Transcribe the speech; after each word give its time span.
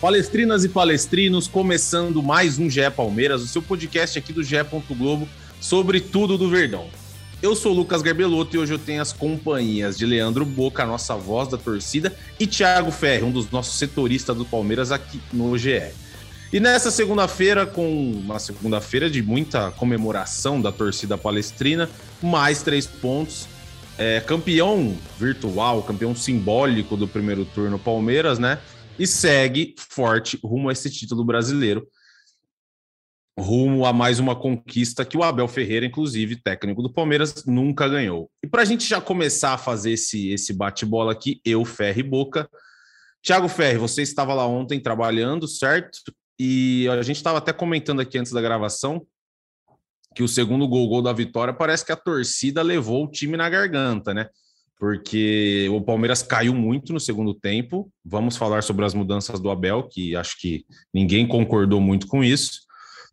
Palestrinas 0.00 0.64
e 0.64 0.68
palestrinos, 0.68 1.48
começando 1.48 2.22
mais 2.22 2.56
um 2.56 2.70
GE 2.70 2.88
Palmeiras, 2.94 3.42
o 3.42 3.48
seu 3.48 3.60
podcast 3.60 4.16
aqui 4.16 4.32
do 4.32 4.44
GE. 4.44 4.54
Globo 4.96 5.28
sobre 5.60 6.00
tudo 6.00 6.38
do 6.38 6.48
Verdão. 6.48 6.86
Eu 7.42 7.56
sou 7.56 7.72
Lucas 7.72 8.00
Garbelotto 8.00 8.54
e 8.54 8.60
hoje 8.60 8.72
eu 8.72 8.78
tenho 8.78 9.02
as 9.02 9.12
companhias 9.12 9.98
de 9.98 10.06
Leandro 10.06 10.44
Boca, 10.44 10.84
a 10.84 10.86
nossa 10.86 11.16
voz 11.16 11.48
da 11.48 11.58
torcida, 11.58 12.16
e 12.38 12.46
Thiago 12.46 12.92
Ferri, 12.92 13.24
um 13.24 13.32
dos 13.32 13.50
nossos 13.50 13.76
setoristas 13.76 14.36
do 14.36 14.44
Palmeiras 14.44 14.92
aqui 14.92 15.20
no 15.32 15.58
GE. 15.58 15.90
E 16.52 16.60
nessa 16.60 16.92
segunda-feira, 16.92 17.66
com 17.66 18.12
uma 18.12 18.38
segunda-feira 18.38 19.10
de 19.10 19.20
muita 19.20 19.72
comemoração 19.72 20.60
da 20.62 20.70
torcida 20.70 21.18
palestrina, 21.18 21.90
mais 22.22 22.62
três 22.62 22.86
pontos. 22.86 23.48
É, 23.98 24.20
campeão 24.20 24.96
virtual, 25.18 25.82
campeão 25.82 26.14
simbólico 26.14 26.96
do 26.96 27.08
primeiro 27.08 27.44
turno 27.44 27.80
Palmeiras, 27.80 28.38
né? 28.38 28.60
E 28.98 29.06
segue 29.06 29.74
forte 29.78 30.38
rumo 30.42 30.68
a 30.68 30.72
esse 30.72 30.90
título 30.90 31.24
brasileiro 31.24 31.86
rumo 33.38 33.86
a 33.86 33.92
mais 33.92 34.18
uma 34.18 34.34
conquista 34.34 35.04
que 35.04 35.16
o 35.16 35.22
Abel 35.22 35.46
Ferreira, 35.46 35.86
inclusive 35.86 36.36
técnico 36.36 36.82
do 36.82 36.92
Palmeiras, 36.92 37.44
nunca 37.46 37.88
ganhou. 37.88 38.28
E 38.42 38.48
para 38.48 38.62
a 38.62 38.64
gente 38.64 38.84
já 38.84 39.00
começar 39.00 39.54
a 39.54 39.58
fazer 39.58 39.92
esse, 39.92 40.30
esse 40.30 40.52
bate-bola 40.52 41.12
aqui, 41.12 41.40
eu, 41.44 41.64
Ferri 41.64 42.02
Boca. 42.02 42.50
Thiago 43.22 43.48
Ferri, 43.48 43.78
você 43.78 44.02
estava 44.02 44.34
lá 44.34 44.46
ontem 44.46 44.80
trabalhando, 44.80 45.46
certo? 45.46 46.00
E 46.38 46.88
a 46.88 47.02
gente 47.02 47.16
estava 47.16 47.38
até 47.38 47.52
comentando 47.52 48.00
aqui 48.00 48.18
antes 48.18 48.32
da 48.32 48.40
gravação 48.40 49.06
que 50.14 50.22
o 50.22 50.28
segundo 50.28 50.66
gol, 50.66 50.88
gol 50.88 51.02
da 51.02 51.12
vitória, 51.12 51.54
parece 51.54 51.84
que 51.84 51.92
a 51.92 51.96
torcida 51.96 52.60
levou 52.62 53.04
o 53.04 53.10
time 53.10 53.36
na 53.36 53.48
garganta, 53.48 54.12
né? 54.12 54.28
Porque 54.78 55.68
o 55.72 55.80
Palmeiras 55.80 56.22
caiu 56.22 56.54
muito 56.54 56.92
no 56.92 57.00
segundo 57.00 57.34
tempo. 57.34 57.90
Vamos 58.04 58.36
falar 58.36 58.62
sobre 58.62 58.84
as 58.84 58.94
mudanças 58.94 59.40
do 59.40 59.50
Abel, 59.50 59.88
que 59.88 60.14
acho 60.14 60.38
que 60.38 60.64
ninguém 60.94 61.26
concordou 61.26 61.80
muito 61.80 62.06
com 62.06 62.22
isso 62.22 62.68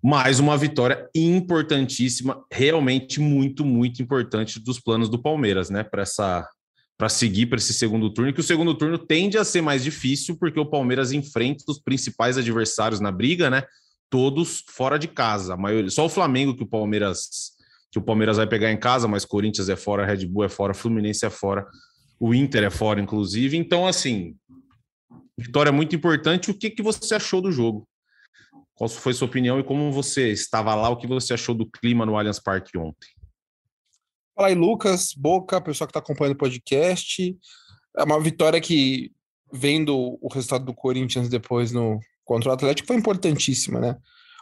mais 0.08 0.40
uma 0.40 0.56
vitória 0.56 1.10
importantíssima, 1.16 2.40
realmente 2.52 3.20
muito, 3.20 3.66
muito 3.66 4.04
importante 4.04 4.60
dos 4.60 4.80
planos 4.80 5.10
do 5.10 5.20
Palmeiras, 5.20 5.72
né? 5.72 5.84
Para 5.84 6.04
essa 6.04 6.48
para 6.96 7.10
seguir 7.10 7.48
para 7.48 7.58
esse 7.58 7.74
segundo 7.74 8.10
turno, 8.14 8.32
que 8.32 8.40
o 8.40 8.44
segundo 8.44 8.74
turno 8.76 9.00
tende 9.00 9.36
a 9.36 9.44
ser 9.44 9.62
mais 9.62 9.84
difícil, 9.84 10.38
porque 10.38 10.60
o 10.60 10.66
Palmeiras 10.66 11.12
enfrenta 11.12 11.66
os 11.68 11.80
principais 11.80 12.38
adversários 12.38 13.02
na 13.02 13.12
briga, 13.12 13.50
né? 13.50 13.64
Todos 14.08 14.64
fora 14.70 15.00
de 15.00 15.08
casa. 15.08 15.56
A 15.56 15.58
maioria, 15.58 15.90
só 15.90 16.06
o 16.06 16.10
Flamengo 16.10 16.56
que 16.56 16.64
o 16.64 16.68
Palmeiras 16.68 17.55
que 17.96 18.00
o 18.00 18.02
Palmeiras 18.02 18.36
vai 18.36 18.46
pegar 18.46 18.70
em 18.74 18.78
casa, 18.78 19.08
mas 19.08 19.24
Corinthians 19.24 19.70
é 19.70 19.76
fora, 19.78 20.06
Red 20.06 20.26
Bull 20.26 20.44
é 20.44 20.50
fora, 20.50 20.74
Fluminense 20.74 21.26
é 21.26 21.30
fora, 21.30 21.66
o 22.20 22.34
Inter 22.34 22.66
é 22.66 22.70
fora, 22.70 23.00
inclusive. 23.00 23.56
Então, 23.56 23.88
assim, 23.88 24.36
vitória 25.38 25.72
muito 25.72 25.96
importante. 25.96 26.52
O 26.52 26.54
que, 26.54 26.70
que 26.70 26.84
você 26.84 27.16
achou 27.16 27.42
do 27.42 27.54
jogo? 27.54 27.88
Qual 28.74 28.90
foi 28.90 29.14
sua 29.14 29.30
opinião 29.30 29.62
e 29.62 29.64
como 29.64 29.94
você 29.94 30.30
estava 30.30 30.76
lá? 30.76 30.90
O 30.90 30.98
que 30.98 31.08
você 31.08 31.34
achou 31.34 31.56
do 31.56 31.66
clima 31.66 32.06
no 32.06 32.18
Allianz 32.18 32.38
Parque 32.38 32.78
ontem? 32.78 33.08
Fala 34.36 34.50
aí, 34.50 34.56
Lucas, 34.56 35.14
Boca, 35.14 35.62
pessoal 35.62 35.88
que 35.88 35.92
está 35.92 36.00
acompanhando 36.00 36.34
o 36.34 36.38
podcast. 36.38 37.38
É 37.96 38.04
uma 38.04 38.20
vitória 38.20 38.60
que, 38.60 39.10
vendo 39.54 40.20
o 40.22 40.28
resultado 40.34 40.66
do 40.66 40.74
Corinthians 40.74 41.30
depois 41.30 41.72
no 41.72 41.98
contra 42.26 42.50
o 42.50 42.54
Atlético, 42.54 42.88
foi 42.88 42.98
importantíssima, 42.98 43.80
né? 43.80 43.98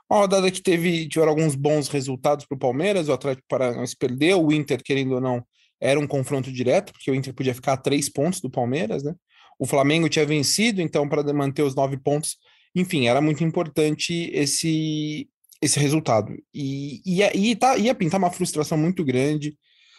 Uma 0.10 0.20
rodada 0.20 0.52
que 0.52 0.62
teve 0.62 1.08
tiveram 1.08 1.32
alguns 1.32 1.56
bons 1.56 1.88
resultados 1.88 2.46
para 2.46 2.56
o 2.56 2.60
Palmeiras, 2.60 3.08
o 3.08 3.14
Atlético 3.14 3.48
Paranaense 3.48 3.96
perdeu, 3.98 4.44
o 4.44 4.52
Inter, 4.52 4.82
querendo 4.84 5.16
ou 5.16 5.22
não, 5.22 5.44
era 5.80 6.00
um 6.00 6.08
confronto 6.08 6.52
direto, 6.52 6.94
porque 6.94 7.10
o 7.10 7.16
Inter 7.16 7.34
podia 7.34 7.54
ficar 7.54 7.74
a 7.74 7.78
três 7.78 8.10
pontos 8.10 8.40
do 8.40 8.50
Palmeiras, 8.50 9.04
né? 9.04 9.14
O 9.60 9.66
Flamengo 9.66 10.10
tinha 10.10 10.26
vencido, 10.26 10.82
então, 10.82 11.08
para 11.08 11.24
manter 11.34 11.62
os 11.62 11.76
nove 11.76 11.98
pontos, 11.98 12.38
enfim, 12.76 13.08
era 13.08 13.22
muito 13.22 13.44
importante 13.44 14.30
esse, 14.34 15.30
esse 15.62 15.80
resultado. 15.80 16.34
E 16.54 17.02
ia, 17.06 17.36
ia, 17.36 17.56
tá, 17.56 17.78
ia 17.78 17.94
pintar 17.94 18.20
uma 18.20 18.32
frustração 18.32 18.78
muito 18.78 19.04
grande 19.04 19.58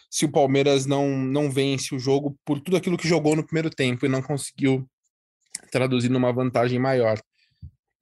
se 0.09 0.25
o 0.25 0.31
Palmeiras 0.31 0.85
não, 0.85 1.09
não 1.17 1.51
vence 1.51 1.93
o 1.95 1.99
jogo 1.99 2.37
por 2.45 2.59
tudo 2.59 2.77
aquilo 2.77 2.97
que 2.97 3.07
jogou 3.07 3.35
no 3.35 3.45
primeiro 3.45 3.69
tempo 3.69 4.05
e 4.05 4.09
não 4.09 4.21
conseguiu 4.21 4.87
traduzir 5.71 6.09
numa 6.09 6.31
vantagem 6.31 6.79
maior. 6.79 7.19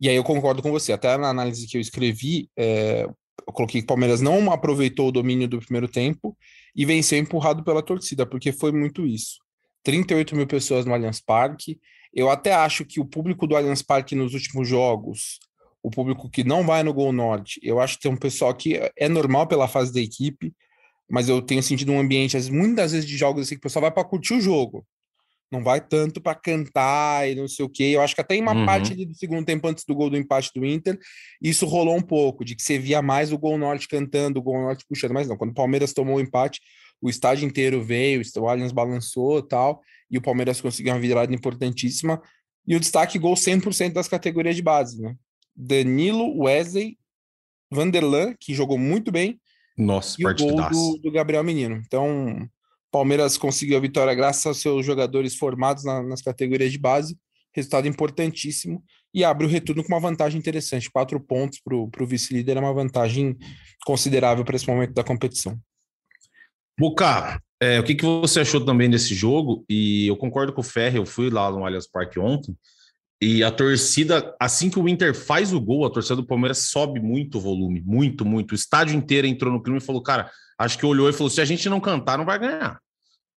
E 0.04 0.10
aí 0.10 0.18
eu 0.18 0.24
concordo 0.26 0.62
com 0.62 0.70
você, 0.70 0.92
até 0.92 1.18
na 1.18 1.30
análise 1.30 1.66
que 1.66 1.78
eu 1.78 1.82
escrevi, 1.82 2.50
é, 2.58 3.04
eu 3.48 3.54
coloquei 3.54 3.80
que 3.80 3.86
o 3.86 3.88
Palmeiras 3.88 4.20
não 4.20 4.52
aproveitou 4.52 5.08
o 5.08 5.12
domínio 5.14 5.48
do 5.48 5.60
primeiro 5.60 5.88
tempo 5.88 6.38
e 6.76 6.86
venceu 6.86 7.18
empurrado 7.18 7.64
pela 7.64 7.82
torcida, 7.82 8.26
porque 8.26 8.52
foi 8.52 8.74
muito 8.74 9.08
isso. 9.08 9.38
38 9.82 10.36
mil 10.36 10.46
pessoas 10.46 10.86
no 10.86 10.94
Allianz 10.94 11.22
Parque, 11.22 11.80
eu 12.14 12.30
até 12.30 12.54
acho 12.54 12.84
que 12.84 13.00
o 13.00 13.06
público 13.06 13.48
do 13.48 13.56
Allianz 13.56 13.82
Parque 13.82 14.14
nos 14.14 14.34
últimos 14.34 14.68
jogos, 14.68 15.40
o 15.82 15.90
público 15.90 16.30
que 16.30 16.44
não 16.44 16.66
vai 16.66 16.84
no 16.84 16.94
Gol 16.94 17.14
Norte, 17.14 17.62
eu 17.64 17.80
acho 17.80 17.96
que 17.96 18.02
tem 18.02 18.12
um 18.12 18.18
pessoal 18.18 18.54
que 18.54 18.82
é 18.98 19.08
normal 19.08 19.48
pela 19.48 19.70
fase 19.70 19.94
da 19.94 20.02
equipe, 20.02 20.54
mas 21.10 21.30
eu 21.30 21.42
tenho 21.42 21.64
sentido 21.64 21.94
um 21.94 22.00
ambiente, 22.02 22.36
muitas 22.52 22.92
vezes 22.92 23.08
de 23.08 23.16
jogos 23.16 23.44
assim, 23.44 23.56
que 23.56 23.60
o 23.60 23.64
pessoal 23.64 23.84
vai 23.84 23.92
para 23.92 24.04
curtir 24.04 24.34
o 24.34 24.42
jogo. 24.42 24.86
Não 25.54 25.64
vai 25.64 25.80
tanto 25.80 26.20
para 26.20 26.34
cantar 26.34 27.30
e 27.30 27.36
não 27.36 27.48
sei 27.48 27.64
o 27.64 27.70
quê. 27.70 27.92
Eu 27.94 28.02
acho 28.02 28.16
que 28.16 28.22
até 28.22 28.36
em 28.36 28.42
uma 28.42 28.56
uhum. 28.56 28.66
parte 28.66 28.94
do 29.06 29.14
segundo 29.14 29.46
tempo, 29.46 29.68
antes 29.68 29.86
do 29.86 29.94
gol 29.94 30.10
do 30.10 30.18
empate 30.18 30.50
do 30.56 30.66
Inter, 30.66 30.98
isso 31.40 31.68
rolou 31.68 31.96
um 31.96 32.02
pouco, 32.02 32.44
de 32.44 32.56
que 32.56 32.64
você 32.64 32.80
via 32.80 33.04
mais 33.04 33.32
o 33.32 33.38
Gol 33.38 33.58
Norte 33.58 33.88
cantando, 33.88 34.40
o 34.40 34.42
Gol 34.42 34.60
Norte 34.62 34.84
puxando. 34.90 35.14
Mas 35.14 35.28
não, 35.28 35.38
quando 35.38 35.52
o 35.52 35.54
Palmeiras 35.54 35.94
tomou 35.94 36.16
o 36.16 36.20
empate, 36.20 36.60
o 37.00 37.08
estádio 37.08 37.48
inteiro 37.48 37.84
veio, 37.84 38.22
o 38.38 38.48
Allianz 38.48 38.72
balançou 38.72 39.44
tal 39.44 39.82
e 40.10 40.18
o 40.18 40.22
Palmeiras 40.22 40.60
conseguiu 40.60 40.94
uma 40.94 41.00
virada 41.00 41.36
importantíssima. 41.36 42.20
E 42.66 42.76
o 42.76 42.80
destaque 42.80 43.20
gol 43.20 43.36
100% 43.36 43.94
das 43.94 44.08
categorias 44.08 44.56
de 44.56 44.62
base, 44.62 45.02
né? 45.02 45.16
Danilo, 45.56 46.44
Wesley, 46.44 46.98
Vanderlan, 47.70 48.34
que 48.40 48.54
jogou 48.54 48.78
muito 48.78 49.12
bem. 49.12 49.40
Nossa, 49.78 50.16
e 50.20 50.26
o 50.26 50.36
gol 50.36 50.70
do, 50.70 51.00
do, 51.00 51.12
Gabriel 51.12 51.44
Menino. 51.44 51.76
Então, 51.76 52.48
Palmeiras 52.94 53.40
conseguiu 53.40 53.76
a 53.76 53.82
vitória 53.82 54.14
graças 54.14 54.46
aos 54.46 54.62
seus 54.62 54.86
jogadores 54.86 55.36
formados 55.36 55.84
na, 55.84 56.04
nas 56.04 56.22
categorias 56.22 56.72
de 56.72 56.78
base. 56.78 57.18
Resultado 57.52 57.88
importantíssimo. 57.88 58.84
E 59.12 59.24
abre 59.24 59.48
o 59.48 59.50
retorno 59.50 59.84
com 59.84 59.92
uma 59.92 60.00
vantagem 60.00 60.40
interessante. 60.40 60.92
Quatro 60.92 61.20
pontos 61.20 61.60
para 61.60 61.76
o 61.76 62.08
vice-líder 62.08 62.58
é 62.58 62.60
uma 62.60 62.74
vantagem 62.74 63.36
considerável 63.84 64.46
para 64.46 64.56
esse 64.56 64.68
momento 64.68 64.94
da 64.94 65.04
competição. 65.04 65.60
Buca, 66.80 67.42
é, 67.60 67.80
o 67.80 67.84
que, 67.84 67.96
que 67.96 68.06
você 68.06 68.42
achou 68.42 68.64
também 68.64 68.92
desse 68.92 69.16
jogo? 69.16 69.66
E 69.68 70.08
eu 70.08 70.16
concordo 70.16 70.54
com 70.54 70.62
o 70.62 70.64
Ferre, 70.64 71.00
eu 71.00 71.06
fui 71.06 71.32
lá 71.32 71.50
no 71.50 71.66
Allianz 71.66 71.88
Parque 71.88 72.20
ontem, 72.20 72.56
e 73.22 73.44
a 73.44 73.50
torcida, 73.50 74.36
assim 74.40 74.70
que 74.70 74.78
o 74.78 74.90
Inter 74.90 75.16
faz 75.16 75.54
o 75.54 75.62
gol, 75.62 75.86
a 75.86 75.90
torcida 75.90 76.18
do 76.18 76.26
Palmeiras 76.26 76.70
sobe 76.70 77.00
muito 77.00 77.38
o 77.38 77.42
volume, 77.42 77.82
muito, 77.82 78.26
muito. 78.26 78.52
O 78.52 78.56
estádio 78.56 78.96
inteiro 78.96 79.26
entrou 79.26 79.52
no 79.52 79.64
clima 79.64 79.78
e 79.78 79.82
falou, 79.82 80.04
cara, 80.04 80.30
acho 80.64 80.78
que 80.78 80.86
olhou 80.86 81.10
e 81.10 81.14
falou: 81.14 81.30
se 81.30 81.42
a 81.42 81.46
gente 81.46 81.70
não 81.70 81.80
cantar, 81.80 82.18
não 82.18 82.26
vai 82.26 82.40
ganhar. 82.40 82.80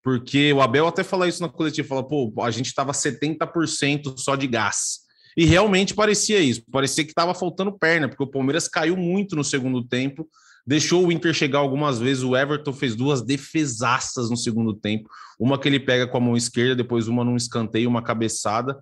Porque 0.03 0.53
o 0.53 0.63
Abel 0.63 0.87
até 0.87 1.03
falou 1.03 1.27
isso 1.27 1.43
na 1.43 1.49
coletiva, 1.49 1.89
falou, 1.89 2.05
pô, 2.05 2.43
a 2.43 2.51
gente 2.51 2.67
estava 2.67 2.93
70% 2.93 4.15
só 4.17 4.37
de 4.37 4.47
gás. 4.47 5.01
E 5.37 5.45
realmente 5.45 5.95
parecia 5.95 6.39
isso, 6.39 6.63
parecia 6.71 7.05
que 7.05 7.11
estava 7.11 7.35
faltando 7.35 7.77
perna, 7.77 8.09
porque 8.09 8.23
o 8.23 8.31
Palmeiras 8.31 8.69
caiu 8.69 8.97
muito 8.97 9.35
no 9.35 9.43
segundo 9.43 9.85
tempo 9.85 10.27
deixou 10.67 11.07
o 11.07 11.13
Inter 11.13 11.33
chegar 11.33 11.61
algumas 11.61 11.99
vezes. 11.99 12.25
O 12.25 12.37
Everton 12.37 12.73
fez 12.73 12.97
duas 12.97 13.23
defesaças 13.23 14.29
no 14.29 14.37
segundo 14.37 14.75
tempo. 14.75 15.09
Uma 15.39 15.59
que 15.59 15.69
ele 15.69 15.79
pega 15.79 16.07
com 16.07 16.17
a 16.17 16.21
mão 16.21 16.37
esquerda, 16.37 16.75
depois 16.75 17.07
uma 17.07 17.25
num 17.25 17.37
escanteio, 17.37 17.89
uma 17.89 18.03
cabeçada. 18.03 18.77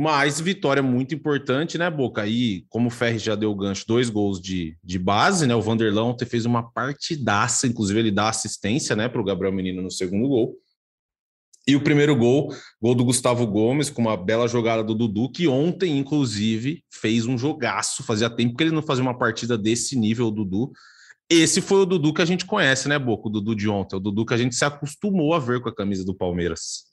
Mas 0.00 0.38
vitória 0.38 0.80
muito 0.80 1.12
importante, 1.12 1.76
né, 1.76 1.90
Boca? 1.90 2.22
Aí, 2.22 2.64
como 2.68 2.86
o 2.86 2.90
Ferri 2.90 3.18
já 3.18 3.34
deu 3.34 3.52
gancho, 3.52 3.84
dois 3.84 4.08
gols 4.08 4.40
de, 4.40 4.76
de 4.84 4.96
base, 4.96 5.44
né? 5.44 5.56
O 5.56 5.60
Vanderlão 5.60 6.16
fez 6.24 6.46
uma 6.46 6.62
partidaça, 6.62 7.66
inclusive 7.66 7.98
ele 7.98 8.12
dá 8.12 8.28
assistência, 8.28 8.94
né, 8.94 9.08
para 9.08 9.20
o 9.20 9.24
Gabriel 9.24 9.52
Menino 9.52 9.82
no 9.82 9.90
segundo 9.90 10.28
gol. 10.28 10.54
E 11.66 11.74
o 11.74 11.82
primeiro 11.82 12.14
gol, 12.14 12.54
gol 12.80 12.94
do 12.94 13.04
Gustavo 13.04 13.44
Gomes, 13.44 13.90
com 13.90 14.02
uma 14.02 14.16
bela 14.16 14.46
jogada 14.46 14.84
do 14.84 14.94
Dudu, 14.94 15.32
que 15.32 15.48
ontem, 15.48 15.98
inclusive, 15.98 16.84
fez 16.88 17.26
um 17.26 17.36
jogaço. 17.36 18.04
Fazia 18.04 18.30
tempo 18.30 18.56
que 18.56 18.62
ele 18.62 18.70
não 18.70 18.82
fazia 18.82 19.02
uma 19.02 19.18
partida 19.18 19.58
desse 19.58 19.98
nível, 19.98 20.28
o 20.28 20.30
Dudu. 20.30 20.70
Esse 21.28 21.60
foi 21.60 21.80
o 21.80 21.84
Dudu 21.84 22.14
que 22.14 22.22
a 22.22 22.24
gente 22.24 22.46
conhece, 22.46 22.88
né, 22.88 23.00
Boco? 23.00 23.28
O 23.28 23.32
Dudu 23.32 23.52
de 23.52 23.68
ontem. 23.68 23.96
O 23.96 24.00
Dudu 24.00 24.24
que 24.24 24.34
a 24.34 24.38
gente 24.38 24.54
se 24.54 24.64
acostumou 24.64 25.34
a 25.34 25.40
ver 25.40 25.60
com 25.60 25.68
a 25.68 25.74
camisa 25.74 26.04
do 26.04 26.14
Palmeiras. 26.14 26.87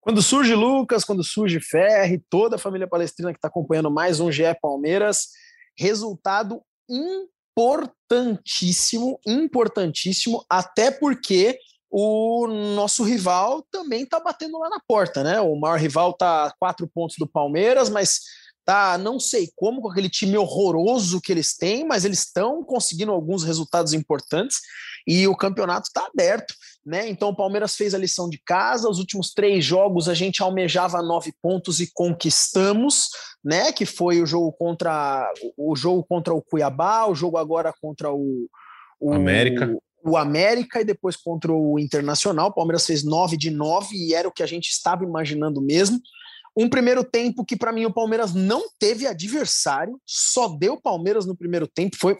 Quando 0.00 0.22
surge 0.22 0.54
Lucas, 0.54 1.04
quando 1.04 1.22
surge 1.22 1.60
Ferri, 1.60 2.24
toda 2.30 2.56
a 2.56 2.58
família 2.58 2.88
palestrina 2.88 3.32
que 3.32 3.38
está 3.38 3.48
acompanhando 3.48 3.90
mais 3.90 4.18
um 4.18 4.32
GE 4.32 4.54
Palmeiras, 4.60 5.28
resultado 5.76 6.62
importantíssimo, 6.88 9.20
importantíssimo, 9.26 10.42
até 10.48 10.90
porque 10.90 11.58
o 11.90 12.46
nosso 12.46 13.02
rival 13.02 13.62
também 13.70 14.04
está 14.04 14.18
batendo 14.18 14.58
lá 14.58 14.70
na 14.70 14.80
porta, 14.80 15.22
né? 15.22 15.38
O 15.40 15.54
maior 15.54 15.78
rival 15.78 16.12
está 16.12 16.46
a 16.46 16.54
quatro 16.58 16.88
pontos 16.88 17.16
do 17.18 17.26
Palmeiras, 17.26 17.90
mas 17.90 18.20
tá 18.64 18.96
não 18.96 19.18
sei 19.18 19.50
como 19.56 19.82
com 19.82 19.90
aquele 19.90 20.08
time 20.08 20.38
horroroso 20.38 21.20
que 21.20 21.32
eles 21.32 21.56
têm, 21.56 21.84
mas 21.84 22.04
eles 22.04 22.20
estão 22.20 22.64
conseguindo 22.64 23.12
alguns 23.12 23.42
resultados 23.42 23.92
importantes 23.92 24.58
e 25.06 25.26
o 25.26 25.36
campeonato 25.36 25.88
está 25.88 26.06
aberto, 26.06 26.54
né? 26.90 27.08
Então 27.08 27.28
o 27.28 27.36
Palmeiras 27.36 27.76
fez 27.76 27.94
a 27.94 27.98
lição 27.98 28.28
de 28.28 28.36
casa. 28.44 28.88
Os 28.88 28.98
últimos 28.98 29.32
três 29.32 29.64
jogos 29.64 30.08
a 30.08 30.14
gente 30.14 30.42
almejava 30.42 31.00
nove 31.00 31.32
pontos 31.40 31.78
e 31.78 31.88
conquistamos, 31.94 33.10
né? 33.44 33.70
Que 33.70 33.86
foi 33.86 34.20
o 34.20 34.26
jogo 34.26 34.52
contra 34.52 35.32
o 35.56 35.76
jogo 35.76 36.04
contra 36.04 36.34
o 36.34 36.42
Cuiabá, 36.42 37.06
o 37.06 37.14
jogo 37.14 37.38
agora 37.38 37.72
contra 37.80 38.12
o, 38.12 38.48
o 38.98 39.12
América 39.12 39.72
o 40.02 40.16
América 40.16 40.80
e 40.80 40.84
depois 40.84 41.14
contra 41.14 41.52
o 41.52 41.78
Internacional. 41.78 42.48
O 42.48 42.54
Palmeiras 42.54 42.86
fez 42.86 43.04
9 43.04 43.36
de 43.36 43.50
9 43.50 43.94
e 43.94 44.14
era 44.14 44.26
o 44.26 44.32
que 44.32 44.42
a 44.42 44.46
gente 44.46 44.70
estava 44.70 45.04
imaginando 45.04 45.60
mesmo. 45.60 46.00
Um 46.56 46.68
primeiro 46.68 47.04
tempo 47.04 47.44
que, 47.44 47.56
para 47.56 47.70
mim, 47.70 47.84
o 47.84 47.92
Palmeiras 47.92 48.34
não 48.34 48.64
teve 48.78 49.06
adversário, 49.06 50.00
só 50.04 50.48
deu 50.48 50.80
Palmeiras 50.80 51.24
no 51.26 51.36
primeiro 51.36 51.68
tempo. 51.68 51.96
Foi, 51.98 52.16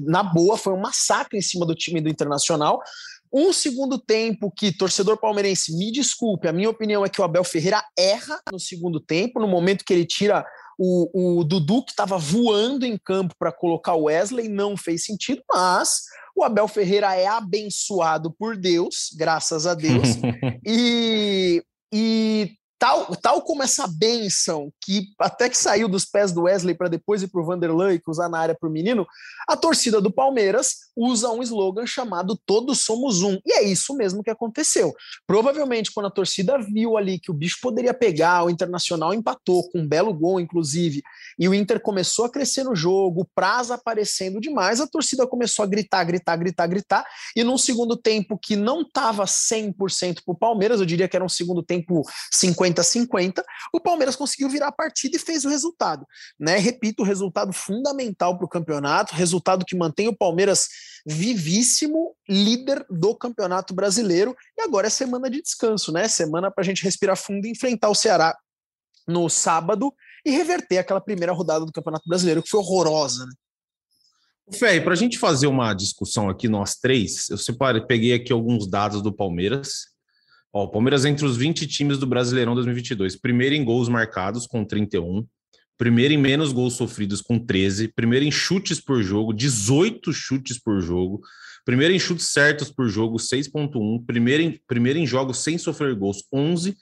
na 0.00 0.22
boa, 0.22 0.56
foi 0.56 0.72
um 0.72 0.80
massacre 0.80 1.36
em 1.36 1.42
cima 1.42 1.66
do 1.66 1.74
time 1.74 2.00
do 2.00 2.08
Internacional. 2.08 2.80
Um 3.32 3.52
segundo 3.52 3.98
tempo 3.98 4.50
que, 4.50 4.72
torcedor 4.72 5.18
palmeirense, 5.18 5.76
me 5.76 5.92
desculpe, 5.92 6.48
a 6.48 6.52
minha 6.52 6.70
opinião 6.70 7.04
é 7.04 7.08
que 7.08 7.20
o 7.20 7.24
Abel 7.24 7.44
Ferreira 7.44 7.82
erra 7.98 8.40
no 8.52 8.58
segundo 8.58 9.00
tempo, 9.00 9.40
no 9.40 9.48
momento 9.48 9.84
que 9.84 9.92
ele 9.92 10.06
tira 10.06 10.44
o, 10.78 11.40
o 11.40 11.44
Dudu, 11.44 11.84
que 11.84 11.90
estava 11.90 12.16
voando 12.16 12.86
em 12.86 12.96
campo 12.96 13.34
para 13.38 13.52
colocar 13.52 13.94
o 13.94 14.04
Wesley, 14.04 14.48
não 14.48 14.76
fez 14.76 15.04
sentido, 15.04 15.42
mas 15.52 16.02
o 16.36 16.44
Abel 16.44 16.68
Ferreira 16.68 17.14
é 17.16 17.26
abençoado 17.26 18.30
por 18.30 18.56
Deus, 18.56 19.10
graças 19.16 19.66
a 19.66 19.74
Deus, 19.74 20.08
e, 20.64 21.62
e 21.92 22.52
Tal, 22.78 23.06
tal 23.16 23.42
como 23.42 23.62
essa 23.64 23.88
benção 23.88 24.72
que 24.80 25.08
até 25.18 25.48
que 25.48 25.58
saiu 25.58 25.88
dos 25.88 26.04
pés 26.04 26.30
do 26.30 26.42
Wesley 26.42 26.76
para 26.76 26.88
depois 26.88 27.22
ir 27.22 27.28
para 27.28 27.40
o 27.40 27.44
Vanderlei 27.44 27.98
que 27.98 28.08
usar 28.08 28.28
na 28.28 28.38
área 28.38 28.54
para 28.54 28.68
o 28.68 28.72
menino, 28.72 29.04
a 29.48 29.56
torcida 29.56 30.00
do 30.00 30.12
Palmeiras 30.12 30.76
usa 30.96 31.28
um 31.30 31.42
slogan 31.42 31.86
chamado 31.86 32.38
Todos 32.46 32.82
Somos 32.82 33.22
Um. 33.22 33.38
E 33.44 33.52
é 33.52 33.64
isso 33.64 33.96
mesmo 33.96 34.22
que 34.22 34.30
aconteceu. 34.30 34.94
Provavelmente, 35.26 35.90
quando 35.92 36.06
a 36.06 36.10
torcida 36.10 36.58
viu 36.58 36.96
ali 36.96 37.18
que 37.18 37.30
o 37.30 37.34
bicho 37.34 37.58
poderia 37.60 37.94
pegar, 37.94 38.44
o 38.44 38.50
Internacional 38.50 39.12
empatou 39.12 39.68
com 39.70 39.80
um 39.80 39.88
belo 39.88 40.14
gol, 40.14 40.38
inclusive, 40.38 41.02
e 41.38 41.48
o 41.48 41.54
Inter 41.54 41.80
começou 41.80 42.26
a 42.26 42.30
crescer 42.30 42.64
no 42.64 42.76
jogo, 42.76 43.22
o 43.22 43.28
prazo 43.34 43.72
aparecendo 43.72 44.40
demais, 44.40 44.80
a 44.80 44.86
torcida 44.86 45.26
começou 45.26 45.64
a 45.64 45.66
gritar, 45.66 46.04
gritar, 46.04 46.36
gritar, 46.36 46.66
gritar. 46.66 47.04
E 47.34 47.42
num 47.42 47.58
segundo 47.58 47.96
tempo 47.96 48.38
que 48.38 48.54
não 48.54 48.82
estava 48.82 49.24
100% 49.24 50.22
para 50.24 50.32
o 50.32 50.38
Palmeiras, 50.38 50.78
eu 50.78 50.86
diria 50.86 51.08
que 51.08 51.16
era 51.16 51.24
um 51.24 51.28
segundo 51.28 51.62
tempo 51.62 52.02
50 52.32 52.67
50-50, 52.72 53.42
o 53.72 53.80
Palmeiras 53.80 54.16
conseguiu 54.16 54.48
virar 54.48 54.68
a 54.68 54.72
partida 54.72 55.16
e 55.16 55.20
fez 55.20 55.44
o 55.44 55.48
resultado. 55.48 56.06
Né? 56.38 56.58
Repito, 56.58 57.02
resultado 57.02 57.52
fundamental 57.52 58.36
para 58.36 58.46
o 58.46 58.48
campeonato, 58.48 59.14
resultado 59.14 59.64
que 59.64 59.76
mantém 59.76 60.08
o 60.08 60.16
Palmeiras 60.16 60.68
vivíssimo, 61.06 62.14
líder 62.28 62.84
do 62.90 63.14
Campeonato 63.14 63.74
Brasileiro. 63.74 64.36
E 64.58 64.62
agora 64.62 64.88
é 64.88 64.90
semana 64.90 65.30
de 65.30 65.40
descanso, 65.40 65.92
né? 65.92 66.08
Semana 66.08 66.50
para 66.50 66.62
a 66.62 66.64
gente 66.64 66.82
respirar 66.84 67.16
fundo 67.16 67.46
e 67.46 67.50
enfrentar 67.50 67.88
o 67.88 67.94
Ceará 67.94 68.36
no 69.06 69.28
sábado 69.28 69.92
e 70.24 70.30
reverter 70.30 70.78
aquela 70.78 71.00
primeira 71.00 71.32
rodada 71.32 71.64
do 71.64 71.72
Campeonato 71.72 72.08
Brasileiro, 72.08 72.42
que 72.42 72.50
foi 72.50 72.60
horrorosa. 72.60 73.24
Né? 73.24 73.32
Ferri, 74.52 74.82
para 74.82 74.92
a 74.92 74.96
gente 74.96 75.18
fazer 75.18 75.46
uma 75.46 75.72
discussão 75.74 76.28
aqui, 76.28 76.48
nós 76.48 76.76
três, 76.76 77.28
eu 77.30 77.38
separei, 77.38 77.82
peguei 77.82 78.12
aqui 78.14 78.32
alguns 78.32 78.68
dados 78.68 79.02
do 79.02 79.12
Palmeiras 79.12 79.97
Ó, 80.52 80.64
o 80.64 80.68
Palmeiras 80.68 81.04
entre 81.04 81.24
os 81.24 81.36
20 81.36 81.66
times 81.66 81.98
do 81.98 82.06
Brasileirão 82.06 82.54
2022. 82.54 83.16
Primeiro 83.16 83.54
em 83.54 83.64
gols 83.64 83.88
marcados, 83.88 84.46
com 84.46 84.64
31. 84.64 85.26
Primeiro 85.76 86.14
em 86.14 86.18
menos 86.18 86.52
gols 86.52 86.74
sofridos, 86.74 87.20
com 87.20 87.38
13. 87.38 87.88
Primeiro 87.88 88.24
em 88.24 88.30
chutes 88.30 88.80
por 88.80 89.02
jogo, 89.02 89.32
18 89.32 90.12
chutes 90.12 90.58
por 90.58 90.80
jogo. 90.80 91.20
Primeiro 91.64 91.94
em 91.94 91.98
chutes 91.98 92.28
certos 92.28 92.70
por 92.70 92.88
jogo, 92.88 93.18
6.1. 93.18 94.04
Primeiro 94.06 94.42
em, 94.42 94.60
primeiro 94.66 94.98
em 94.98 95.06
jogos 95.06 95.38
sem 95.38 95.58
sofrer 95.58 95.94
gols, 95.94 96.24
11. 96.32 96.74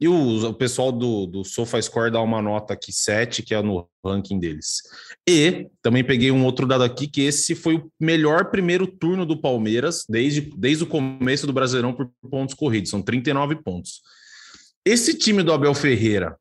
E 0.00 0.06
o, 0.06 0.48
o 0.48 0.54
pessoal 0.54 0.92
do, 0.92 1.26
do 1.26 1.44
SofaScore 1.44 2.12
dá 2.12 2.20
uma 2.20 2.40
nota 2.40 2.72
aqui, 2.72 2.92
7, 2.92 3.42
que 3.42 3.52
é 3.52 3.60
no 3.60 3.88
ranking 4.04 4.38
deles. 4.38 4.82
E 5.28 5.68
também 5.82 6.04
peguei 6.04 6.30
um 6.30 6.44
outro 6.44 6.66
dado 6.66 6.84
aqui, 6.84 7.08
que 7.08 7.22
esse 7.22 7.54
foi 7.56 7.76
o 7.76 7.90
melhor 7.98 8.50
primeiro 8.50 8.86
turno 8.86 9.26
do 9.26 9.40
Palmeiras 9.40 10.04
desde, 10.08 10.40
desde 10.56 10.84
o 10.84 10.86
começo 10.86 11.46
do 11.46 11.52
Brasileirão 11.52 11.92
por 11.92 12.08
pontos 12.30 12.54
corridos, 12.54 12.90
são 12.90 13.02
39 13.02 13.56
pontos. 13.56 14.00
Esse 14.84 15.14
time 15.14 15.42
do 15.42 15.52
Abel 15.52 15.74
Ferreira, 15.74 16.38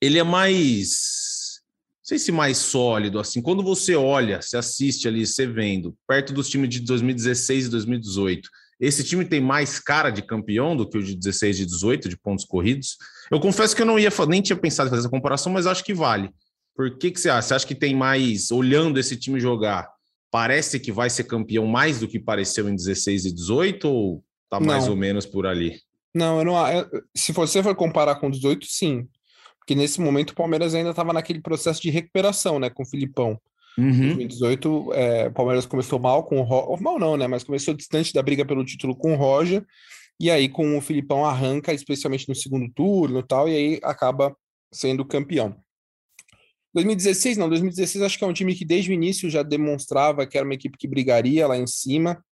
ele 0.00 0.18
é 0.18 0.22
mais, 0.22 1.62
não 2.00 2.04
sei 2.04 2.18
se 2.18 2.30
mais 2.30 2.58
sólido, 2.58 3.18
assim, 3.18 3.40
quando 3.40 3.62
você 3.62 3.94
olha, 3.94 4.42
você 4.42 4.58
assiste 4.58 5.08
ali, 5.08 5.26
você 5.26 5.46
vendo, 5.46 5.96
perto 6.06 6.34
dos 6.34 6.50
times 6.50 6.68
de 6.68 6.80
2016 6.80 7.66
e 7.66 7.70
2018, 7.70 8.50
esse 8.82 9.04
time 9.04 9.24
tem 9.24 9.40
mais 9.40 9.78
cara 9.78 10.10
de 10.10 10.22
campeão 10.22 10.76
do 10.76 10.88
que 10.88 10.98
o 10.98 11.02
de 11.02 11.14
16 11.14 11.60
e 11.60 11.66
18 11.66 12.08
de 12.08 12.18
pontos 12.18 12.44
corridos. 12.44 12.96
Eu 13.30 13.38
confesso 13.38 13.76
que 13.76 13.82
eu 13.82 13.86
não 13.86 13.96
ia 13.96 14.10
nem 14.28 14.42
tinha 14.42 14.56
pensado 14.56 14.88
em 14.88 14.90
fazer 14.90 15.02
essa 15.02 15.08
comparação, 15.08 15.52
mas 15.52 15.68
acho 15.68 15.84
que 15.84 15.94
vale. 15.94 16.30
Por 16.74 16.98
que, 16.98 17.12
que 17.12 17.20
você 17.20 17.30
acha? 17.30 17.46
Você 17.46 17.54
acha 17.54 17.66
que 17.66 17.76
tem 17.76 17.94
mais, 17.94 18.50
olhando 18.50 18.98
esse 18.98 19.16
time 19.16 19.38
jogar, 19.38 19.88
parece 20.32 20.80
que 20.80 20.90
vai 20.90 21.08
ser 21.08 21.24
campeão 21.24 21.64
mais 21.64 22.00
do 22.00 22.08
que 22.08 22.18
pareceu 22.18 22.68
em 22.68 22.74
16 22.74 23.26
e 23.26 23.32
18 23.32 23.88
ou 23.88 24.24
tá 24.50 24.58
mais 24.58 24.84
não. 24.84 24.90
ou 24.90 24.96
menos 24.96 25.26
por 25.26 25.46
ali? 25.46 25.78
Não, 26.12 26.40
eu 26.40 26.44
não. 26.44 26.68
Eu, 26.68 26.88
se 27.16 27.30
você 27.30 27.62
for 27.62 27.76
comparar 27.76 28.16
com 28.16 28.28
18, 28.28 28.66
sim. 28.66 29.06
Porque 29.60 29.76
nesse 29.76 30.00
momento 30.00 30.30
o 30.30 30.34
Palmeiras 30.34 30.74
ainda 30.74 30.90
estava 30.90 31.12
naquele 31.12 31.40
processo 31.40 31.80
de 31.80 31.88
recuperação, 31.88 32.58
né, 32.58 32.68
com 32.68 32.82
o 32.82 32.86
Filipão. 32.86 33.40
Uhum. 33.78 34.14
2018, 34.14 34.92
é, 34.92 35.28
o 35.28 35.32
Palmeiras 35.32 35.66
começou 35.66 35.98
mal 35.98 36.24
com 36.24 36.40
o 36.40 36.42
Roger. 36.42 36.82
Mal 36.82 36.98
não, 36.98 37.16
né? 37.16 37.26
Mas 37.26 37.44
começou 37.44 37.74
distante 37.74 38.12
da 38.12 38.22
briga 38.22 38.44
pelo 38.44 38.64
título 38.64 38.94
com 38.94 39.14
o 39.14 39.16
Roger. 39.16 39.64
E 40.20 40.30
aí, 40.30 40.48
com 40.48 40.76
o 40.76 40.80
Filipão, 40.80 41.24
arranca, 41.24 41.72
especialmente 41.72 42.28
no 42.28 42.34
segundo 42.34 42.70
turno 42.72 43.20
e 43.20 43.26
tal, 43.26 43.48
e 43.48 43.56
aí 43.56 43.80
acaba 43.82 44.36
sendo 44.72 45.04
campeão. 45.04 45.56
2016, 46.74 47.36
não, 47.36 47.48
2016 47.48 48.02
acho 48.02 48.18
que 48.18 48.24
é 48.24 48.26
um 48.26 48.32
time 48.32 48.54
que 48.54 48.64
desde 48.64 48.90
o 48.90 48.94
início 48.94 49.28
já 49.28 49.42
demonstrava 49.42 50.26
que 50.26 50.38
era 50.38 50.46
uma 50.46 50.54
equipe 50.54 50.78
que 50.78 50.88
brigaria 50.88 51.46
lá 51.46 51.56
em 51.56 51.66
cima. 51.66 52.24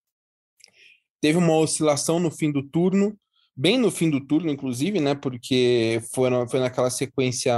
Teve 1.20 1.36
uma 1.36 1.54
oscilação 1.56 2.18
no 2.18 2.30
fim 2.30 2.50
do 2.50 2.62
turno, 2.62 3.18
bem 3.54 3.76
no 3.76 3.90
fim 3.90 4.08
do 4.08 4.20
turno, 4.20 4.50
inclusive, 4.50 5.00
né? 5.00 5.14
Porque 5.14 6.00
foi, 6.14 6.30
foi 6.48 6.60
naquela 6.60 6.88
sequência 6.88 7.54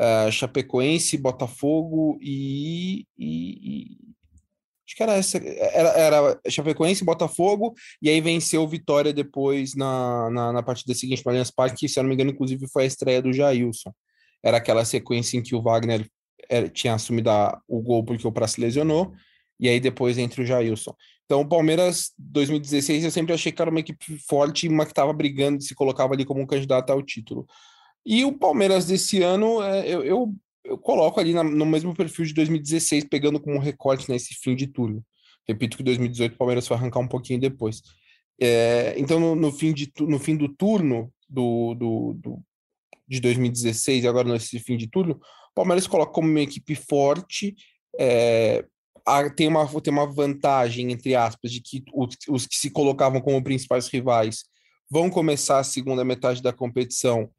uh, 0.00 0.32
Chapecoense, 0.32 1.18
Botafogo 1.18 2.18
e, 2.20 3.06
e, 3.18 3.84
e, 3.84 3.98
acho 4.86 4.96
que 4.96 5.02
era 5.02 5.12
essa, 5.12 5.38
era, 5.38 5.88
era 5.90 6.40
Chapecoense, 6.48 7.04
Botafogo, 7.04 7.74
e 8.00 8.08
aí 8.08 8.20
venceu 8.20 8.66
Vitória 8.66 9.12
depois 9.12 9.74
na, 9.74 10.30
na, 10.30 10.52
na 10.54 10.62
partida 10.62 10.94
seguinte 10.94 11.24
no 11.24 11.30
Allianz 11.30 11.50
Parque, 11.50 11.80
que 11.80 11.88
se 11.88 11.98
eu 11.98 12.02
não 12.02 12.08
me 12.08 12.14
engano, 12.14 12.30
inclusive 12.30 12.66
foi 12.68 12.84
a 12.84 12.86
estreia 12.86 13.22
do 13.22 13.32
Jailson. 13.32 13.92
Era 14.42 14.56
aquela 14.56 14.84
sequência 14.84 15.36
em 15.36 15.42
que 15.42 15.54
o 15.54 15.62
Wagner 15.62 16.08
era, 16.48 16.68
tinha 16.68 16.94
assumido 16.94 17.30
a, 17.30 17.60
o 17.68 17.80
gol 17.82 18.02
porque 18.02 18.26
o 18.26 18.32
Praça 18.32 18.60
lesionou, 18.60 19.12
e 19.60 19.68
aí 19.68 19.78
depois 19.78 20.16
entre 20.16 20.42
o 20.42 20.46
Jailson. 20.46 20.94
Então, 21.26 21.42
o 21.42 21.48
Palmeiras 21.48 22.10
2016 22.18 23.04
eu 23.04 23.10
sempre 23.10 23.32
achei 23.32 23.52
que 23.52 23.62
era 23.62 23.70
uma 23.70 23.78
equipe 23.78 24.18
forte, 24.28 24.66
uma 24.66 24.84
que 24.84 24.90
estava 24.90 25.12
brigando, 25.12 25.62
se 25.62 25.76
colocava 25.76 26.14
ali 26.14 26.24
como 26.24 26.40
um 26.40 26.46
candidato 26.46 26.90
ao 26.90 27.00
título. 27.02 27.46
E 28.04 28.24
o 28.24 28.32
Palmeiras 28.32 28.86
desse 28.86 29.22
ano, 29.22 29.62
é, 29.62 29.88
eu, 29.88 30.02
eu, 30.02 30.34
eu 30.64 30.78
coloco 30.78 31.20
ali 31.20 31.34
na, 31.34 31.42
no 31.42 31.66
mesmo 31.66 31.94
perfil 31.94 32.24
de 32.24 32.34
2016, 32.34 33.04
pegando 33.04 33.40
como 33.40 33.58
recorte 33.58 34.08
nesse 34.10 34.34
fim 34.34 34.54
de 34.54 34.66
turno. 34.66 35.04
Repito 35.46 35.76
que 35.76 35.82
2018 35.82 36.34
o 36.34 36.38
Palmeiras 36.38 36.66
foi 36.66 36.76
arrancar 36.76 37.00
um 37.00 37.08
pouquinho 37.08 37.40
depois. 37.40 37.82
É, 38.40 38.94
então, 38.96 39.20
no, 39.20 39.34
no, 39.34 39.52
fim 39.52 39.72
de, 39.72 39.92
no 40.00 40.18
fim 40.18 40.36
do 40.36 40.48
turno 40.48 41.12
do, 41.28 41.74
do, 41.74 42.14
do, 42.14 42.42
de 43.06 43.20
2016 43.20 44.04
e 44.04 44.08
agora 44.08 44.32
nesse 44.32 44.58
fim 44.58 44.76
de 44.76 44.86
turno, 44.86 45.14
o 45.14 45.54
Palmeiras 45.54 45.86
coloca 45.86 46.12
como 46.12 46.28
uma 46.28 46.40
equipe 46.40 46.74
forte, 46.74 47.54
é, 47.98 48.64
tem, 49.36 49.48
uma, 49.48 49.66
tem 49.80 49.92
uma 49.92 50.06
vantagem, 50.06 50.90
entre 50.92 51.14
aspas, 51.14 51.52
de 51.52 51.60
que 51.60 51.82
os, 51.92 52.16
os 52.28 52.46
que 52.46 52.56
se 52.56 52.70
colocavam 52.70 53.20
como 53.20 53.42
principais 53.42 53.88
rivais 53.88 54.44
vão 54.90 55.10
começar 55.10 55.58
a 55.58 55.64
segunda 55.64 56.04
metade 56.04 56.42
da 56.42 56.52
competição 56.52 57.30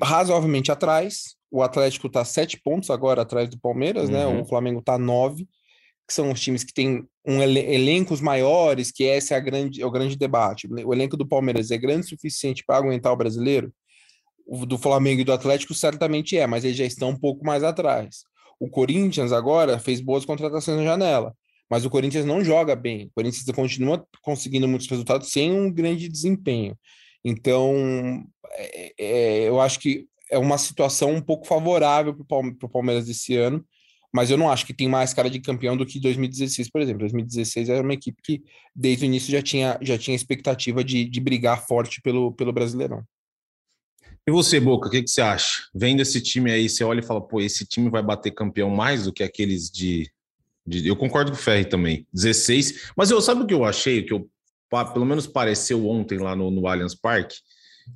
razoavelmente 0.00 0.70
atrás. 0.70 1.36
O 1.50 1.62
Atlético 1.62 2.06
está 2.06 2.24
sete 2.24 2.60
pontos 2.60 2.90
agora 2.90 3.22
atrás 3.22 3.48
do 3.48 3.58
Palmeiras, 3.58 4.08
uhum. 4.08 4.14
né? 4.14 4.26
O. 4.26 4.44
Flamengo 4.44 4.80
está 4.80 4.98
nove. 4.98 5.48
que 6.06 6.14
são 6.14 6.30
os 6.30 6.40
times 6.40 6.64
que 6.64 6.72
têm 6.72 7.04
um 7.26 7.42
elen 7.42 7.72
elencos 7.72 8.20
maiores, 8.20 8.90
que 8.90 9.04
esse 9.04 9.34
é, 9.34 9.36
a 9.36 9.40
grande, 9.40 9.82
é 9.82 9.86
o 9.86 9.90
grande 9.90 10.16
debate. 10.16 10.68
O 10.84 10.92
elenco 10.92 11.16
do 11.16 11.26
Palmeiras 11.26 11.70
é 11.70 11.78
grande 11.78 12.06
o 12.06 12.08
suficiente 12.08 12.64
para 12.66 12.76
aguentar 12.76 13.12
o 13.12 13.16
brasileiro? 13.16 13.72
O 14.46 14.66
do 14.66 14.78
Flamengo 14.78 15.20
e 15.20 15.24
do 15.24 15.32
Atlético 15.32 15.74
certamente 15.74 16.36
é, 16.36 16.46
mas 16.46 16.64
eles 16.64 16.76
já 16.76 16.84
estão 16.84 17.10
um 17.10 17.16
pouco 17.16 17.44
mais 17.44 17.62
atrás. 17.62 18.24
O 18.58 18.68
Corinthians 18.68 19.32
agora 19.32 19.78
fez 19.78 20.00
boas 20.00 20.24
contratações 20.24 20.76
na 20.78 20.84
janela, 20.84 21.34
mas 21.70 21.84
o 21.84 21.90
Corinthians 21.90 22.24
não 22.24 22.44
joga 22.44 22.74
bem. 22.74 23.06
O 23.06 23.10
Corinthians 23.14 23.44
continua 23.54 24.04
conseguindo 24.22 24.66
muitos 24.66 24.88
resultados 24.88 25.30
sem 25.30 25.52
um 25.52 25.72
grande 25.72 26.08
desempenho. 26.08 26.76
Então, 27.24 28.24
é, 28.52 28.92
é, 28.98 29.48
eu 29.48 29.60
acho 29.60 29.78
que 29.78 30.06
é 30.30 30.38
uma 30.38 30.58
situação 30.58 31.12
um 31.12 31.20
pouco 31.20 31.46
favorável 31.46 32.14
para 32.14 32.38
o 32.66 32.68
Palmeiras 32.68 33.06
desse 33.06 33.36
ano, 33.36 33.64
mas 34.12 34.30
eu 34.30 34.36
não 34.36 34.50
acho 34.50 34.66
que 34.66 34.74
tem 34.74 34.88
mais 34.88 35.14
cara 35.14 35.30
de 35.30 35.40
campeão 35.40 35.76
do 35.76 35.86
que 35.86 36.00
2016, 36.00 36.70
por 36.70 36.80
exemplo. 36.80 37.00
2016 37.00 37.68
era 37.68 37.82
uma 37.82 37.94
equipe 37.94 38.20
que, 38.22 38.42
desde 38.74 39.04
o 39.04 39.06
início, 39.06 39.30
já 39.30 39.42
tinha, 39.42 39.78
já 39.80 39.96
tinha 39.96 40.16
expectativa 40.16 40.82
de, 40.82 41.04
de 41.04 41.20
brigar 41.20 41.64
forte 41.66 42.00
pelo, 42.00 42.32
pelo 42.32 42.52
Brasileirão. 42.52 43.04
E 44.26 44.30
você, 44.30 44.60
Boca, 44.60 44.88
o 44.88 44.90
que, 44.90 45.02
que 45.02 45.10
você 45.10 45.20
acha? 45.20 45.64
Vendo 45.74 46.00
esse 46.00 46.20
time 46.20 46.50
aí, 46.50 46.68
você 46.68 46.84
olha 46.84 47.00
e 47.00 47.04
fala, 47.04 47.20
pô, 47.20 47.40
esse 47.40 47.66
time 47.66 47.88
vai 47.88 48.02
bater 48.02 48.32
campeão 48.32 48.68
mais 48.68 49.04
do 49.04 49.12
que 49.12 49.22
aqueles 49.22 49.70
de. 49.70 50.10
de... 50.66 50.86
Eu 50.86 50.96
concordo 50.96 51.30
com 51.30 51.36
o 51.36 51.40
Ferri 51.40 51.64
também, 51.64 52.06
16. 52.12 52.92
Mas 52.96 53.10
eu 53.10 53.20
sabe 53.20 53.42
o 53.42 53.46
que 53.46 53.54
eu 53.54 53.64
achei, 53.64 54.02
que 54.02 54.12
eu, 54.12 54.28
pelo 54.92 55.04
menos 55.04 55.26
pareceu 55.26 55.88
ontem 55.88 56.18
lá 56.18 56.34
no, 56.36 56.50
no 56.50 56.66
Allianz 56.66 56.94
Parque? 56.94 57.36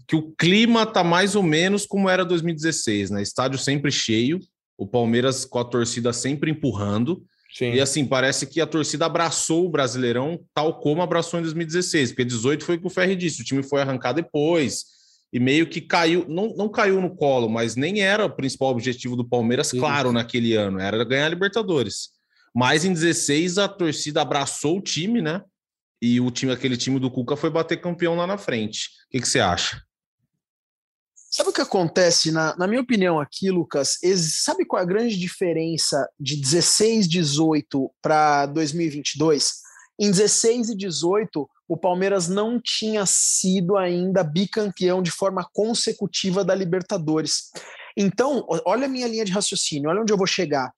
Que 0.09 0.17
o 0.17 0.33
clima 0.33 0.85
tá 0.85 1.05
mais 1.05 1.37
ou 1.37 1.43
menos 1.43 1.87
como 1.87 2.11
era 2.11 2.25
2016, 2.25 3.11
né? 3.11 3.23
Estádio 3.23 3.59
sempre 3.59 3.93
cheio, 3.93 4.41
o 4.77 4.87
Palmeiras 4.87 5.45
com 5.45 5.59
a 5.59 5.65
torcida 5.65 6.13
sempre 6.13 6.51
empurrando. 6.51 7.25
Sim. 7.57 7.73
E 7.73 7.81
assim, 7.81 8.05
parece 8.05 8.47
que 8.47 8.61
a 8.61 8.67
torcida 8.67 9.07
abraçou 9.07 9.65
o 9.65 9.71
Brasileirão 9.71 10.41
tal 10.53 10.81
como 10.81 11.03
abraçou 11.03 11.39
em 11.39 11.43
2016, 11.45 12.11
porque 12.11 12.25
18 12.25 12.65
foi 12.65 12.75
o 12.75 12.81
que 12.81 12.87
o 12.87 12.91
Ferri 12.91 13.15
disse, 13.15 13.43
o 13.43 13.45
time 13.45 13.63
foi 13.63 13.81
arrancar 13.81 14.13
depois 14.13 14.95
e 15.33 15.39
meio 15.39 15.69
que 15.69 15.81
caiu, 15.81 16.25
não, 16.29 16.55
não 16.57 16.69
caiu 16.69 17.01
no 17.01 17.15
colo, 17.15 17.49
mas 17.49 17.75
nem 17.75 18.01
era 18.01 18.25
o 18.25 18.31
principal 18.31 18.71
objetivo 18.71 19.17
do 19.17 19.25
Palmeiras, 19.25 19.69
Sim. 19.69 19.79
claro, 19.81 20.13
naquele 20.13 20.55
ano, 20.55 20.79
era 20.79 21.05
ganhar 21.05 21.27
a 21.27 21.29
Libertadores. 21.29 22.11
Mas 22.55 22.85
em 22.85 22.93
16 22.93 23.59
a 23.59 23.67
torcida 23.67 24.23
abraçou 24.23 24.79
o 24.79 24.81
time, 24.81 25.21
né? 25.21 25.43
E 26.05 26.21
o 26.21 26.31
time, 26.31 26.53
aquele 26.53 26.77
time 26.77 27.01
do 27.01 27.11
Cuca 27.11 27.35
foi 27.35 27.49
bater 27.49 27.81
campeão 27.81 28.15
lá 28.15 28.27
na 28.27 28.37
frente. 28.37 28.89
O 29.07 29.11
que, 29.11 29.23
que 29.23 29.27
você 29.27 29.41
acha? 29.41 29.83
Sabe 31.31 31.49
o 31.49 31.53
que 31.53 31.63
acontece, 31.63 32.31
na, 32.31 32.55
na 32.59 32.67
minha 32.67 32.83
opinião 32.83 33.19
aqui, 33.19 33.51
Lucas? 33.51 33.97
sabe 34.45 34.67
qual 34.67 34.81
é 34.81 34.83
a 34.83 34.87
grande 34.87 35.19
diferença 35.19 36.07
de 36.21 36.37
16, 36.37 37.09
18 37.09 37.91
para 38.03 38.45
2022? 38.45 39.55
Em 39.99 40.11
16 40.11 40.69
e 40.69 40.77
18, 40.77 41.49
o 41.67 41.77
Palmeiras 41.79 42.29
não 42.29 42.61
tinha 42.61 43.07
sido 43.07 43.79
ainda 43.79 44.23
bicampeão 44.23 45.03
de 45.03 45.11
forma 45.11 45.49
consecutiva 45.55 46.45
da 46.45 46.55
Libertadores. 46.55 47.51
Então, 47.97 48.45
olha 48.67 48.85
a 48.85 48.91
minha 48.91 49.09
linha 49.09 49.25
de 49.25 49.33
raciocínio, 49.33 49.89
olha 49.89 50.03
onde 50.03 50.13
eu 50.13 50.19
vou 50.19 50.27
chegar. 50.27 50.71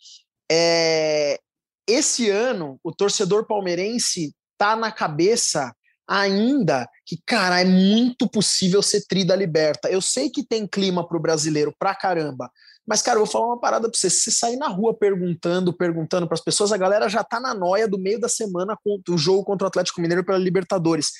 É, 0.48 1.40
esse 1.88 2.30
ano, 2.30 2.78
o 2.84 2.92
torcedor 2.92 3.44
palmeirense 3.44 4.32
tá 4.58 4.76
na 4.76 4.90
cabeça 4.90 5.74
ainda 6.08 6.88
que, 7.04 7.18
cara, 7.26 7.60
é 7.60 7.64
muito 7.64 8.28
possível 8.28 8.82
ser 8.82 9.04
tri 9.06 9.24
da 9.24 9.34
Liberta. 9.34 9.90
Eu 9.90 10.00
sei 10.00 10.30
que 10.30 10.44
tem 10.44 10.66
clima 10.66 11.06
para 11.06 11.16
o 11.16 11.20
brasileiro 11.20 11.74
pra 11.78 11.94
caramba, 11.94 12.50
mas, 12.86 13.02
cara, 13.02 13.16
eu 13.16 13.24
vou 13.24 13.32
falar 13.32 13.46
uma 13.46 13.60
parada 13.60 13.90
para 13.90 13.98
você. 13.98 14.08
Se 14.08 14.20
você 14.20 14.30
sair 14.30 14.56
na 14.56 14.68
rua 14.68 14.94
perguntando, 14.94 15.72
perguntando 15.72 16.26
para 16.26 16.34
as 16.34 16.40
pessoas, 16.40 16.70
a 16.70 16.76
galera 16.76 17.08
já 17.08 17.24
tá 17.24 17.40
na 17.40 17.52
noia 17.52 17.88
do 17.88 17.98
meio 17.98 18.20
da 18.20 18.28
semana 18.28 18.78
com 18.82 19.00
o 19.08 19.18
jogo 19.18 19.44
contra 19.44 19.64
o 19.64 19.68
Atlético 19.68 20.00
Mineiro 20.00 20.24
pela 20.24 20.38
Libertadores. 20.38 21.10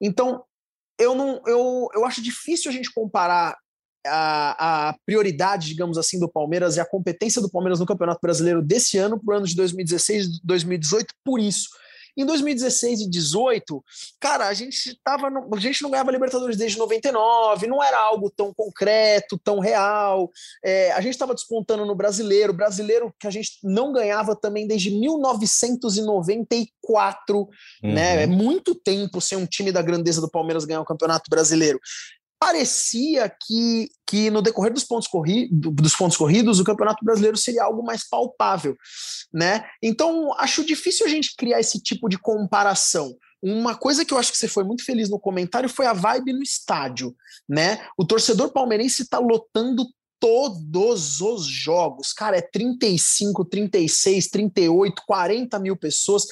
Então, 0.00 0.44
eu 0.96 1.14
não, 1.14 1.42
eu, 1.46 1.88
eu 1.94 2.04
acho 2.04 2.22
difícil 2.22 2.70
a 2.70 2.74
gente 2.74 2.92
comparar 2.92 3.56
a, 4.06 4.88
a, 4.88 4.94
prioridade, 5.04 5.66
digamos 5.66 5.98
assim, 5.98 6.18
do 6.18 6.30
Palmeiras 6.30 6.76
e 6.76 6.80
a 6.80 6.86
competência 6.86 7.42
do 7.42 7.50
Palmeiras 7.50 7.80
no 7.80 7.86
Campeonato 7.86 8.20
Brasileiro 8.22 8.62
desse 8.62 8.96
ano 8.96 9.18
para 9.18 9.34
o 9.34 9.36
ano 9.38 9.46
de 9.46 9.56
2016 9.56 10.40
2018 10.44 11.12
por 11.24 11.40
isso. 11.40 11.68
Em 12.20 12.26
2016 12.26 13.00
e 13.00 13.04
2018, 13.04 13.82
cara, 14.20 14.48
a 14.48 14.54
gente 14.54 14.98
tava 15.02 15.30
no, 15.30 15.48
a 15.54 15.60
gente 15.60 15.82
não 15.82 15.90
ganhava 15.90 16.12
Libertadores 16.12 16.56
desde 16.56 16.78
99, 16.78 17.66
não 17.66 17.82
era 17.82 17.98
algo 17.98 18.30
tão 18.30 18.52
concreto, 18.52 19.38
tão 19.38 19.58
real. 19.58 20.30
É, 20.64 20.92
a 20.92 21.00
gente 21.00 21.14
estava 21.14 21.34
despontando 21.34 21.84
no 21.84 21.94
brasileiro, 21.94 22.52
brasileiro 22.52 23.12
que 23.18 23.26
a 23.26 23.30
gente 23.30 23.58
não 23.62 23.92
ganhava 23.92 24.36
também 24.36 24.66
desde 24.66 24.90
1994, 24.90 27.38
uhum. 27.38 27.48
né? 27.82 28.24
É 28.24 28.26
muito 28.26 28.74
tempo 28.74 29.20
sem 29.20 29.38
um 29.38 29.46
time 29.46 29.70
da 29.72 29.82
grandeza 29.82 30.20
do 30.20 30.30
Palmeiras 30.30 30.64
ganhar 30.64 30.80
o 30.80 30.86
Campeonato 30.86 31.30
Brasileiro 31.30 31.80
parecia 32.40 33.30
que, 33.46 33.90
que 34.06 34.30
no 34.30 34.40
decorrer 34.40 34.72
dos 34.72 34.82
pontos, 34.82 35.06
corri, 35.06 35.46
dos 35.52 35.94
pontos 35.94 36.16
corridos 36.16 36.58
o 36.58 36.64
Campeonato 36.64 37.04
Brasileiro 37.04 37.36
seria 37.36 37.64
algo 37.64 37.84
mais 37.84 38.08
palpável, 38.08 38.74
né? 39.30 39.66
Então 39.82 40.32
acho 40.38 40.64
difícil 40.64 41.04
a 41.04 41.08
gente 41.08 41.36
criar 41.36 41.60
esse 41.60 41.78
tipo 41.78 42.08
de 42.08 42.18
comparação. 42.18 43.14
Uma 43.42 43.74
coisa 43.74 44.04
que 44.04 44.14
eu 44.14 44.18
acho 44.18 44.32
que 44.32 44.38
você 44.38 44.48
foi 44.48 44.64
muito 44.64 44.84
feliz 44.84 45.10
no 45.10 45.20
comentário 45.20 45.68
foi 45.68 45.84
a 45.84 45.92
vibe 45.92 46.32
no 46.32 46.42
estádio, 46.42 47.14
né? 47.46 47.86
O 47.96 48.06
torcedor 48.06 48.50
palmeirense 48.50 49.02
está 49.02 49.18
lotando 49.18 49.84
todos 50.18 51.20
os 51.20 51.44
jogos. 51.44 52.12
Cara, 52.12 52.38
é 52.38 52.42
35, 52.42 53.44
36, 53.44 54.28
38, 54.28 55.02
40 55.06 55.58
mil 55.58 55.76
pessoas, 55.76 56.24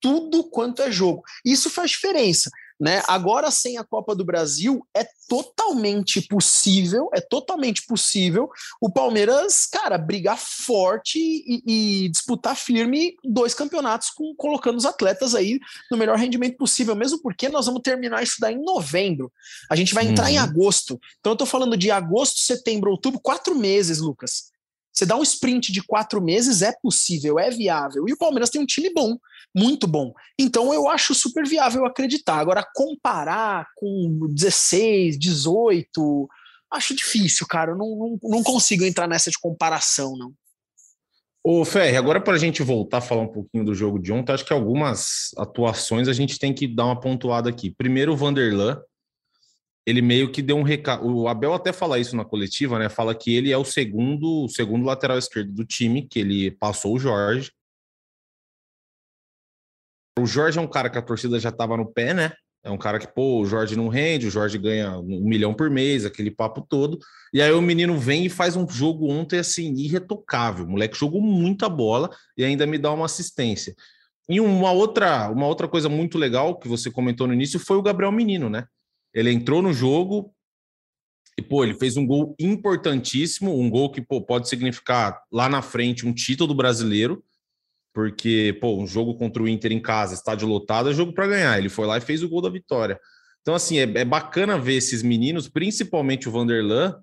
tudo 0.00 0.44
quanto 0.50 0.82
é 0.82 0.90
jogo. 0.90 1.22
Isso 1.44 1.70
faz 1.70 1.92
diferença. 1.92 2.50
Né? 2.80 3.02
Agora, 3.06 3.50
sem 3.50 3.78
a 3.78 3.84
Copa 3.84 4.14
do 4.14 4.24
Brasil, 4.24 4.86
é 4.94 5.06
totalmente 5.28 6.20
possível, 6.22 7.08
é 7.14 7.20
totalmente 7.20 7.86
possível 7.86 8.50
o 8.80 8.90
Palmeiras, 8.90 9.66
cara, 9.66 9.96
brigar 9.96 10.38
forte 10.38 11.18
e, 11.18 11.62
e 12.04 12.08
disputar 12.08 12.56
firme 12.56 13.16
dois 13.24 13.54
campeonatos, 13.54 14.10
com, 14.10 14.34
colocando 14.36 14.76
os 14.76 14.84
atletas 14.84 15.34
aí 15.34 15.58
no 15.90 15.96
melhor 15.96 16.18
rendimento 16.18 16.56
possível, 16.56 16.94
mesmo 16.94 17.20
porque 17.22 17.48
nós 17.48 17.66
vamos 17.66 17.82
terminar 17.82 18.22
isso 18.22 18.36
daí 18.40 18.54
em 18.54 18.62
novembro. 18.62 19.32
A 19.70 19.76
gente 19.76 19.94
vai 19.94 20.06
entrar 20.06 20.26
uhum. 20.26 20.32
em 20.32 20.38
agosto. 20.38 21.00
Então, 21.20 21.32
eu 21.32 21.36
tô 21.36 21.46
falando 21.46 21.76
de 21.76 21.90
agosto, 21.90 22.40
setembro, 22.40 22.90
outubro, 22.90 23.20
quatro 23.20 23.54
meses, 23.54 23.98
Lucas. 23.98 24.51
Você 24.92 25.06
dá 25.06 25.16
um 25.16 25.22
sprint 25.22 25.72
de 25.72 25.82
quatro 25.82 26.20
meses, 26.20 26.60
é 26.60 26.72
possível, 26.82 27.38
é 27.38 27.50
viável. 27.50 28.04
E 28.06 28.12
o 28.12 28.18
Palmeiras 28.18 28.50
tem 28.50 28.60
um 28.60 28.66
time 28.66 28.92
bom, 28.92 29.16
muito 29.54 29.86
bom. 29.86 30.12
Então 30.38 30.72
eu 30.72 30.88
acho 30.88 31.14
super 31.14 31.46
viável 31.46 31.86
acreditar. 31.86 32.38
Agora, 32.38 32.66
comparar 32.74 33.66
com 33.76 34.28
16, 34.30 35.18
18, 35.18 36.28
acho 36.70 36.94
difícil, 36.94 37.46
cara. 37.46 37.72
Eu 37.72 37.76
não, 37.76 37.96
não, 37.96 38.18
não 38.22 38.42
consigo 38.42 38.84
entrar 38.84 39.08
nessa 39.08 39.30
de 39.30 39.38
comparação, 39.38 40.16
não. 40.16 40.32
Ô, 41.44 41.64
Ferre, 41.64 41.96
agora 41.96 42.20
para 42.20 42.34
a 42.34 42.38
gente 42.38 42.62
voltar 42.62 42.98
a 42.98 43.00
falar 43.00 43.22
um 43.22 43.32
pouquinho 43.32 43.64
do 43.64 43.74
jogo 43.74 43.98
de 43.98 44.12
ontem, 44.12 44.32
acho 44.32 44.44
que 44.44 44.52
algumas 44.52 45.30
atuações 45.36 46.06
a 46.06 46.12
gente 46.12 46.38
tem 46.38 46.54
que 46.54 46.68
dar 46.68 46.84
uma 46.84 47.00
pontuada 47.00 47.50
aqui. 47.50 47.68
Primeiro, 47.68 48.12
o 48.12 48.16
Vanderlan, 48.16 48.80
ele 49.86 50.00
meio 50.00 50.30
que 50.30 50.42
deu 50.42 50.56
um 50.56 50.62
recado. 50.62 51.06
O 51.06 51.28
Abel 51.28 51.54
até 51.54 51.72
fala 51.72 51.98
isso 51.98 52.16
na 52.16 52.24
coletiva, 52.24 52.78
né? 52.78 52.88
Fala 52.88 53.14
que 53.14 53.34
ele 53.34 53.50
é 53.50 53.58
o 53.58 53.64
segundo, 53.64 54.44
o 54.44 54.48
segundo 54.48 54.86
lateral 54.86 55.18
esquerdo 55.18 55.52
do 55.52 55.64
time, 55.64 56.06
que 56.06 56.20
ele 56.20 56.50
passou 56.52 56.94
o 56.94 56.98
Jorge. 56.98 57.52
O 60.18 60.26
Jorge 60.26 60.58
é 60.58 60.62
um 60.62 60.68
cara 60.68 60.90
que 60.90 60.98
a 60.98 61.02
torcida 61.02 61.40
já 61.40 61.48
estava 61.48 61.76
no 61.76 61.86
pé, 61.86 62.14
né? 62.14 62.32
É 62.64 62.70
um 62.70 62.78
cara 62.78 63.00
que, 63.00 63.08
pô, 63.08 63.40
o 63.40 63.44
Jorge 63.44 63.74
não 63.74 63.88
rende, 63.88 64.28
o 64.28 64.30
Jorge 64.30 64.56
ganha 64.56 64.96
um 64.96 65.20
milhão 65.24 65.52
por 65.52 65.68
mês, 65.68 66.04
aquele 66.04 66.30
papo 66.30 66.60
todo. 66.62 66.96
E 67.34 67.42
aí 67.42 67.50
o 67.50 67.60
menino 67.60 67.98
vem 67.98 68.26
e 68.26 68.30
faz 68.30 68.54
um 68.54 68.68
jogo 68.68 69.10
ontem, 69.10 69.40
assim, 69.40 69.74
irretocável. 69.74 70.64
O 70.64 70.70
moleque 70.70 70.96
jogou 70.96 71.20
muita 71.20 71.68
bola 71.68 72.08
e 72.36 72.44
ainda 72.44 72.64
me 72.64 72.78
dá 72.78 72.92
uma 72.92 73.06
assistência. 73.06 73.74
E 74.28 74.40
uma 74.40 74.70
outra, 74.70 75.28
uma 75.28 75.48
outra 75.48 75.66
coisa 75.66 75.88
muito 75.88 76.16
legal 76.16 76.56
que 76.56 76.68
você 76.68 76.88
comentou 76.88 77.26
no 77.26 77.34
início 77.34 77.58
foi 77.58 77.76
o 77.76 77.82
Gabriel 77.82 78.12
Menino, 78.12 78.48
né? 78.48 78.64
Ele 79.14 79.30
entrou 79.30 79.62
no 79.62 79.72
jogo 79.72 80.34
e, 81.38 81.42
pô, 81.42 81.64
ele 81.64 81.74
fez 81.74 81.96
um 81.96 82.06
gol 82.06 82.34
importantíssimo, 82.38 83.58
um 83.58 83.70
gol 83.70 83.90
que 83.90 84.00
pô, 84.00 84.20
pode 84.20 84.48
significar 84.48 85.20
lá 85.30 85.48
na 85.48 85.62
frente 85.62 86.06
um 86.06 86.12
título 86.12 86.54
brasileiro, 86.54 87.24
porque, 87.94 88.56
pô, 88.60 88.76
um 88.78 88.86
jogo 88.86 89.14
contra 89.14 89.42
o 89.42 89.48
Inter 89.48 89.72
em 89.72 89.80
casa, 89.80 90.14
estádio 90.14 90.48
lotado, 90.48 90.90
é 90.90 90.94
jogo 90.94 91.12
para 91.12 91.26
ganhar. 91.26 91.58
Ele 91.58 91.68
foi 91.68 91.86
lá 91.86 91.98
e 91.98 92.00
fez 92.00 92.22
o 92.22 92.28
gol 92.28 92.40
da 92.40 92.48
vitória. 92.48 92.98
Então, 93.42 93.54
assim, 93.54 93.78
é, 93.78 93.82
é 93.82 94.04
bacana 94.04 94.58
ver 94.58 94.74
esses 94.74 95.02
meninos, 95.02 95.48
principalmente 95.48 96.28
o 96.28 96.32
Vanderlan, 96.32 96.96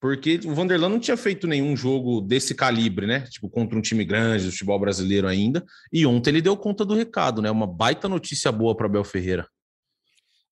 porque 0.00 0.38
o 0.44 0.54
Vanderlan 0.54 0.90
não 0.90 1.00
tinha 1.00 1.16
feito 1.16 1.46
nenhum 1.46 1.76
jogo 1.76 2.20
desse 2.20 2.54
calibre, 2.54 3.06
né? 3.06 3.22
Tipo, 3.22 3.48
contra 3.48 3.76
um 3.76 3.82
time 3.82 4.04
grande 4.04 4.44
do 4.44 4.52
futebol 4.52 4.78
brasileiro 4.78 5.26
ainda. 5.26 5.64
E 5.92 6.06
ontem 6.06 6.30
ele 6.30 6.42
deu 6.42 6.56
conta 6.56 6.84
do 6.84 6.94
recado, 6.94 7.42
né? 7.42 7.50
Uma 7.50 7.66
baita 7.66 8.08
notícia 8.08 8.52
boa 8.52 8.76
para 8.76 8.86
Abel 8.86 9.02
Ferreira. 9.02 9.48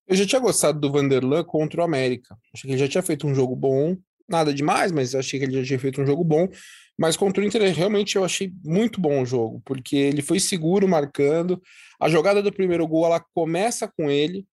Eu 0.07 0.15
já 0.15 0.25
tinha 0.25 0.39
gostado 0.39 0.79
do 0.79 0.91
Vanderlan 0.91 1.43
contra 1.43 1.81
o 1.81 1.83
América. 1.83 2.37
Achei 2.53 2.67
que 2.67 2.73
ele 2.73 2.77
já 2.77 2.87
tinha 2.87 3.03
feito 3.03 3.27
um 3.27 3.35
jogo 3.35 3.55
bom, 3.55 3.97
nada 4.27 4.53
demais, 4.53 4.91
mas 4.91 5.13
achei 5.13 5.39
que 5.39 5.45
ele 5.45 5.59
já 5.59 5.63
tinha 5.63 5.79
feito 5.79 6.01
um 6.01 6.05
jogo 6.05 6.23
bom. 6.23 6.47
Mas 6.97 7.15
contra 7.15 7.43
o 7.43 7.45
Inter, 7.45 7.61
realmente 7.75 8.15
eu 8.15 8.23
achei 8.23 8.51
muito 8.63 8.99
bom 8.99 9.21
o 9.21 9.25
jogo, 9.25 9.61
porque 9.63 9.95
ele 9.95 10.21
foi 10.21 10.39
seguro 10.39 10.87
marcando. 10.87 11.61
A 11.99 12.09
jogada 12.09 12.41
do 12.41 12.51
primeiro 12.51 12.87
gol, 12.87 13.05
ela 13.05 13.19
começa 13.19 13.87
com 13.87 14.09
ele, 14.09 14.47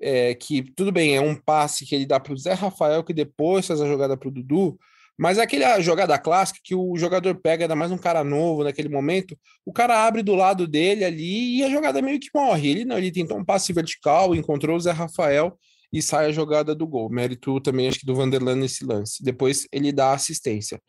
é, 0.00 0.34
que 0.34 0.62
tudo 0.62 0.90
bem, 0.90 1.16
é 1.16 1.20
um 1.20 1.34
passe 1.34 1.84
que 1.84 1.94
ele 1.94 2.06
dá 2.06 2.18
para 2.18 2.32
o 2.32 2.38
Zé 2.38 2.54
Rafael, 2.54 3.04
que 3.04 3.12
depois 3.12 3.66
faz 3.66 3.80
a 3.80 3.86
jogada 3.86 4.16
para 4.16 4.28
o 4.28 4.32
Dudu, 4.32 4.78
mas 5.20 5.36
é 5.36 5.42
aquela 5.42 5.78
jogada 5.82 6.18
clássica 6.18 6.58
que 6.64 6.74
o 6.74 6.96
jogador 6.96 7.34
pega, 7.34 7.64
ainda 7.64 7.76
mais 7.76 7.92
um 7.92 7.98
cara 7.98 8.24
novo 8.24 8.64
naquele 8.64 8.88
momento, 8.88 9.38
o 9.66 9.70
cara 9.70 10.06
abre 10.06 10.22
do 10.22 10.34
lado 10.34 10.66
dele 10.66 11.04
ali 11.04 11.58
e 11.58 11.62
a 11.62 11.68
jogada 11.68 12.00
meio 12.00 12.18
que 12.18 12.30
morre. 12.34 12.70
Ele 12.70 12.84
não, 12.86 12.96
ele 12.96 13.12
tentou 13.12 13.36
um 13.36 13.44
passe 13.44 13.70
vertical, 13.70 14.34
encontrou 14.34 14.78
o 14.78 14.80
Zé 14.80 14.92
Rafael 14.92 15.58
e 15.92 16.00
sai 16.00 16.24
a 16.24 16.32
jogada 16.32 16.74
do 16.74 16.86
gol. 16.86 17.10
Mérito 17.10 17.60
também, 17.60 17.86
acho 17.86 17.98
que 17.98 18.06
do 18.06 18.14
Vanderlan 18.14 18.56
nesse 18.56 18.82
lance. 18.82 19.22
Depois 19.22 19.68
ele 19.70 19.92
dá 19.92 20.14
assistência. 20.14 20.80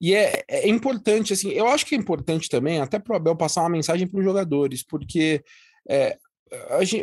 E 0.00 0.16
é, 0.16 0.42
é 0.48 0.68
importante, 0.68 1.32
assim, 1.32 1.50
eu 1.50 1.68
acho 1.68 1.86
que 1.86 1.94
é 1.94 1.98
importante 1.98 2.48
também, 2.48 2.80
até 2.80 2.98
para 2.98 3.12
o 3.12 3.16
Abel 3.16 3.36
passar 3.36 3.60
uma 3.60 3.70
mensagem 3.70 4.08
para 4.08 4.18
os 4.18 4.24
jogadores, 4.24 4.84
porque 4.84 5.44
é, 5.88 6.18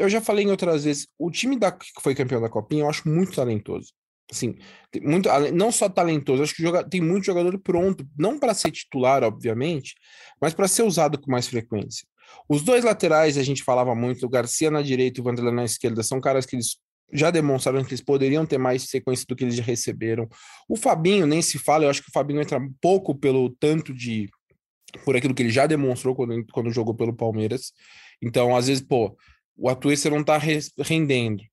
eu 0.01 0.09
já 0.09 0.19
falei 0.19 0.43
em 0.43 0.51
outras 0.51 0.83
vezes, 0.83 1.07
o 1.17 1.31
time 1.31 1.57
da, 1.57 1.71
que 1.71 1.87
foi 2.01 2.13
campeão 2.13 2.41
da 2.41 2.49
Copinha 2.49 2.83
eu 2.83 2.89
acho 2.89 3.07
muito 3.07 3.33
talentoso. 3.33 3.93
Assim, 4.31 4.55
muito, 5.01 5.29
não 5.53 5.71
só 5.71 5.89
talentoso, 5.89 6.41
acho 6.41 6.55
que 6.55 6.63
joga, 6.63 6.83
tem 6.83 7.01
muito 7.01 7.25
jogador 7.25 7.57
pronto, 7.59 8.07
não 8.17 8.39
para 8.39 8.53
ser 8.53 8.71
titular, 8.71 9.23
obviamente, 9.23 9.95
mas 10.41 10.53
para 10.53 10.67
ser 10.67 10.83
usado 10.83 11.19
com 11.19 11.31
mais 11.31 11.47
frequência. 11.47 12.07
Os 12.47 12.63
dois 12.63 12.83
laterais, 12.83 13.37
a 13.37 13.43
gente 13.43 13.63
falava 13.63 13.93
muito, 13.93 14.25
o 14.25 14.29
Garcia 14.29 14.71
na 14.71 14.81
direita 14.81 15.19
e 15.19 15.21
o 15.21 15.23
Vanderlei 15.23 15.53
na 15.53 15.65
esquerda, 15.65 16.01
são 16.01 16.19
caras 16.19 16.45
que 16.45 16.55
eles 16.55 16.77
já 17.11 17.29
demonstraram 17.29 17.83
que 17.83 17.91
eles 17.91 18.01
poderiam 18.01 18.45
ter 18.45 18.57
mais 18.57 18.83
sequência 18.89 19.25
do 19.27 19.35
que 19.35 19.43
eles 19.43 19.55
já 19.55 19.63
receberam. 19.63 20.27
O 20.67 20.75
Fabinho 20.75 21.27
nem 21.27 21.41
se 21.41 21.59
fala, 21.59 21.83
eu 21.83 21.89
acho 21.89 22.01
que 22.01 22.09
o 22.09 22.13
Fabinho 22.13 22.41
entra 22.41 22.59
pouco 22.81 23.13
pelo 23.13 23.49
tanto 23.59 23.93
de 23.93 24.29
por 25.05 25.15
aquilo 25.15 25.33
que 25.33 25.43
ele 25.43 25.49
já 25.49 25.65
demonstrou 25.65 26.15
quando, 26.15 26.45
quando 26.51 26.71
jogou 26.71 26.95
pelo 26.95 27.13
Palmeiras. 27.13 27.71
Então, 28.21 28.55
às 28.55 28.67
vezes, 28.67 28.83
pô, 28.83 29.15
o 29.55 29.69
Atuesta 29.69 30.09
não 30.09 30.23
tá 30.23 30.39
rendendo. 30.79 31.43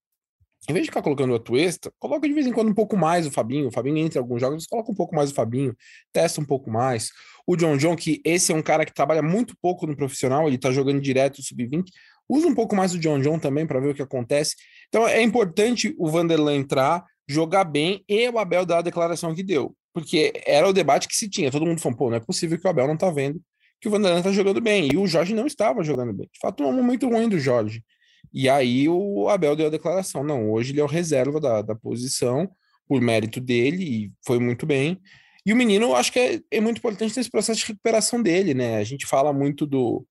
Em 0.69 0.73
vez 0.73 0.85
de 0.85 0.90
ficar 0.90 1.02
colocando 1.02 1.33
o 1.33 1.37
Atuesta, 1.37 1.93
coloca 1.99 2.29
de 2.29 2.35
vez 2.35 2.47
em 2.47 2.52
quando 2.52 2.69
um 2.69 2.75
pouco 2.75 2.97
mais 2.97 3.26
o 3.26 3.31
Fabinho. 3.31 3.69
O 3.69 3.73
Fabinho 3.73 3.97
entra 3.97 4.19
em 4.19 4.23
alguns 4.23 4.40
jogos, 4.40 4.67
coloca 4.67 4.93
um 4.93 4.95
pouco 4.95 5.14
mais 5.14 5.31
o 5.31 5.35
Fabinho, 5.35 5.75
testa 6.12 6.40
um 6.40 6.45
pouco 6.45 6.71
mais. 6.71 7.11
O 7.47 7.57
John 7.57 7.76
John, 7.76 7.97
que 7.97 8.21
esse 8.25 8.52
é 8.52 8.55
um 8.55 8.62
cara 8.62 8.85
que 8.85 8.93
trabalha 8.93 9.23
muito 9.23 9.57
pouco 9.61 9.87
no 9.87 9.97
profissional, 9.97 10.47
ele 10.47 10.59
tá 10.59 10.71
jogando 10.71 11.00
direto 11.00 11.38
o 11.38 11.43
sub-20, 11.43 11.85
usa 12.29 12.47
um 12.47 12.55
pouco 12.55 12.76
mais 12.76 12.95
o 12.95 12.99
John 12.99 13.21
John 13.21 13.38
também 13.38 13.67
para 13.67 13.81
ver 13.81 13.88
o 13.88 13.95
que 13.95 14.02
acontece. 14.02 14.55
Então 14.88 15.09
é 15.09 15.23
importante 15.23 15.95
o 15.99 16.09
Vanderlan 16.09 16.57
entrar, 16.57 17.05
jogar 17.26 17.64
bem 17.64 18.05
e 18.09 18.29
o 18.29 18.38
Abel 18.38 18.67
dar 18.67 18.79
a 18.79 18.83
declaração 18.83 19.35
que 19.35 19.43
deu. 19.43 19.75
Porque 19.93 20.33
era 20.47 20.69
o 20.69 20.73
debate 20.73 21.09
que 21.09 21.17
se 21.17 21.29
tinha. 21.29 21.50
Todo 21.50 21.67
mundo 21.67 21.81
falou, 21.81 21.99
pô, 21.99 22.11
não 22.11 22.17
é 22.17 22.21
possível 22.21 22.59
que 22.61 22.67
o 22.67 22.71
Abel 22.71 22.87
não 22.87 22.97
tá 22.97 23.11
vendo 23.11 23.40
que 23.81 23.88
o 23.88 23.90
Vanderlan 23.90 24.23
tá 24.23 24.31
jogando 24.31 24.61
bem. 24.61 24.90
E 24.93 24.97
o 24.97 25.07
Jorge 25.07 25.35
não 25.35 25.47
estava 25.47 25.83
jogando 25.83 26.12
bem. 26.12 26.29
De 26.33 26.38
fato, 26.38 26.62
um 26.62 26.73
momento 26.73 27.09
ruim 27.09 27.29
do 27.29 27.38
Jorge. 27.38 27.83
E 28.33 28.49
aí 28.49 28.89
o 28.89 29.29
Abel 29.29 29.57
deu 29.57 29.67
a 29.67 29.71
declaração: 29.71 30.23
não, 30.23 30.51
hoje 30.51 30.73
ele 30.73 30.81
é 30.81 30.85
o 30.85 30.89
reserva 30.89 31.41
da, 31.41 31.63
da 31.63 31.75
posição, 31.75 32.51
por 32.87 33.01
mérito 33.01 33.41
dele, 33.41 33.85
e 33.85 34.13
foi 34.25 34.39
muito 34.39 34.67
bem. 34.67 35.01
E 35.45 35.53
o 35.53 35.57
menino, 35.57 35.95
acho 35.95 36.13
que 36.13 36.19
é, 36.19 36.41
é 36.51 36.61
muito 36.61 36.79
importante 36.79 37.17
nesse 37.17 37.31
processo 37.31 37.61
de 37.61 37.67
recuperação 37.67 38.23
dele, 38.23 38.55
né? 38.55 38.77
A 38.77 38.85
gente 38.85 39.07
fala 39.07 39.33
muito 39.33 39.67
do 39.67 40.07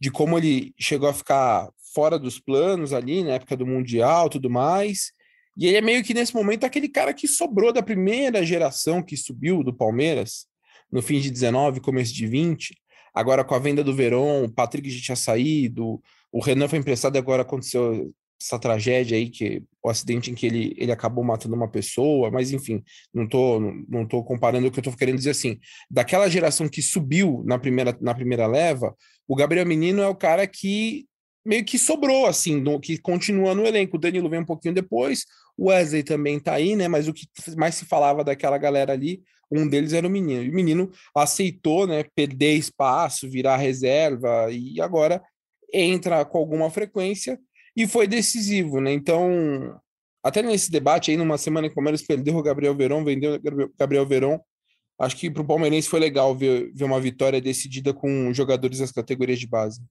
de 0.00 0.10
como 0.10 0.36
ele 0.36 0.74
chegou 0.80 1.08
a 1.08 1.14
ficar 1.14 1.70
fora 1.94 2.18
dos 2.18 2.40
planos 2.40 2.92
ali 2.92 3.22
na 3.22 3.34
época 3.34 3.56
do 3.56 3.64
Mundial 3.64 4.28
tudo 4.28 4.50
mais. 4.50 5.12
E 5.56 5.66
ele 5.66 5.76
é 5.76 5.80
meio 5.80 6.02
que 6.02 6.14
nesse 6.14 6.34
momento 6.34 6.64
aquele 6.64 6.88
cara 6.88 7.14
que 7.14 7.28
sobrou 7.28 7.72
da 7.72 7.82
primeira 7.82 8.44
geração 8.44 9.02
que 9.02 9.16
subiu 9.16 9.62
do 9.62 9.72
Palmeiras, 9.72 10.46
no 10.90 11.02
fim 11.02 11.20
de 11.20 11.30
19, 11.30 11.80
começo 11.80 12.12
de 12.12 12.26
20. 12.26 12.74
Agora 13.14 13.44
com 13.44 13.54
a 13.54 13.58
venda 13.58 13.84
do 13.84 13.94
Verón, 13.94 14.44
o 14.44 14.50
Patrick 14.50 14.90
já 14.90 15.00
tinha 15.00 15.16
saído, 15.16 16.02
o 16.32 16.40
Renan 16.40 16.66
foi 16.66 16.78
emprestado 16.78 17.14
e 17.14 17.18
agora 17.18 17.42
aconteceu 17.42 18.12
essa 18.40 18.58
tragédia 18.58 19.16
aí, 19.16 19.30
que 19.30 19.62
o 19.82 19.88
acidente 19.88 20.30
em 20.30 20.34
que 20.34 20.46
ele, 20.46 20.74
ele 20.76 20.90
acabou 20.90 21.22
matando 21.22 21.54
uma 21.54 21.70
pessoa, 21.70 22.30
mas 22.30 22.50
enfim, 22.50 22.82
não 23.14 23.28
tô, 23.28 23.60
não, 23.60 23.84
não 23.88 24.06
tô 24.06 24.24
comparando 24.24 24.66
o 24.66 24.70
que 24.70 24.80
eu 24.80 24.82
tô 24.82 24.92
querendo 24.92 25.18
dizer 25.18 25.30
assim. 25.30 25.58
Daquela 25.88 26.28
geração 26.28 26.68
que 26.68 26.82
subiu 26.82 27.42
na 27.46 27.58
primeira, 27.58 27.96
na 28.00 28.14
primeira 28.14 28.46
leva, 28.46 28.96
o 29.28 29.36
Gabriel 29.36 29.66
Menino 29.66 30.02
é 30.02 30.08
o 30.08 30.16
cara 30.16 30.46
que 30.46 31.06
meio 31.44 31.64
que 31.64 31.78
sobrou, 31.78 32.26
assim, 32.26 32.60
no, 32.60 32.80
que 32.80 32.98
continua 32.98 33.54
no 33.54 33.66
elenco. 33.66 33.96
O 33.96 34.00
Danilo 34.00 34.28
vem 34.28 34.40
um 34.40 34.44
pouquinho 34.44 34.74
depois, 34.74 35.24
o 35.56 35.68
Wesley 35.68 36.02
também 36.02 36.38
tá 36.40 36.54
aí, 36.54 36.74
né? 36.76 36.88
Mas 36.88 37.08
o 37.08 37.12
que 37.12 37.26
mais 37.56 37.74
se 37.74 37.84
falava 37.84 38.24
daquela 38.24 38.58
galera 38.58 38.92
ali, 38.92 39.22
um 39.50 39.68
deles 39.68 39.92
era 39.92 40.06
o 40.06 40.10
menino. 40.10 40.42
E 40.42 40.50
o 40.50 40.54
menino 40.54 40.90
aceitou, 41.14 41.86
né, 41.86 42.04
perder 42.14 42.54
espaço, 42.54 43.28
virar 43.28 43.56
reserva, 43.56 44.48
e 44.50 44.80
agora 44.80 45.22
entra 45.72 46.24
com 46.24 46.38
alguma 46.38 46.70
frequência 46.70 47.38
e 47.76 47.86
foi 47.86 48.06
decisivo, 48.06 48.80
né? 48.80 48.92
Então, 48.92 49.78
até 50.22 50.42
nesse 50.42 50.70
debate 50.70 51.10
aí, 51.10 51.16
numa 51.16 51.38
semana 51.38 51.68
que 51.68 51.72
o 51.72 51.76
Palmeiras 51.76 52.02
perdeu 52.02 52.36
o 52.36 52.42
Gabriel 52.42 52.76
Verón, 52.76 53.04
vendeu 53.04 53.34
o 53.34 53.72
Gabriel 53.78 54.06
Verón, 54.06 54.38
acho 55.00 55.16
que 55.16 55.30
para 55.30 55.42
o 55.42 55.46
palmeirense 55.46 55.88
foi 55.88 55.98
legal 55.98 56.36
ver, 56.36 56.72
ver 56.74 56.84
uma 56.84 57.00
vitória 57.00 57.40
decidida 57.40 57.92
com 57.92 58.32
jogadores 58.32 58.78
das 58.78 58.92
categorias 58.92 59.38
de 59.38 59.48
base. 59.48 59.82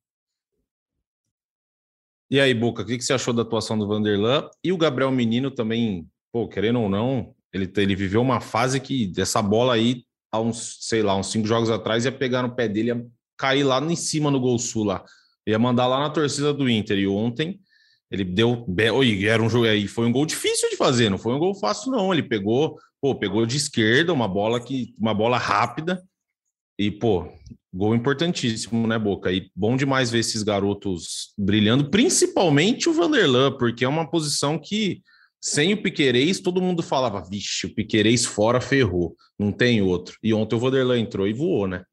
E 2.29 2.39
aí, 2.39 2.53
Boca, 2.53 2.83
o 2.83 2.85
que, 2.85 3.01
você 3.01 3.11
achou 3.11 3.33
da 3.33 3.41
atuação 3.41 3.77
do 3.77 3.85
Vanderlan? 3.85 4.49
E 4.63 4.71
o 4.71 4.77
Gabriel 4.77 5.11
Menino 5.11 5.51
também, 5.51 6.07
pô, 6.31 6.47
querendo 6.47 6.79
ou 6.79 6.87
não, 6.87 7.35
ele, 7.51 7.69
ele 7.75 7.93
viveu 7.93 8.21
uma 8.21 8.39
fase 8.39 8.79
que 8.79 9.11
essa 9.17 9.41
bola 9.41 9.73
aí, 9.73 10.05
há 10.31 10.39
uns, 10.39 10.77
sei 10.79 11.03
lá, 11.03 11.13
uns 11.13 11.29
cinco 11.29 11.45
jogos 11.45 11.69
atrás, 11.69 12.05
ia 12.05 12.11
pegar 12.11 12.41
no 12.41 12.55
pé 12.55 12.69
dele, 12.69 12.91
ia 12.91 13.05
cair 13.37 13.63
lá 13.63 13.81
em 13.81 13.97
cima 13.97 14.31
no 14.31 14.39
Gol 14.39 14.57
Sul 14.57 14.85
lá. 14.85 15.03
Ia 15.47 15.59
mandar 15.59 15.87
lá 15.87 15.99
na 15.99 16.09
torcida 16.09 16.53
do 16.53 16.69
Inter. 16.69 16.97
E 16.97 17.07
ontem 17.07 17.59
ele 18.11 18.23
deu. 18.23 18.65
Oi, 18.93 19.25
era 19.25 19.41
um 19.41 19.49
jogo 19.49 19.65
aí. 19.65 19.87
Foi 19.87 20.05
um 20.05 20.11
gol 20.11 20.25
difícil 20.25 20.69
de 20.69 20.77
fazer, 20.77 21.09
não 21.09 21.17
foi 21.17 21.33
um 21.33 21.39
gol 21.39 21.55
fácil, 21.55 21.91
não. 21.91 22.13
Ele 22.13 22.23
pegou, 22.23 22.77
pô, 23.01 23.15
pegou 23.15 23.45
de 23.45 23.57
esquerda, 23.57 24.13
uma 24.13 24.27
bola 24.27 24.59
que. 24.59 24.93
Uma 24.99 25.13
bola 25.13 25.37
rápida. 25.37 26.01
E, 26.77 26.89
pô, 26.89 27.27
gol 27.73 27.95
importantíssimo, 27.95 28.87
né, 28.87 28.97
Boca? 28.99 29.31
E 29.31 29.49
bom 29.55 29.77
demais 29.77 30.11
ver 30.11 30.19
esses 30.19 30.43
garotos 30.43 31.33
brilhando, 31.37 31.89
principalmente 31.89 32.89
o 32.89 32.93
Vanderlan, 32.93 33.55
porque 33.57 33.85
é 33.85 33.87
uma 33.87 34.09
posição 34.09 34.57
que, 34.59 35.01
sem 35.39 35.73
o 35.73 35.81
Piquerez, 35.81 36.39
todo 36.39 36.61
mundo 36.61 36.83
falava, 36.83 37.23
vixe, 37.23 37.67
o 37.67 37.73
Piquerez 37.73 38.25
fora 38.25 38.59
ferrou, 38.59 39.15
não 39.37 39.51
tem 39.51 39.81
outro. 39.81 40.17
E 40.23 40.33
ontem 40.33 40.55
o 40.55 40.59
Vanderlan 40.59 40.99
entrou 40.99 41.27
e 41.27 41.33
voou, 41.33 41.67
né? 41.67 41.83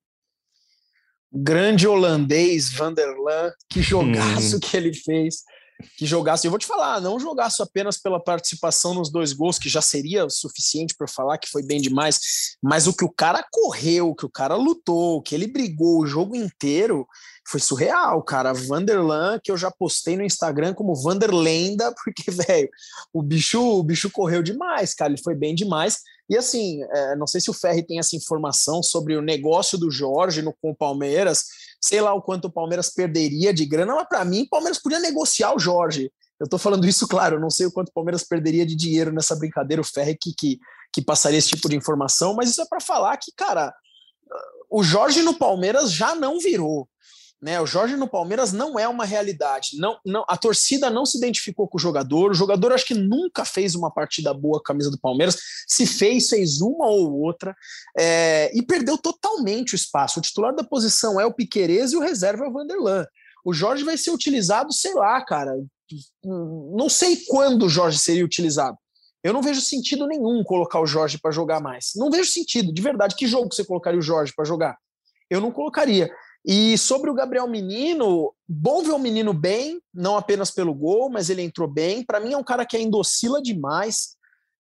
Grande 1.33 1.87
holandês 1.87 2.73
Vanderlan, 2.73 3.53
que 3.69 3.83
jogaço 3.83 4.57
hum. 4.57 4.61
que 4.61 4.77
ele 4.77 4.95
fez. 4.95 5.43
Que 5.97 6.05
jogasse, 6.05 6.45
eu 6.45 6.51
vou 6.51 6.59
te 6.59 6.67
falar, 6.67 7.01
não 7.01 7.21
jogasse 7.21 7.63
apenas 7.63 7.97
pela 7.97 8.19
participação 8.19 8.95
nos 8.95 9.13
dois 9.13 9.33
gols, 9.33 9.61
que 9.61 9.69
já 9.69 9.81
seria 9.81 10.25
o 10.25 10.31
suficiente 10.31 10.93
para 10.99 11.07
falar 11.07 11.39
que 11.39 11.49
foi 11.49 11.63
bem 11.63 11.81
demais, 11.81 12.19
mas 12.61 12.89
o 12.89 12.93
que 12.93 13.05
o 13.05 13.13
cara 13.13 13.47
correu, 13.49 14.09
o 14.09 14.15
que 14.15 14.27
o 14.27 14.31
cara 14.31 14.57
lutou, 14.57 15.19
o 15.19 15.23
que 15.23 15.37
ele 15.37 15.47
brigou 15.47 16.01
o 16.01 16.07
jogo 16.07 16.35
inteiro, 16.35 17.07
foi 17.49 17.61
surreal, 17.61 18.23
cara. 18.23 18.53
Vanderlan, 18.53 19.41
que 19.43 19.51
eu 19.51 19.57
já 19.57 19.71
postei 19.71 20.17
no 20.17 20.23
Instagram 20.23 20.75
como 20.75 20.95
Vanderlenda, 20.95 21.95
porque, 22.05 22.31
velho, 22.31 22.69
o 23.13 23.23
bicho, 23.23 23.61
o 23.61 23.83
bicho 23.83 24.11
correu 24.11 24.43
demais, 24.43 24.95
cara. 24.95 25.13
Ele 25.13 25.23
foi 25.23 25.35
bem 25.35 25.55
demais. 25.55 26.01
E 26.29 26.37
assim, 26.37 26.83
é, 26.83 27.17
não 27.17 27.27
sei 27.27 27.41
se 27.41 27.51
o 27.51 27.55
Ferri 27.55 27.83
tem 27.83 27.99
essa 27.99 28.15
informação 28.15 28.83
sobre 28.83 29.17
o 29.17 29.23
negócio 29.23 29.79
do 29.79 29.91
Jorge 29.91 30.43
no, 30.43 30.53
com 30.61 30.71
o 30.71 30.77
Palmeiras, 30.77 31.45
sei 31.81 32.01
lá 32.01 32.13
o 32.13 32.21
quanto 32.21 32.47
o 32.47 32.53
Palmeiras 32.53 32.91
perderia 32.91 33.53
de 33.53 33.65
grana, 33.65 33.95
mas 33.95 34.09
para 34.09 34.25
mim 34.25 34.43
o 34.43 34.49
Palmeiras 34.49 34.79
podia 34.79 35.01
negociar 35.01 35.55
o 35.55 35.59
Jorge. 35.59 36.13
Eu 36.39 36.45
estou 36.45 36.59
falando 36.59 36.87
isso, 36.87 37.09
claro, 37.09 37.41
não 37.41 37.51
sei 37.51 37.67
o 37.67 37.73
quanto 37.73 37.89
o 37.89 37.93
Palmeiras 37.93 38.23
perderia 38.23 38.67
de 38.67 38.77
dinheiro 38.77 39.13
nessa 39.13 39.35
brincadeira, 39.35 39.81
o 39.81 39.85
Ferri 39.85 40.17
que, 40.21 40.33
que, 40.37 40.59
que 40.93 41.03
passaria 41.03 41.39
esse 41.39 41.49
tipo 41.49 41.69
de 41.69 41.77
informação, 41.77 42.35
mas 42.35 42.51
isso 42.51 42.61
é 42.61 42.67
para 42.67 42.81
falar 42.81 43.17
que, 43.17 43.33
cara, 43.35 43.75
o 44.71 44.83
Jorge 44.83 45.23
no 45.23 45.35
Palmeiras 45.35 45.91
já 45.91 46.15
não 46.15 46.39
virou. 46.39 46.89
Né, 47.41 47.61
o 47.61 47.67
Jorge 47.67 47.95
no 47.95 48.09
Palmeiras 48.09 48.53
não 48.53 48.77
é 48.77 48.89
uma 48.89 49.05
realidade. 49.05 49.77
Não, 49.79 49.97
não, 50.05 50.25
a 50.29 50.37
torcida 50.37 50.91
não 50.91 51.07
se 51.07 51.19
identificou 51.19 51.69
com 51.69 51.79
o 51.79 51.81
jogador. 51.81 52.33
O 52.33 52.35
jogador 52.35 52.73
acho 52.73 52.85
que 52.85 52.95
nunca 52.95 53.45
fez 53.45 53.77
uma 53.77 53.93
partida 53.93 54.35
boa 54.35 54.59
com 54.59 54.65
a 54.65 54.75
camisa 54.75 54.91
do 54.91 54.99
Palmeiras. 54.99 55.39
Se 55.67 55.87
fez, 55.87 56.29
fez 56.29 56.61
uma 56.61 56.89
ou 56.89 57.13
outra 57.21 57.55
é, 57.97 58.51
e 58.53 58.61
perdeu 58.61 58.99
totalmente 58.99 59.75
o 59.75 59.77
espaço. 59.77 60.19
O 60.19 60.23
titular 60.23 60.53
da 60.53 60.65
posição 60.65 61.21
é 61.21 61.25
o 61.25 61.33
Piquerez 61.33 61.93
e 61.93 61.97
o 61.97 62.01
reserva 62.01 62.45
é 62.45 62.49
o 62.49 62.53
Vanderlan. 62.53 63.07
O 63.45 63.55
Jorge 63.55 63.85
vai 63.85 63.97
ser 63.97 64.11
utilizado, 64.11 64.73
sei 64.73 64.95
lá, 64.95 65.25
cara. 65.25 65.53
Não 66.25 66.89
sei 66.89 67.19
quando 67.29 67.67
o 67.67 67.69
Jorge 67.69 68.01
seria 68.01 68.25
utilizado. 68.25 68.77
Eu 69.23 69.33
não 69.33 69.43
vejo 69.43 69.61
sentido 69.61 70.07
nenhum 70.07 70.43
colocar 70.43 70.81
o 70.81 70.87
Jorge 70.87 71.19
para 71.19 71.31
jogar 71.31 71.61
mais. 71.61 71.93
Não 71.95 72.11
vejo 72.11 72.31
sentido, 72.31 72.73
de 72.73 72.83
verdade. 72.83 73.15
Que 73.15 73.27
jogo 73.27 73.53
você 73.53 73.65
colocaria 73.65 73.99
o 73.99 74.03
Jorge 74.03 74.33
para 74.35 74.45
jogar? 74.45 74.77
Eu 75.31 75.41
não 75.41 75.53
colocaria. 75.53 76.11
E 76.47 76.79
sobre 76.79 77.11
o 77.11 77.15
Gabriel 77.15 77.49
Menino, 77.49 78.33
bom 78.49 78.83
ver 78.83 78.93
o 78.93 78.99
menino 78.99 79.33
bem, 79.35 79.81
não 79.93 80.17
apenas 80.17 80.51
pelo 80.51 80.75
gol, 80.75 81.11
mas 81.11 81.29
ele 81.29 81.43
entrou 81.43 81.69
bem. 81.69 82.03
Para 82.05 82.21
mim 82.21 82.33
é 82.33 82.37
um 82.37 82.45
cara 82.45 82.65
que 82.65 82.77
ainda 82.77 82.97
oscila 82.97 83.43
demais. 83.43 84.17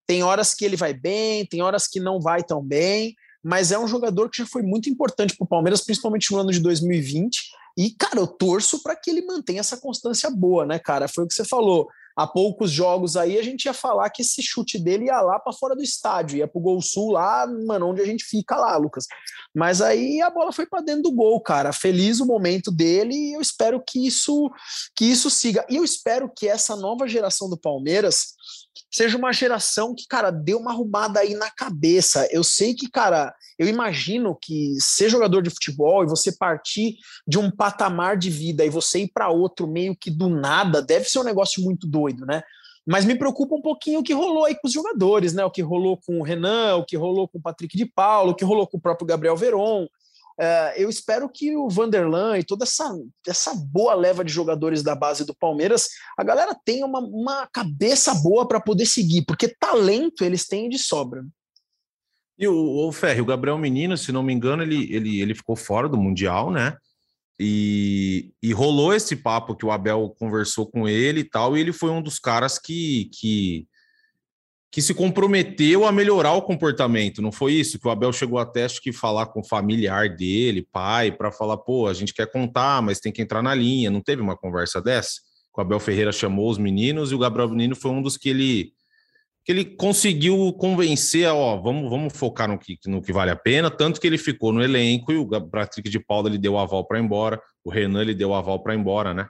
Tem 0.07 0.23
horas 0.23 0.55
que 0.55 0.65
ele 0.65 0.77
vai 0.77 0.93
bem, 0.93 1.47
tem 1.47 1.63
horas 1.63 1.87
que 1.87 2.01
não 2.01 2.21
vai 2.21 2.43
tão 2.43 2.63
bem, 2.63 3.15
mas 3.43 3.73
é 3.73 3.79
um 3.79 3.87
jogador 3.87 4.29
que 4.31 4.39
já 4.39 4.47
foi 4.47 4.63
muito 4.63 4.89
importante 4.89 5.37
para 5.37 5.45
o 5.45 5.49
Palmeiras, 5.49 5.83
principalmente 5.83 6.33
no 6.33 6.39
ano 6.39 6.51
de 6.51 6.61
2020. 6.61 7.51
E, 7.77 7.91
cara, 7.91 8.19
eu 8.19 8.27
torço 8.27 8.83
para 8.83 8.97
que 8.97 9.11
ele 9.11 9.25
mantenha 9.25 9.61
essa 9.61 9.77
constância 9.77 10.29
boa, 10.31 10.67
né, 10.67 10.79
cara? 10.79 11.07
Foi 11.09 11.25
o 11.25 11.29
que 11.29 11.35
você 11.35 11.45
falou 11.45 11.89
há 12.19 12.27
poucos 12.27 12.73
jogos 12.73 13.17
aí, 13.17 13.39
a 13.39 13.43
gente 13.45 13.67
ia 13.67 13.73
falar 13.73 14.11
que 14.11 14.23
esse 14.23 14.43
chute 14.43 14.77
dele 14.77 15.05
ia 15.05 15.21
lá 15.21 15.39
para 15.39 15.53
fora 15.53 15.77
do 15.77 15.83
estádio, 15.85 16.39
ia 16.39 16.49
pro 16.49 16.61
Gol 16.61 16.83
Sul 16.83 17.13
lá, 17.13 17.47
mano, 17.47 17.91
onde 17.91 18.03
a 18.03 18.05
gente 18.05 18.25
fica 18.25 18.57
lá, 18.57 18.77
Lucas. 18.77 19.07
Mas 19.55 19.81
aí 19.81 20.21
a 20.21 20.29
bola 20.29 20.53
foi 20.53 20.67
para 20.67 20.83
dentro 20.83 21.03
do 21.03 21.13
gol, 21.13 21.41
cara. 21.41 21.73
Feliz 21.73 22.19
o 22.19 22.27
momento 22.27 22.73
dele 22.73 23.15
e 23.15 23.35
eu 23.35 23.41
espero 23.41 23.81
que 23.81 24.05
isso 24.05 24.51
que 24.97 25.05
isso 25.05 25.31
siga. 25.31 25.65
E 25.71 25.77
eu 25.77 25.85
espero 25.85 26.29
que 26.37 26.49
essa 26.49 26.75
nova 26.75 27.07
geração 27.07 27.49
do 27.49 27.57
Palmeiras 27.57 28.35
seja 28.91 29.17
uma 29.17 29.33
geração 29.33 29.95
que, 29.95 30.05
cara, 30.09 30.33
deu 30.33 30.59
uma 30.59 30.73
arrumada 30.73 31.21
aí 31.21 31.35
na 31.35 31.51
cabeça. 31.51 32.27
Eu 32.33 32.43
sei 32.43 32.75
que, 32.75 32.91
cara, 32.91 33.33
eu 33.59 33.67
imagino 33.67 34.39
que 34.41 34.77
ser 34.81 35.09
jogador 35.09 35.43
de 35.43 35.51
futebol 35.51 36.05
e 36.05 36.09
você 36.09 36.31
partir 36.31 36.97
de 37.27 37.39
um 37.39 37.51
patamar 37.51 38.17
de 38.17 38.31
vida 38.31 38.65
e 38.65 38.71
você 38.71 39.01
ir 39.01 39.11
para 39.13 39.29
outro 39.29 39.67
meio 39.67 39.97
que 39.97 40.11
do 40.11 40.29
nada, 40.29 40.81
deve 40.81 41.07
ser 41.07 41.19
um 41.19 41.25
negócio 41.25 41.63
muito 41.63 41.87
doido, 41.87 42.25
né? 42.25 42.43
Mas 42.87 43.05
me 43.05 43.19
preocupa 43.19 43.55
um 43.55 43.61
pouquinho 43.61 44.01
o 44.01 44.03
que 44.03 44.15
rolou 44.15 44.45
aí 44.45 44.55
com 44.55 44.67
os 44.67 44.73
jogadores, 44.73 45.35
né? 45.35 45.45
O 45.45 45.51
que 45.51 45.61
rolou 45.61 45.99
com 45.99 46.21
o 46.21 46.23
Renan, 46.23 46.77
o 46.77 46.85
que 46.87 46.97
rolou 46.97 47.29
com 47.29 47.39
o 47.39 47.43
Patrick 47.43 47.77
de 47.77 47.85
Paulo, 47.85 48.31
o 48.31 48.35
que 48.35 48.45
rolou 48.45 48.67
com 48.67 48.79
o 48.79 48.81
próprio 48.81 49.07
Gabriel 49.07 49.37
Veron. 49.37 49.85
Uh, 49.85 50.71
eu 50.77 50.89
espero 50.89 51.29
que 51.29 51.57
o 51.57 51.69
Vanderlan 51.69 52.39
e 52.39 52.45
toda 52.45 52.63
essa, 52.63 52.97
essa 53.27 53.53
boa 53.55 53.93
leva 53.93 54.25
de 54.25 54.33
jogadores 54.33 54.85
da 54.85 54.95
base 54.95 55.25
do 55.27 55.35
Palmeiras, 55.35 55.89
a 56.17 56.23
galera 56.23 56.57
tenha 56.65 56.87
uma, 56.87 57.01
uma 57.01 57.49
cabeça 57.49 58.15
boa 58.15 58.47
para 58.47 58.61
poder 58.61 58.87
seguir, 58.87 59.25
porque 59.27 59.49
talento 59.49 60.25
eles 60.25 60.47
têm 60.47 60.69
de 60.69 60.79
sobra. 60.79 61.27
E 62.39 62.47
o, 62.47 62.87
o 62.87 62.93
Ferri, 62.93 63.21
o 63.21 63.27
Gabriel 63.27 63.59
Menino, 63.59 63.97
se 63.97 64.13
não 64.13 64.23
me 64.23 64.33
engano, 64.33 64.63
ele, 64.63 64.95
ele, 64.95 65.21
ele 65.21 65.35
ficou 65.35 65.57
fora 65.57 65.89
do 65.89 65.97
Mundial, 65.97 66.51
né? 66.51 66.77
E, 67.41 68.33
e 68.43 68.53
rolou 68.53 68.95
esse 68.95 69.17
papo 69.17 69.57
que 69.57 69.67
o 69.67 69.71
Abel 69.71 70.15
conversou 70.19 70.67
com 70.67 70.89
ele 70.89 71.21
e 71.21 71.25
tal, 71.25 71.57
e 71.57 71.61
ele 71.61 71.73
foi 71.73 71.91
um 71.91 72.03
dos 72.03 72.19
caras 72.19 72.59
que, 72.59 73.11
que 73.13 73.67
que 74.71 74.83
se 74.83 74.93
comprometeu 74.93 75.87
a 75.87 75.93
melhorar 75.93 76.35
o 76.35 76.43
comportamento, 76.43 77.23
não 77.23 77.33
foi 77.33 77.55
isso? 77.55 77.79
Que 77.79 77.89
o 77.89 77.91
Abel 77.91 78.13
chegou 78.13 78.39
até 78.39 78.65
acho 78.65 78.83
que 78.83 78.93
falar 78.93 79.27
com 79.27 79.41
o 79.41 79.47
familiar 79.47 80.15
dele, 80.15 80.67
pai, 80.71 81.11
para 81.11 81.33
falar, 81.33 81.57
pô, 81.57 81.87
a 81.87 81.95
gente 81.95 82.13
quer 82.13 82.31
contar, 82.31 82.83
mas 82.83 83.01
tem 83.01 83.11
que 83.11 83.23
entrar 83.23 83.43
na 83.43 83.55
linha. 83.55 83.91
Não 83.91 84.03
teve 84.03 84.21
uma 84.21 84.37
conversa 84.37 84.81
dessa? 84.81 85.21
O 85.57 85.61
Abel 85.61 85.81
Ferreira 85.81 86.13
chamou 86.13 86.51
os 86.51 86.59
meninos 86.59 87.11
e 87.11 87.15
o 87.15 87.19
Gabriel 87.19 87.49
Menino 87.49 87.75
foi 87.75 87.91
um 87.91 88.03
dos 88.03 88.17
que 88.17 88.29
ele 88.29 88.73
que 89.49 89.53
ele 89.53 89.65
conseguiu 89.65 90.53
convencer, 90.53 91.27
ó, 91.27 91.57
vamos, 91.57 91.89
vamos 91.89 92.15
focar 92.15 92.47
no 92.47 92.59
que, 92.59 92.79
no 92.85 93.01
que 93.01 93.15
vale 93.15 93.31
a 93.31 93.37
pena, 93.37 93.71
tanto 93.71 93.99
que 93.99 94.07
ele 94.07 94.19
ficou 94.19 94.53
no 94.53 94.63
elenco 94.63 95.11
e 95.11 95.17
o 95.17 95.27
Patrick 95.27 95.89
de 95.89 95.99
Paula 95.99 96.29
ele 96.29 96.37
deu 96.37 96.59
aval 96.59 96.87
para 96.87 96.99
ir 96.99 97.03
embora, 97.03 97.41
o 97.65 97.71
Renan 97.71 98.03
ele 98.03 98.15
deu 98.15 98.35
aval 98.35 98.63
para 98.63 98.75
ir 98.75 98.79
embora, 98.79 99.15
né? 99.15 99.27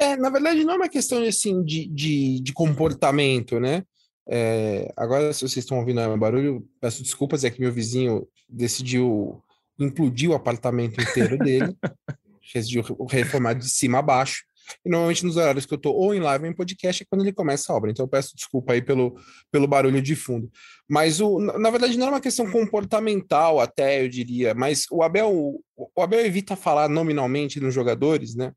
É, 0.00 0.16
na 0.16 0.30
verdade 0.30 0.64
não 0.64 0.72
é 0.72 0.76
uma 0.78 0.88
questão 0.88 1.22
assim 1.24 1.62
de, 1.62 1.86
de, 1.88 2.40
de 2.40 2.54
comportamento, 2.54 3.60
né? 3.60 3.82
É, 4.26 4.90
agora, 4.96 5.30
se 5.34 5.40
vocês 5.40 5.58
estão 5.58 5.78
ouvindo 5.78 6.00
o 6.00 6.16
barulho, 6.16 6.66
peço 6.80 7.02
desculpas, 7.02 7.44
é 7.44 7.50
que 7.50 7.60
meu 7.60 7.70
vizinho 7.70 8.26
decidiu 8.48 9.42
implodir 9.78 10.30
o 10.30 10.34
apartamento 10.34 10.98
inteiro 10.98 11.36
dele, 11.36 11.76
decidiu 12.54 12.82
reformar 13.10 13.52
de 13.52 13.68
cima 13.68 13.98
a 13.98 14.02
baixo. 14.02 14.42
E 14.84 14.88
normalmente 14.88 15.24
nos 15.24 15.36
horários 15.36 15.66
que 15.66 15.74
eu 15.74 15.76
estou 15.76 15.94
ou 15.94 16.14
em 16.14 16.20
live 16.20 16.44
ou 16.44 16.50
em 16.50 16.54
podcast 16.54 17.02
é 17.02 17.06
quando 17.08 17.22
ele 17.22 17.32
começa 17.32 17.72
a 17.72 17.76
obra. 17.76 17.90
Então 17.90 18.04
eu 18.04 18.08
peço 18.08 18.36
desculpa 18.36 18.72
aí 18.72 18.82
pelo, 18.82 19.16
pelo 19.50 19.66
barulho 19.66 20.00
de 20.00 20.16
fundo. 20.16 20.50
Mas 20.88 21.20
o, 21.20 21.38
na 21.38 21.70
verdade 21.70 21.96
não 21.98 22.06
é 22.06 22.10
uma 22.10 22.20
questão 22.20 22.50
comportamental, 22.50 23.60
até 23.60 24.02
eu 24.02 24.08
diria. 24.08 24.54
Mas 24.54 24.86
o 24.90 25.02
Abel, 25.02 25.60
o 25.76 26.02
Abel 26.02 26.24
evita 26.24 26.56
falar 26.56 26.88
nominalmente 26.88 27.60
nos 27.60 27.74
jogadores, 27.74 28.34
né? 28.34 28.52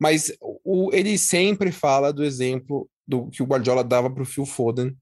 Mas 0.00 0.32
o, 0.40 0.90
ele 0.92 1.16
sempre 1.16 1.70
fala 1.70 2.12
do 2.12 2.24
exemplo 2.24 2.88
do 3.06 3.28
que 3.30 3.42
o 3.42 3.46
Guardiola 3.46 3.84
dava 3.84 4.10
para 4.10 4.22
o 4.22 4.26
Phil 4.26 4.46
Foden, 4.46 4.96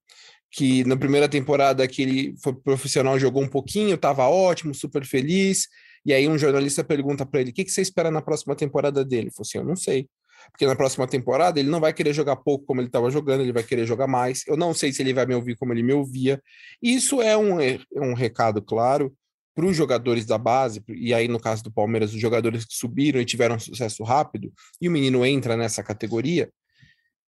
que 0.51 0.85
na 0.85 0.97
primeira 0.97 1.29
temporada 1.29 1.87
que 1.87 2.03
ele 2.03 2.35
foi 2.43 2.55
profissional, 2.55 3.19
jogou 3.19 3.43
um 3.43 3.49
pouquinho, 3.49 3.95
estava 3.95 4.29
ótimo, 4.29 4.75
super 4.75 5.05
feliz, 5.05 5.69
e 6.05 6.13
aí 6.13 6.29
um 6.29 6.37
jornalista 6.37 6.83
pergunta 6.83 7.25
para 7.25 7.41
ele, 7.41 7.51
o 7.51 7.55
que, 7.55 7.65
que 7.65 7.71
você 7.71 7.83
espera 7.83 8.11
na 8.11 8.21
próxima 8.21 8.57
temporada 8.57 9.05
dele? 9.05 9.25
Ele 9.25 9.31
falou 9.31 9.47
assim, 9.47 9.59
eu 9.59 9.65
não 9.65 9.77
sei, 9.77 10.09
porque 10.51 10.67
na 10.67 10.77
próxima 10.77 11.07
temporada 11.07 11.59
ele 11.59 11.69
não 11.69 11.81
vai 11.81 11.93
querer 11.93 12.13
jogar 12.13 12.37
pouco 12.37 12.65
como 12.67 12.81
ele 12.81 12.89
estava 12.89 13.11
jogando, 13.11 13.43
ele 13.43 13.53
vai 13.53 13.63
querer 13.63 13.87
jogar 13.87 14.07
mais, 14.07 14.45
eu 14.47 14.57
não 14.57 14.75
sei 14.75 14.93
se 14.93 15.03
ele 15.03 15.13
vai 15.13 15.27
me 15.27 15.35
ouvir 15.35 15.57
como 15.57 15.73
ele 15.73 15.83
me 15.83 15.93
ouvia, 15.93 16.43
isso 16.83 17.21
é 17.21 17.37
um, 17.37 17.61
é 17.61 17.79
um 17.97 18.15
recado 18.15 18.63
claro 18.63 19.15
para 19.55 19.67
os 19.67 19.77
jogadores 19.77 20.25
da 20.25 20.39
base, 20.39 20.83
e 20.89 21.13
aí 21.13 21.29
no 21.29 21.41
caso 21.41 21.63
do 21.63 21.73
Palmeiras, 21.73 22.15
os 22.15 22.21
jogadores 22.21 22.65
que 22.65 22.75
subiram 22.75 23.21
e 23.21 23.25
tiveram 23.25 23.59
sucesso 23.59 24.03
rápido, 24.05 24.53
e 24.81 24.89
o 24.89 24.93
menino 24.93 25.25
entra 25.27 25.57
nessa 25.57 25.83
categoria, 25.83 26.51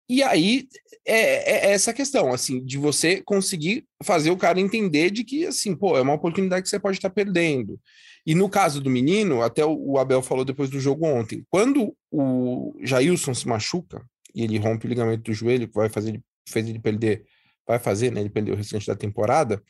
e 0.10 0.24
aí 0.24 0.68
é, 1.06 1.70
é, 1.70 1.72
essa 1.72 1.94
questão, 1.94 2.34
assim, 2.34 2.64
de 2.64 2.78
você 2.78 3.22
conseguir 3.22 3.86
fazer 4.04 4.32
o 4.32 4.38
cara 4.38 4.60
entender 4.60 5.12
de 5.12 5.24
que, 5.24 5.46
assim, 5.46 5.76
pô, 5.76 5.98
é 5.98 6.02
uma 6.02 6.14
oportunidade 6.14 6.64
que 6.64 6.70
você 6.70 6.80
pode 6.80 6.98
estar 6.98 7.10
perdendo. 7.10 7.80
E 8.28 8.36
no 8.36 8.50
caso 8.50 8.82
do 8.82 8.90
menino, 8.90 9.42
até 9.42 9.66
o 9.66 9.98
Abel 9.98 10.22
falou 10.22 10.44
depois 10.44 10.70
do 10.70 10.82
jogo 10.82 11.06
ontem, 11.08 11.46
quando 11.50 11.96
o 12.12 12.78
Jailson 12.84 13.34
se 13.34 13.48
machuca 13.48 14.06
e 14.36 14.44
ele 14.44 14.58
rompe 14.58 14.86
o 14.86 14.90
ligamento 14.90 15.24
do 15.24 15.34
joelho, 15.34 15.66
que 15.66 15.74
vai 15.74 15.88
fazer 15.88 16.10
ele, 16.10 16.22
fez 16.46 16.68
ele 16.68 16.78
perder, 16.78 17.24
vai 17.66 17.80
fazer, 17.80 18.12
né? 18.12 18.20
Ele 18.20 18.30
perdeu 18.30 18.54
o 18.54 18.58
restante 18.58 18.86
da 18.86 18.98
temporada. 18.98 19.64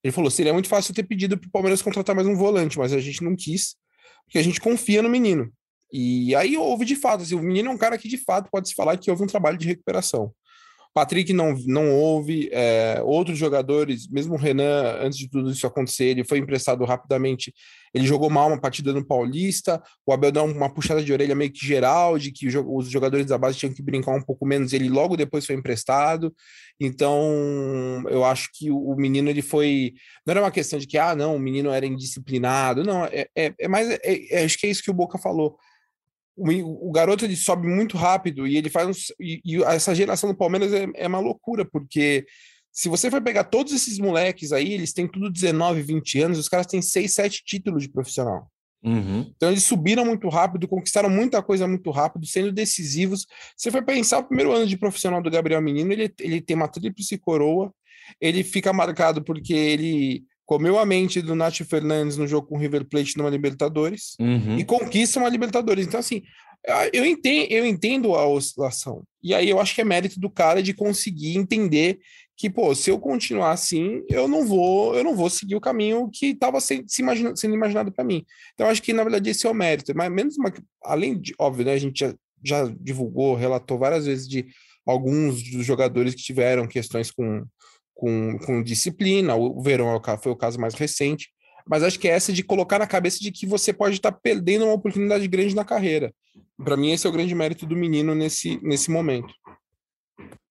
Ele 0.00 0.12
falou: 0.12 0.30
seria 0.30 0.52
muito 0.52 0.68
fácil 0.68 0.94
ter 0.94 1.02
pedido 1.02 1.36
para 1.36 1.48
o 1.48 1.50
Palmeiras 1.50 1.82
contratar 1.82 2.14
mais 2.14 2.28
um 2.28 2.36
volante, 2.36 2.78
mas 2.78 2.92
a 2.92 3.00
gente 3.00 3.24
não 3.24 3.34
quis, 3.34 3.74
porque 4.24 4.38
a 4.38 4.42
gente 4.42 4.60
confia 4.60 5.02
no 5.02 5.10
menino. 5.10 5.52
E 5.92 6.36
aí 6.36 6.56
houve 6.56 6.84
de 6.84 6.94
fato, 6.94 7.22
assim, 7.22 7.34
o 7.34 7.42
menino 7.42 7.68
é 7.68 7.72
um 7.72 7.78
cara 7.78 7.98
que 7.98 8.06
de 8.06 8.18
fato 8.18 8.48
pode 8.48 8.68
se 8.68 8.76
falar 8.76 8.96
que 8.96 9.10
houve 9.10 9.24
um 9.24 9.26
trabalho 9.26 9.58
de 9.58 9.66
recuperação. 9.66 10.32
Patrick 10.94 11.32
não, 11.32 11.56
não 11.66 11.92
houve, 11.92 12.48
é, 12.52 13.02
outros 13.02 13.36
jogadores, 13.36 14.06
mesmo 14.06 14.34
o 14.34 14.38
Renan, 14.38 14.96
antes 15.00 15.18
de 15.18 15.28
tudo 15.28 15.50
isso 15.50 15.66
acontecer, 15.66 16.04
ele 16.04 16.22
foi 16.22 16.38
emprestado 16.38 16.84
rapidamente, 16.84 17.52
ele 17.92 18.06
jogou 18.06 18.30
mal 18.30 18.46
uma 18.46 18.60
partida 18.60 18.92
no 18.92 19.04
Paulista, 19.04 19.82
o 20.06 20.12
Abel 20.12 20.30
deu 20.30 20.44
uma 20.44 20.72
puxada 20.72 21.02
de 21.02 21.12
orelha 21.12 21.34
meio 21.34 21.50
que 21.50 21.66
geral, 21.66 22.16
de 22.16 22.30
que 22.30 22.46
os 22.46 22.88
jogadores 22.88 23.26
da 23.26 23.36
base 23.36 23.58
tinham 23.58 23.74
que 23.74 23.82
brincar 23.82 24.14
um 24.14 24.22
pouco 24.22 24.46
menos, 24.46 24.72
ele 24.72 24.88
logo 24.88 25.16
depois 25.16 25.44
foi 25.44 25.56
emprestado, 25.56 26.32
então 26.78 28.04
eu 28.08 28.24
acho 28.24 28.50
que 28.54 28.70
o 28.70 28.94
menino 28.94 29.28
ele 29.28 29.42
foi, 29.42 29.94
não 30.24 30.30
era 30.30 30.42
uma 30.42 30.50
questão 30.52 30.78
de 30.78 30.86
que, 30.86 30.96
ah 30.96 31.16
não, 31.16 31.34
o 31.34 31.40
menino 31.40 31.70
era 31.70 31.84
indisciplinado, 31.84 32.84
não, 32.84 33.04
é, 33.06 33.26
é, 33.36 33.52
é 33.58 33.66
mais, 33.66 33.90
é, 33.90 34.00
é, 34.30 34.44
acho 34.44 34.56
que 34.56 34.68
é 34.68 34.70
isso 34.70 34.82
que 34.82 34.92
o 34.92 34.94
Boca 34.94 35.18
falou, 35.18 35.58
o, 36.36 36.88
o, 36.88 36.92
garoto 36.92 37.24
ele 37.24 37.36
sobe 37.36 37.68
muito 37.68 37.96
rápido 37.96 38.46
e 38.46 38.56
ele 38.56 38.68
faz 38.68 38.88
um, 38.88 39.14
e, 39.20 39.40
e, 39.44 39.62
essa 39.64 39.94
geração 39.94 40.30
do 40.30 40.36
Palmeiras 40.36 40.72
é, 40.72 40.86
é, 40.94 41.06
uma 41.06 41.20
loucura 41.20 41.64
porque 41.64 42.26
se 42.72 42.88
você 42.88 43.08
for 43.10 43.22
pegar 43.22 43.44
todos 43.44 43.72
esses 43.72 43.98
moleques 43.98 44.50
aí 44.50 44.72
eles 44.72 44.92
têm 44.92 45.06
tudo 45.06 45.30
19, 45.30 45.82
20 45.82 46.20
anos 46.20 46.38
os 46.38 46.48
caras 46.48 46.66
têm 46.66 46.82
6, 46.82 47.12
7 47.12 47.42
títulos 47.44 47.84
de 47.84 47.88
profissional 47.88 48.50
uhum. 48.82 49.30
então 49.36 49.50
eles 49.50 49.62
subiram 49.62 50.04
muito 50.04 50.28
rápido 50.28 50.66
conquistaram 50.66 51.08
muita 51.08 51.40
coisa 51.40 51.68
muito 51.68 51.90
rápido 51.90 52.26
sendo 52.26 52.50
decisivos 52.50 53.20
se 53.56 53.64
você 53.64 53.70
for 53.70 53.84
pensar 53.84 54.18
o 54.18 54.24
primeiro 54.24 54.52
ano 54.52 54.66
de 54.66 54.76
profissional 54.76 55.22
do 55.22 55.30
Gabriel 55.30 55.62
Menino 55.62 55.92
ele, 55.92 56.12
ele 56.18 56.40
tem 56.40 56.56
uma 56.56 56.68
tríplice 56.68 57.16
coroa 57.16 57.72
ele 58.20 58.42
fica 58.42 58.72
marcado 58.72 59.22
porque 59.22 59.54
ele 59.54 60.24
comeu 60.44 60.78
a 60.78 60.84
mente 60.84 61.22
do 61.22 61.34
Nath 61.34 61.62
Fernandes 61.64 62.16
no 62.16 62.26
jogo 62.26 62.48
com 62.48 62.56
o 62.56 62.58
River 62.58 62.84
Plate 62.84 63.16
numa 63.16 63.30
Libertadores 63.30 64.14
uhum. 64.20 64.58
e 64.58 64.64
conquista 64.64 65.18
uma 65.18 65.28
Libertadores. 65.28 65.86
Então, 65.86 66.00
assim, 66.00 66.22
eu 66.92 67.04
entendo, 67.04 67.46
eu 67.50 67.66
entendo 67.66 68.14
a 68.14 68.26
oscilação. 68.26 69.02
E 69.22 69.34
aí 69.34 69.48
eu 69.48 69.60
acho 69.60 69.74
que 69.74 69.80
é 69.80 69.84
mérito 69.84 70.18
do 70.18 70.30
cara 70.30 70.62
de 70.62 70.72
conseguir 70.72 71.36
entender 71.36 71.98
que, 72.36 72.50
pô, 72.50 72.74
se 72.74 72.90
eu 72.90 72.98
continuar 72.98 73.52
assim, 73.52 74.02
eu 74.08 74.26
não 74.26 74.44
vou, 74.44 74.94
eu 74.96 75.04
não 75.04 75.14
vou 75.14 75.30
seguir 75.30 75.54
o 75.54 75.60
caminho 75.60 76.10
que 76.12 76.26
estava 76.26 76.60
sendo, 76.60 76.84
se 76.88 77.00
imagina, 77.00 77.36
sendo 77.36 77.54
imaginado 77.54 77.92
para 77.92 78.04
mim. 78.04 78.24
Então, 78.54 78.66
acho 78.68 78.82
que, 78.82 78.92
na 78.92 79.04
verdade, 79.04 79.30
esse 79.30 79.46
é 79.46 79.50
o 79.50 79.54
mérito. 79.54 79.92
Mas 79.94 80.10
menos 80.10 80.36
uma, 80.36 80.52
além 80.82 81.18
de, 81.18 81.34
óbvio, 81.38 81.66
né, 81.66 81.72
a 81.74 81.78
gente 81.78 82.00
já, 82.00 82.14
já 82.42 82.74
divulgou, 82.80 83.34
relatou 83.34 83.78
várias 83.78 84.06
vezes 84.06 84.26
de 84.26 84.46
alguns 84.86 85.42
dos 85.42 85.64
jogadores 85.64 86.14
que 86.14 86.22
tiveram 86.22 86.66
questões 86.66 87.10
com 87.10 87.44
com, 87.94 88.38
com 88.38 88.62
disciplina. 88.62 89.34
O 89.34 89.62
Verão 89.62 89.94
é 89.94 90.16
foi 90.18 90.32
o 90.32 90.36
caso 90.36 90.60
mais 90.60 90.74
recente. 90.74 91.28
Mas 91.66 91.82
acho 91.82 91.98
que 91.98 92.08
é 92.08 92.12
essa 92.12 92.32
de 92.32 92.42
colocar 92.42 92.78
na 92.78 92.86
cabeça 92.86 93.18
de 93.20 93.32
que 93.32 93.46
você 93.46 93.72
pode 93.72 93.96
estar 93.96 94.12
perdendo 94.12 94.66
uma 94.66 94.74
oportunidade 94.74 95.26
grande 95.26 95.54
na 95.54 95.64
carreira. 95.64 96.12
Para 96.62 96.76
mim, 96.76 96.92
esse 96.92 97.06
é 97.06 97.10
o 97.10 97.12
grande 97.12 97.34
mérito 97.34 97.64
do 97.64 97.74
menino 97.74 98.14
nesse, 98.14 98.60
nesse 98.62 98.90
momento. 98.90 99.32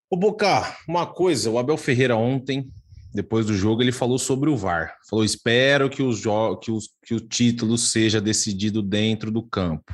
Ô, 0.09 0.17
Boca, 0.17 0.75
uma 0.87 1.05
coisa, 1.05 1.49
o 1.49 1.57
Abel 1.57 1.77
Ferreira 1.77 2.15
ontem, 2.15 2.67
depois 3.13 3.45
do 3.45 3.53
jogo, 3.53 3.81
ele 3.81 3.91
falou 3.91 4.17
sobre 4.17 4.49
o 4.49 4.57
VAR. 4.57 4.95
Falou: 5.07 5.23
espero 5.23 5.89
que, 5.89 6.01
os 6.01 6.23
que, 6.61 6.71
os, 6.71 6.89
que 7.05 7.13
o 7.13 7.19
título 7.19 7.77
seja 7.77 8.19
decidido 8.19 8.81
dentro 8.81 9.31
do 9.31 9.43
campo, 9.43 9.93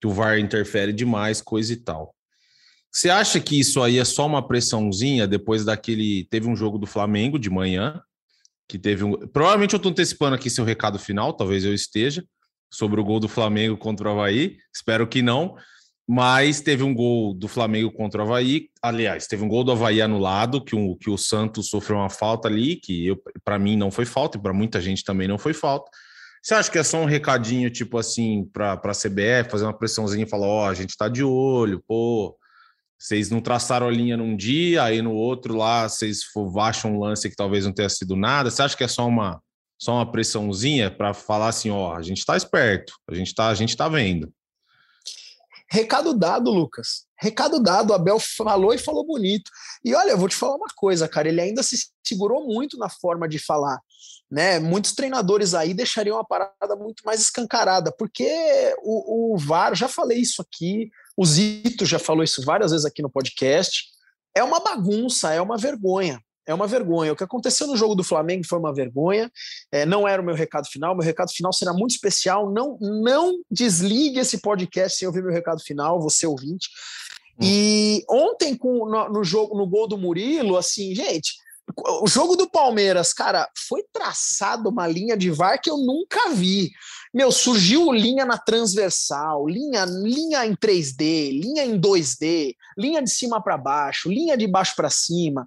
que 0.00 0.06
o 0.06 0.12
VAR 0.12 0.38
interfere 0.38 0.92
demais, 0.92 1.40
coisa 1.40 1.72
e 1.72 1.76
tal. 1.76 2.14
Você 2.92 3.08
acha 3.08 3.38
que 3.38 3.58
isso 3.58 3.82
aí 3.82 3.98
é 3.98 4.04
só 4.04 4.26
uma 4.26 4.46
pressãozinha 4.46 5.26
depois 5.26 5.64
daquele. 5.64 6.24
Teve 6.24 6.48
um 6.48 6.56
jogo 6.56 6.76
do 6.76 6.86
Flamengo 6.86 7.38
de 7.38 7.48
manhã, 7.48 8.00
que 8.68 8.78
teve 8.78 9.04
um. 9.04 9.12
Provavelmente 9.28 9.74
eu 9.74 9.78
estou 9.78 9.92
antecipando 9.92 10.34
aqui 10.34 10.50
seu 10.50 10.64
recado 10.64 10.98
final, 10.98 11.32
talvez 11.32 11.64
eu 11.64 11.72
esteja, 11.72 12.24
sobre 12.72 13.00
o 13.00 13.04
gol 13.04 13.20
do 13.20 13.28
Flamengo 13.28 13.76
contra 13.76 14.08
o 14.08 14.12
Havaí. 14.12 14.56
Espero 14.74 15.06
que 15.06 15.22
não. 15.22 15.56
Mas 16.12 16.60
teve 16.60 16.82
um 16.82 16.92
gol 16.92 17.32
do 17.32 17.46
Flamengo 17.46 17.92
contra 17.92 18.20
o 18.20 18.24
Havaí. 18.24 18.68
Aliás, 18.82 19.28
teve 19.28 19.44
um 19.44 19.48
gol 19.48 19.62
do 19.62 19.70
Havaí 19.70 20.02
anulado, 20.02 20.64
que 20.64 20.74
o, 20.74 20.96
que 20.96 21.08
o 21.08 21.16
Santos 21.16 21.68
sofreu 21.68 21.98
uma 21.98 22.10
falta 22.10 22.48
ali, 22.48 22.74
que 22.74 23.16
para 23.44 23.60
mim 23.60 23.76
não 23.76 23.92
foi 23.92 24.04
falta, 24.04 24.36
e 24.36 24.40
para 24.42 24.52
muita 24.52 24.80
gente 24.80 25.04
também 25.04 25.28
não 25.28 25.38
foi 25.38 25.54
falta. 25.54 25.88
Você 26.42 26.54
acha 26.54 26.70
que 26.70 26.78
é 26.78 26.82
só 26.82 26.98
um 27.00 27.04
recadinho, 27.04 27.70
tipo 27.70 27.98
assim, 27.98 28.44
para 28.52 28.72
a 28.72 28.92
CBF, 28.92 29.50
fazer 29.50 29.64
uma 29.64 29.76
pressãozinha 29.76 30.24
e 30.24 30.28
falar: 30.28 30.46
ó, 30.48 30.64
oh, 30.64 30.68
a 30.68 30.74
gente 30.74 30.90
está 30.90 31.08
de 31.08 31.22
olho, 31.22 31.80
pô, 31.86 32.36
vocês 33.00 33.30
não 33.30 33.40
traçaram 33.40 33.88
a 33.88 33.90
linha 33.90 34.14
num 34.14 34.36
dia, 34.36 34.82
aí 34.82 35.00
no 35.00 35.14
outro 35.14 35.56
lá 35.56 35.88
vocês 35.88 36.20
acham 36.58 36.94
um 36.94 37.00
lance 37.00 37.30
que 37.30 37.34
talvez 37.34 37.64
não 37.64 37.72
tenha 37.72 37.88
sido 37.88 38.14
nada. 38.14 38.50
Você 38.50 38.60
acha 38.60 38.76
que 38.76 38.84
é 38.84 38.88
só 38.88 39.06
uma, 39.06 39.42
só 39.78 39.94
uma 39.94 40.12
pressãozinha 40.12 40.90
para 40.90 41.14
falar 41.14 41.48
assim, 41.48 41.70
ó, 41.70 41.96
a 41.96 42.02
gente 42.02 42.18
está 42.18 42.36
esperto, 42.36 42.92
a 43.08 43.14
gente 43.14 43.28
está, 43.28 43.48
a 43.48 43.54
gente 43.54 43.74
tá 43.74 43.88
vendo. 43.88 44.30
Recado 45.70 46.12
dado, 46.12 46.50
Lucas. 46.50 47.06
Recado 47.18 47.62
dado. 47.62 47.94
Abel 47.94 48.18
falou 48.18 48.74
e 48.74 48.78
falou 48.78 49.06
bonito. 49.06 49.50
E 49.82 49.94
olha, 49.94 50.10
eu 50.10 50.18
vou 50.18 50.28
te 50.28 50.36
falar 50.36 50.56
uma 50.56 50.68
coisa, 50.76 51.08
cara. 51.08 51.28
Ele 51.28 51.40
ainda 51.40 51.62
se 51.62 51.76
segurou 52.06 52.44
muito 52.46 52.76
na 52.76 52.90
forma 52.90 53.26
de 53.26 53.38
falar. 53.38 53.80
Né? 54.30 54.58
Muitos 54.58 54.92
treinadores 54.92 55.54
aí 55.54 55.72
deixariam 55.72 56.18
a 56.18 56.24
parada 56.24 56.76
muito 56.76 57.02
mais 57.04 57.20
escancarada, 57.20 57.94
porque 57.96 58.28
o, 58.82 59.34
o 59.34 59.38
VAR, 59.38 59.74
já 59.74 59.88
falei 59.88 60.18
isso 60.18 60.42
aqui, 60.42 60.90
o 61.16 61.24
Zito 61.24 61.84
já 61.84 61.98
falou 61.98 62.24
isso 62.24 62.42
várias 62.44 62.70
vezes 62.70 62.86
aqui 62.86 63.02
no 63.02 63.10
podcast. 63.10 63.84
É 64.34 64.42
uma 64.42 64.60
bagunça, 64.60 65.32
é 65.32 65.40
uma 65.40 65.56
vergonha. 65.56 66.20
É 66.46 66.54
uma 66.54 66.66
vergonha. 66.66 67.12
O 67.12 67.16
que 67.16 67.22
aconteceu 67.22 67.66
no 67.66 67.76
jogo 67.76 67.94
do 67.94 68.02
Flamengo 68.02 68.46
foi 68.46 68.58
uma 68.58 68.74
vergonha. 68.74 69.30
É, 69.70 69.86
não 69.86 70.08
era 70.08 70.20
o 70.20 70.24
meu 70.24 70.34
recado 70.34 70.66
final. 70.68 70.96
Meu 70.96 71.04
recado 71.04 71.30
final 71.30 71.52
será 71.52 71.72
muito 71.72 71.92
especial. 71.92 72.50
Não, 72.52 72.76
não 72.80 73.38
desligue 73.50 74.18
esse 74.18 74.40
podcast 74.40 74.98
sem 74.98 75.06
ouvir 75.06 75.22
meu 75.22 75.32
recado 75.32 75.60
final, 75.62 76.00
você 76.00 76.26
ouvinte. 76.26 76.68
Hum. 77.38 77.44
E 77.44 78.04
ontem, 78.08 78.56
com, 78.56 78.86
no, 78.86 79.08
no, 79.10 79.24
jogo, 79.24 79.56
no 79.56 79.66
gol 79.66 79.86
do 79.86 79.98
Murilo, 79.98 80.56
assim, 80.56 80.94
gente, 80.94 81.34
o 82.02 82.08
jogo 82.08 82.36
do 82.36 82.50
Palmeiras, 82.50 83.12
cara, 83.12 83.48
foi 83.68 83.84
traçado 83.92 84.70
uma 84.70 84.86
linha 84.86 85.16
de 85.16 85.30
VAR 85.30 85.60
que 85.60 85.70
eu 85.70 85.76
nunca 85.76 86.30
vi. 86.30 86.70
Meu, 87.12 87.32
surgiu 87.32 87.90
linha 87.92 88.24
na 88.24 88.38
transversal, 88.38 89.48
linha, 89.48 89.84
linha 89.84 90.46
em 90.46 90.54
3D, 90.54 91.32
linha 91.32 91.64
em 91.64 91.78
2D, 91.78 92.54
linha 92.78 93.02
de 93.02 93.10
cima 93.10 93.42
para 93.42 93.58
baixo, 93.58 94.08
linha 94.08 94.36
de 94.36 94.46
baixo 94.46 94.74
para 94.76 94.88
cima. 94.88 95.44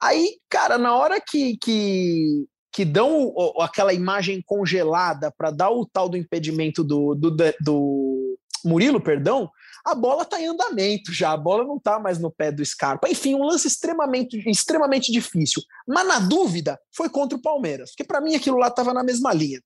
Aí, 0.00 0.38
cara, 0.48 0.76
na 0.76 0.94
hora 0.94 1.18
que, 1.18 1.56
que, 1.56 2.46
que 2.70 2.84
dão 2.84 3.32
aquela 3.60 3.94
imagem 3.94 4.42
congelada 4.44 5.32
para 5.36 5.50
dar 5.50 5.70
o 5.70 5.86
tal 5.86 6.06
do 6.06 6.18
impedimento 6.18 6.84
do, 6.84 7.14
do, 7.14 7.34
do 7.60 8.38
Murilo, 8.62 9.00
perdão, 9.00 9.50
a 9.86 9.94
bola 9.94 10.22
está 10.22 10.38
em 10.38 10.48
andamento 10.48 11.12
já, 11.12 11.32
a 11.32 11.36
bola 11.36 11.64
não 11.64 11.76
está 11.76 11.98
mais 11.98 12.18
no 12.18 12.30
pé 12.30 12.52
do 12.52 12.64
Scarpa. 12.64 13.08
Enfim, 13.08 13.34
um 13.34 13.44
lance 13.44 13.66
extremamente, 13.66 14.36
extremamente 14.50 15.10
difícil. 15.10 15.62
Mas 15.88 16.06
na 16.06 16.18
dúvida, 16.18 16.78
foi 16.94 17.08
contra 17.08 17.38
o 17.38 17.40
Palmeiras, 17.40 17.90
porque 17.90 18.04
para 18.04 18.20
mim 18.20 18.34
aquilo 18.34 18.58
lá 18.58 18.68
estava 18.68 18.92
na 18.92 19.02
mesma 19.02 19.32
linha. 19.32 19.62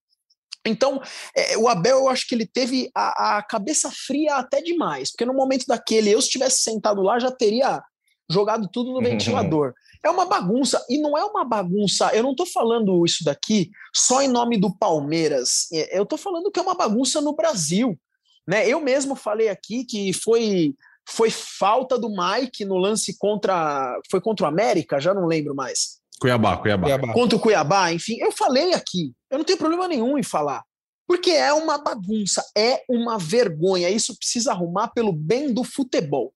Então, 0.67 1.01
é, 1.35 1.57
o 1.57 1.69
Abel, 1.69 1.99
eu 1.99 2.09
acho 2.09 2.27
que 2.29 2.35
ele 2.35 2.47
teve 2.47 2.91
a, 2.95 3.39
a, 3.39 3.43
cabeça 3.43 3.91
fria 3.91 4.37
até 4.37 4.61
demais, 4.61 5.11
porque 5.11 5.25
no 5.25 5.35
momento 5.35 5.67
daquele, 5.67 6.11
eu 6.11 6.21
se 6.21 6.29
tivesse 6.29 6.63
sentado 6.63 7.01
lá, 7.03 7.19
já 7.19 7.31
teria 7.31 7.83
jogado 8.31 8.69
tudo 8.71 8.93
no 8.93 9.01
ventilador. 9.03 9.73
É 10.05 10.11
uma 10.11 10.27
bagunça, 10.27 10.85
e 10.89 10.99
não 10.99 11.17
é 11.17 11.25
uma 11.25 11.45
bagunça, 11.45 12.11
eu 12.15 12.23
não 12.23 12.33
estou 12.33 12.47
falando 12.47 13.05
isso 13.05 13.25
daqui 13.25 13.71
só 13.95 14.23
em 14.23 14.29
nome 14.29 14.59
do 14.59 14.75
Palmeiras, 14.77 15.67
é, 15.73 15.99
eu 15.99 16.03
estou 16.03 16.19
falando 16.19 16.51
que 16.51 16.59
é 16.59 16.63
uma 16.63 16.75
bagunça 16.75 17.21
no 17.21 17.35
Brasil. 17.35 17.99
Né? 18.47 18.69
Eu 18.69 18.81
mesmo 18.81 19.15
falei 19.15 19.49
aqui 19.49 19.85
que 19.85 20.13
foi 20.13 20.75
foi 21.09 21.31
falta 21.31 21.99
do 21.99 22.09
Mike 22.09 22.65
no 22.65 22.77
lance 22.77 23.17
contra. 23.19 23.99
Foi 24.11 24.21
contra 24.21 24.47
o 24.47 24.49
América? 24.49 25.01
Já 25.01 25.13
não 25.13 25.27
lembro 25.27 25.55
mais. 25.55 26.00
Cuiabá, 26.21 26.59
Cuiabá. 26.59 26.83
Cuiabá. 26.85 27.13
Contra 27.15 27.37
o 27.37 27.41
Cuiabá, 27.41 27.93
enfim, 27.93 28.19
eu 28.21 28.31
falei 28.31 28.75
aqui. 28.75 29.13
Eu 29.31 29.39
não 29.39 29.45
tenho 29.45 29.59
problema 29.59 29.89
nenhum 29.89 30.19
em 30.19 30.23
falar. 30.23 30.63
Porque 31.07 31.31
é 31.31 31.53
uma 31.53 31.79
bagunça, 31.79 32.45
é 32.57 32.85
uma 32.89 33.19
vergonha. 33.19 33.89
Isso 33.91 34.17
precisa 34.17 34.53
arrumar 34.53 34.89
pelo 34.89 35.13
bem 35.13 35.53
do 35.53 35.65
futebol. 35.65 36.33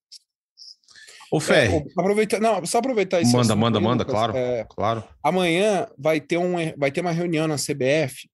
O 1.30 1.38
Ferri. 1.38 1.76
É, 1.76 1.84
aproveitar, 1.98 2.40
não, 2.40 2.64
só 2.64 2.78
aproveitar 2.78 3.20
isso. 3.20 3.36
Manda, 3.36 3.54
manda, 3.54 3.80
manda, 3.80 4.04
claro, 4.04 4.36
é, 4.36 4.64
claro. 4.68 5.04
Amanhã 5.22 5.86
vai 5.98 6.20
ter, 6.20 6.38
um, 6.38 6.54
vai 6.76 6.90
ter 6.90 7.02
uma 7.02 7.12
reunião 7.12 7.46
na 7.46 7.56
CBF. 7.56 8.28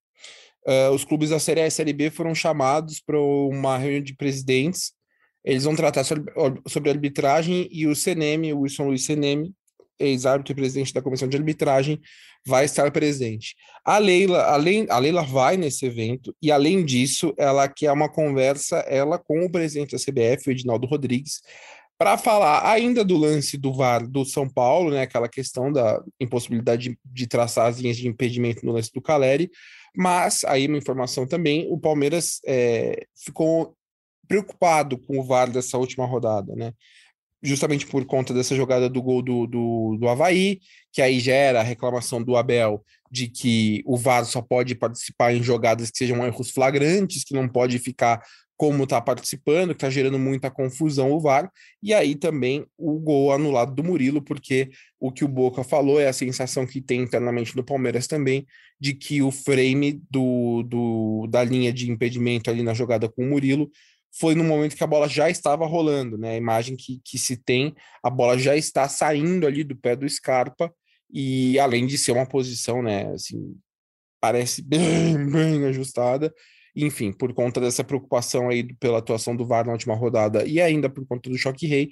Uh, 0.67 0.91
os 0.95 1.05
clubes 1.05 1.31
da 1.31 1.39
Série 1.39 1.63
A 1.63 1.67
e 1.67 1.71
Série 1.71 1.93
B 1.93 2.11
foram 2.11 2.35
chamados 2.35 3.01
para 3.01 3.19
uma 3.19 3.77
reunião 3.77 4.03
de 4.03 4.15
presidentes. 4.15 4.93
Eles 5.45 5.65
vão 5.65 5.75
tratar 5.75 6.05
sobre, 6.05 6.33
sobre 6.69 6.91
arbitragem 6.91 7.69
e 7.73 7.87
o 7.87 7.97
CNM, 7.97 8.53
o 8.53 8.61
Wilson 8.61 8.85
Luiz 8.85 9.05
CNM, 9.05 9.53
ex-árbitro 10.01 10.53
e 10.53 10.57
presidente 10.57 10.93
da 10.93 11.03
comissão 11.03 11.29
de 11.29 11.37
arbitragem, 11.37 12.01
vai 12.45 12.65
estar 12.65 12.91
presente. 12.91 13.55
A 13.85 13.99
Leila, 13.99 14.43
além, 14.45 14.87
a 14.89 14.99
Leila 14.99 15.23
vai 15.23 15.57
nesse 15.57 15.87
evento, 15.87 16.35
e 16.43 16.51
além 16.51 16.85
disso, 16.85 17.35
ela 17.37 17.69
quer 17.69 17.93
uma 17.93 18.09
conversa, 18.09 18.79
ela 18.89 19.19
com 19.19 19.45
o 19.45 19.51
presidente 19.51 19.93
da 19.93 19.99
CBF, 19.99 20.49
o 20.49 20.53
Edinaldo 20.53 20.87
Rodrigues, 20.87 21.41
para 21.99 22.17
falar 22.17 22.67
ainda 22.67 23.05
do 23.05 23.19
lance 23.19 23.59
do 23.59 23.75
VAR 23.75 24.09
do 24.09 24.25
São 24.25 24.49
Paulo, 24.49 24.91
né, 24.91 25.03
aquela 25.03 25.29
questão 25.29 25.71
da 25.71 26.03
impossibilidade 26.19 26.89
de, 26.89 26.99
de 27.05 27.27
traçar 27.27 27.67
as 27.67 27.79
linhas 27.79 27.99
de 27.99 28.09
impedimento 28.09 28.65
no 28.65 28.73
lance 28.73 28.91
do 28.91 29.03
Caleri, 29.03 29.51
mas 29.95 30.43
aí 30.45 30.67
uma 30.67 30.79
informação 30.79 31.27
também, 31.27 31.67
o 31.71 31.79
Palmeiras 31.79 32.41
é, 32.47 33.05
ficou 33.15 33.77
preocupado 34.27 34.97
com 34.97 35.19
o 35.19 35.25
VAR 35.25 35.51
dessa 35.51 35.77
última 35.77 36.07
rodada, 36.07 36.55
né? 36.55 36.73
Justamente 37.43 37.87
por 37.87 38.05
conta 38.05 38.35
dessa 38.35 38.55
jogada 38.55 38.89
do 38.89 39.03
gol 39.03 39.23
do, 39.23 39.47
do, 39.47 39.97
do 39.99 40.09
Havaí, 40.09 40.61
que 40.93 41.01
aí 41.01 41.19
gera 41.19 41.61
a 41.61 41.65
reclamação 41.65 42.23
do 42.23 42.37
Abel 42.37 42.85
de 43.11 43.29
que 43.29 43.83
o 43.85 43.97
VAR 43.97 44.25
só 44.25 44.41
pode 44.41 44.75
participar 44.75 45.35
em 45.35 45.43
jogadas 45.43 45.91
que 45.91 45.99
sejam 45.99 46.25
erros 46.25 46.51
flagrantes, 46.51 47.25
que 47.25 47.35
não 47.35 47.49
pode 47.49 47.79
ficar 47.79 48.23
como 48.61 48.85
está 48.85 49.01
participando, 49.01 49.71
que 49.71 49.77
está 49.77 49.89
gerando 49.89 50.19
muita 50.19 50.51
confusão 50.51 51.11
o 51.13 51.19
VAR, 51.19 51.51
e 51.83 51.95
aí 51.95 52.15
também 52.15 52.67
o 52.77 53.01
gol 53.01 53.33
anulado 53.33 53.75
do 53.75 53.83
Murilo, 53.83 54.21
porque 54.21 54.69
o 55.01 55.11
que 55.11 55.25
o 55.25 55.29
Boca 55.29 55.65
falou 55.65 55.99
é 55.99 56.09
a 56.09 56.13
sensação 56.13 56.67
que 56.67 56.79
tem 56.79 57.01
internamente 57.01 57.57
no 57.57 57.65
Palmeiras 57.65 58.07
também, 58.07 58.47
de 58.79 58.93
que 58.93 59.23
o 59.23 59.31
frame 59.31 60.03
do, 60.11 60.63
do, 60.65 61.27
da 61.31 61.43
linha 61.43 61.73
de 61.73 61.91
impedimento 61.91 62.51
ali 62.51 62.63
na 62.63 62.75
jogada 62.75 63.09
com 63.09 63.25
o 63.25 63.31
Murilo 63.31 63.71
foi 64.19 64.35
no 64.35 64.45
momento 64.45 64.77
que 64.77 64.85
a 64.85 64.87
bola 64.87 65.09
já 65.09 65.31
estava 65.31 65.67
rolando, 65.67 66.19
né? 66.19 66.33
A 66.33 66.37
imagem 66.37 66.77
que, 66.77 67.01
que 67.05 67.19
se 67.19 67.37
tem, 67.37 67.75
a 68.03 68.11
bola 68.11 68.39
já 68.39 68.57
está 68.57 68.89
saindo 68.89 69.47
ali 69.47 69.63
do 69.63 69.77
pé 69.77 69.95
do 69.95 70.09
Scarpa, 70.09 70.73
e 71.13 71.59
além 71.59 71.87
de 71.87 71.99
ser 71.99 72.13
uma 72.13 72.27
posição, 72.27 72.83
né, 72.83 73.13
assim, 73.13 73.57
parece 74.21 74.63
bem, 74.67 75.31
bem 75.31 75.65
ajustada, 75.67 76.33
enfim, 76.75 77.13
por 77.13 77.35
conta 77.35 77.61
dessa 77.61 77.83
preocupação 77.83 78.49
aí 78.49 78.73
pela 78.75 78.99
atuação 78.99 79.35
do 79.35 79.47
VAR 79.47 79.67
na 79.67 79.73
última 79.73 79.95
rodada 79.95 80.47
e 80.47 80.61
ainda 80.61 80.89
por 80.89 81.05
conta 81.07 81.29
do 81.29 81.37
choque 81.37 81.67
rei, 81.67 81.91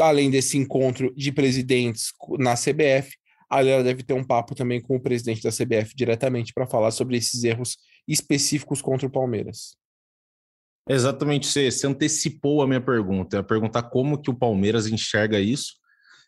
além 0.00 0.30
desse 0.30 0.58
encontro 0.58 1.14
de 1.14 1.30
presidentes 1.30 2.10
na 2.38 2.54
CBF, 2.54 3.16
a 3.48 3.60
Leila 3.60 3.84
deve 3.84 4.02
ter 4.02 4.14
um 4.14 4.24
papo 4.24 4.54
também 4.54 4.80
com 4.80 4.96
o 4.96 5.00
presidente 5.00 5.42
da 5.42 5.50
CBF 5.50 5.94
diretamente 5.94 6.52
para 6.52 6.66
falar 6.66 6.90
sobre 6.90 7.16
esses 7.16 7.44
erros 7.44 7.76
específicos 8.08 8.82
contra 8.82 9.06
o 9.06 9.10
Palmeiras. 9.10 9.76
Exatamente, 10.88 11.46
você, 11.46 11.70
você 11.70 11.86
antecipou 11.86 12.62
a 12.62 12.66
minha 12.66 12.80
pergunta. 12.80 13.36
Eu 13.36 13.40
ia 13.40 13.44
perguntar 13.44 13.84
como 13.84 14.20
que 14.20 14.30
o 14.30 14.34
Palmeiras 14.34 14.86
enxerga 14.86 15.40
isso. 15.40 15.74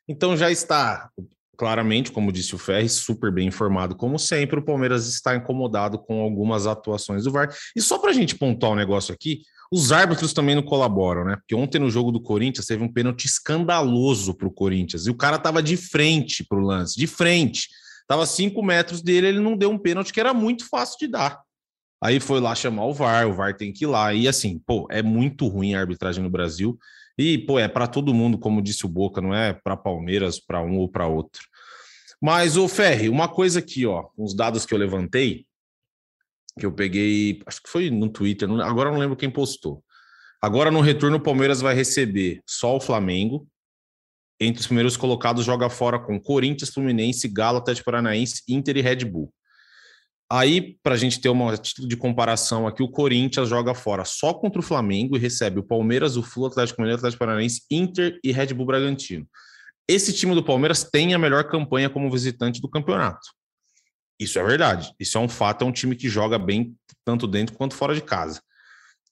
Então 0.08 0.36
já 0.36 0.50
está 0.50 1.10
claramente, 1.56 2.12
como 2.12 2.32
disse 2.32 2.54
o 2.54 2.58
Ferri, 2.58 2.88
super 2.88 3.32
bem 3.32 3.48
informado, 3.48 3.96
como 3.96 4.18
sempre. 4.18 4.58
O 4.58 4.64
Palmeiras 4.64 5.08
está 5.08 5.34
incomodado 5.34 5.98
com 5.98 6.20
algumas 6.20 6.66
atuações 6.66 7.24
do 7.24 7.30
VAR. 7.30 7.54
E 7.74 7.80
só 7.80 7.98
para 7.98 8.10
a 8.10 8.14
gente 8.14 8.36
pontuar 8.36 8.72
um 8.72 8.76
negócio 8.76 9.12
aqui, 9.12 9.42
os 9.72 9.90
árbitros 9.90 10.32
também 10.32 10.54
não 10.54 10.62
colaboram, 10.62 11.24
né? 11.24 11.36
Porque 11.36 11.54
ontem 11.54 11.78
no 11.78 11.90
jogo 11.90 12.12
do 12.12 12.20
Corinthians 12.20 12.66
teve 12.66 12.84
um 12.84 12.92
pênalti 12.92 13.24
escandaloso 13.24 14.34
para 14.34 14.46
o 14.46 14.52
Corinthians 14.52 15.06
e 15.06 15.10
o 15.10 15.16
cara 15.16 15.36
estava 15.36 15.62
de 15.62 15.76
frente 15.76 16.44
para 16.44 16.58
o 16.58 16.62
lance, 16.62 16.96
de 16.96 17.06
frente. 17.06 17.68
Tava 18.06 18.24
cinco 18.26 18.62
metros 18.62 19.02
dele, 19.02 19.26
ele 19.26 19.40
não 19.40 19.56
deu 19.56 19.70
um 19.70 19.78
pênalti 19.78 20.12
que 20.12 20.20
era 20.20 20.32
muito 20.32 20.68
fácil 20.68 20.96
de 21.00 21.08
dar. 21.08 21.40
Aí 22.02 22.20
foi 22.20 22.40
lá 22.40 22.54
chamar 22.54 22.86
o 22.86 22.94
VAR, 22.94 23.26
o 23.26 23.32
VAR 23.32 23.56
tem 23.56 23.72
que 23.72 23.84
ir 23.84 23.88
lá. 23.88 24.12
E 24.12 24.28
assim, 24.28 24.58
pô, 24.58 24.86
é 24.90 25.02
muito 25.02 25.46
ruim 25.46 25.74
a 25.74 25.80
arbitragem 25.80 26.22
no 26.22 26.30
Brasil. 26.30 26.78
E, 27.18 27.38
pô, 27.38 27.58
é 27.58 27.66
para 27.66 27.86
todo 27.86 28.12
mundo, 28.12 28.38
como 28.38 28.60
disse 28.60 28.84
o 28.84 28.88
Boca, 28.88 29.20
não 29.20 29.34
é 29.34 29.54
para 29.54 29.76
Palmeiras, 29.76 30.38
para 30.38 30.62
um 30.62 30.76
ou 30.76 30.88
para 30.88 31.06
outro. 31.06 31.42
Mas, 32.20 32.56
o 32.56 32.68
Ferri, 32.68 33.08
uma 33.08 33.28
coisa 33.28 33.60
aqui, 33.60 33.86
ó, 33.86 34.08
uns 34.18 34.34
dados 34.34 34.66
que 34.66 34.74
eu 34.74 34.78
levantei, 34.78 35.46
que 36.58 36.66
eu 36.66 36.72
peguei, 36.72 37.42
acho 37.46 37.62
que 37.62 37.68
foi 37.68 37.90
no 37.90 38.08
Twitter, 38.08 38.50
agora 38.62 38.90
não 38.90 38.98
lembro 38.98 39.16
quem 39.16 39.30
postou. 39.30 39.82
Agora 40.40 40.70
no 40.70 40.80
retorno, 40.80 41.16
o 41.16 41.22
Palmeiras 41.22 41.60
vai 41.60 41.74
receber 41.74 42.42
só 42.46 42.76
o 42.76 42.80
Flamengo, 42.80 43.48
entre 44.38 44.60
os 44.60 44.66
primeiros 44.66 44.96
colocados 44.96 45.44
joga 45.44 45.70
fora 45.70 45.98
com 45.98 46.20
Corinthians, 46.20 46.70
Fluminense, 46.70 47.26
Galo, 47.28 47.58
Atlético 47.58 47.86
Paranaense, 47.86 48.42
Inter 48.48 48.76
e 48.76 48.82
Red 48.82 49.04
Bull. 49.04 49.32
Aí, 50.30 50.76
para 50.82 50.94
a 50.94 50.98
gente 50.98 51.20
ter 51.20 51.28
uma 51.28 51.56
título 51.56 51.86
de 51.86 51.96
comparação 51.96 52.66
aqui, 52.66 52.82
o 52.82 52.88
Corinthians 52.88 53.48
joga 53.48 53.74
fora 53.74 54.04
só 54.04 54.34
contra 54.34 54.58
o 54.58 54.62
Flamengo 54.62 55.16
e 55.16 55.20
recebe 55.20 55.60
o 55.60 55.62
Palmeiras, 55.62 56.16
o 56.16 56.22
Flu, 56.22 56.46
Atlético 56.46 56.80
Mineiro, 56.80 56.98
Atlético 56.98 57.20
Paranaense, 57.20 57.62
Inter 57.70 58.18
e 58.24 58.32
Red 58.32 58.52
Bull 58.52 58.66
Bragantino. 58.66 59.26
Esse 59.88 60.12
time 60.12 60.34
do 60.34 60.42
Palmeiras 60.42 60.82
tem 60.82 61.14
a 61.14 61.18
melhor 61.18 61.44
campanha 61.44 61.88
como 61.88 62.10
visitante 62.10 62.60
do 62.60 62.68
campeonato. 62.68 63.28
Isso 64.18 64.38
é 64.38 64.42
verdade. 64.42 64.92
Isso 64.98 65.16
é 65.16 65.20
um 65.20 65.28
fato. 65.28 65.62
É 65.62 65.66
um 65.66 65.72
time 65.72 65.94
que 65.94 66.08
joga 66.08 66.38
bem 66.38 66.74
tanto 67.04 67.28
dentro 67.28 67.54
quanto 67.54 67.74
fora 67.74 67.94
de 67.94 68.00
casa. 68.00 68.42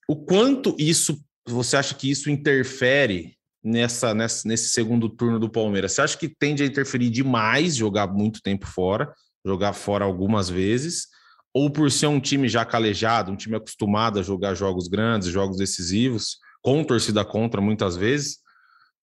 O 0.09 0.16
quanto 0.16 0.74
isso 0.79 1.22
você 1.46 1.77
acha 1.77 1.94
que 1.94 2.11
isso 2.11 2.31
interfere 2.31 3.37
nessa, 3.62 4.14
nessa 4.14 4.48
nesse 4.48 4.70
segundo 4.70 5.09
turno 5.09 5.38
do 5.38 5.48
Palmeiras? 5.48 5.92
Você 5.92 6.03
acha 6.03 6.18
que 6.18 6.29
tende 6.29 6.62
a 6.62 6.66
interferir 6.66 7.11
demais 7.11 7.77
jogar 7.77 8.09
muito 8.09 8.42
tempo 8.42 8.66
fora, 8.66 9.14
jogar 9.44 9.72
fora 9.72 10.04
algumas 10.04 10.48
vezes? 10.48 11.09
Ou 11.52 11.70
por 11.70 11.90
ser 11.90 12.09
um 12.09 12.20
time 12.20 12.48
já 12.48 12.64
calejado, 12.64 13.30
um 13.30 13.37
time 13.37 13.57
acostumado 13.57 14.18
a 14.18 14.22
jogar 14.22 14.54
jogos 14.54 14.88
grandes, 14.88 15.28
jogos 15.28 15.57
decisivos, 15.57 16.38
com 16.62 16.83
torcida 16.83 17.24
contra 17.24 17.61
muitas 17.61 17.96
vezes, 17.96 18.38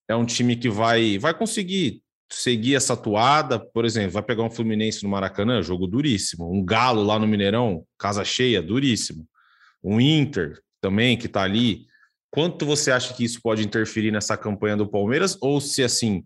é 0.08 0.16
um 0.16 0.26
time 0.26 0.56
que 0.56 0.70
vai, 0.70 1.18
vai 1.18 1.34
conseguir 1.34 2.02
seguir 2.30 2.76
essa 2.76 2.96
toada, 2.96 3.60
por 3.60 3.86
exemplo, 3.86 4.12
vai 4.12 4.24
pegar 4.24 4.44
um 4.44 4.50
Fluminense 4.50 5.04
no 5.04 5.10
Maracanã, 5.10 5.62
jogo 5.62 5.86
duríssimo. 5.88 6.52
Um 6.52 6.64
Galo 6.64 7.04
lá 7.04 7.20
no 7.20 7.28
Mineirão, 7.28 7.86
casa 7.98 8.24
cheia, 8.24 8.62
duríssimo. 8.62 9.28
Um 9.84 10.00
Inter 10.00 10.60
também, 10.80 11.18
que 11.18 11.28
tá 11.28 11.44
ali. 11.44 11.86
Quanto 12.30 12.66
você 12.66 12.92
acha 12.92 13.14
que 13.14 13.24
isso 13.24 13.42
pode 13.42 13.64
interferir 13.64 14.12
nessa 14.12 14.38
campanha 14.38 14.78
do 14.78 14.90
Palmeiras? 14.90 15.38
Ou 15.42 15.60
se, 15.60 15.84
assim, 15.84 16.24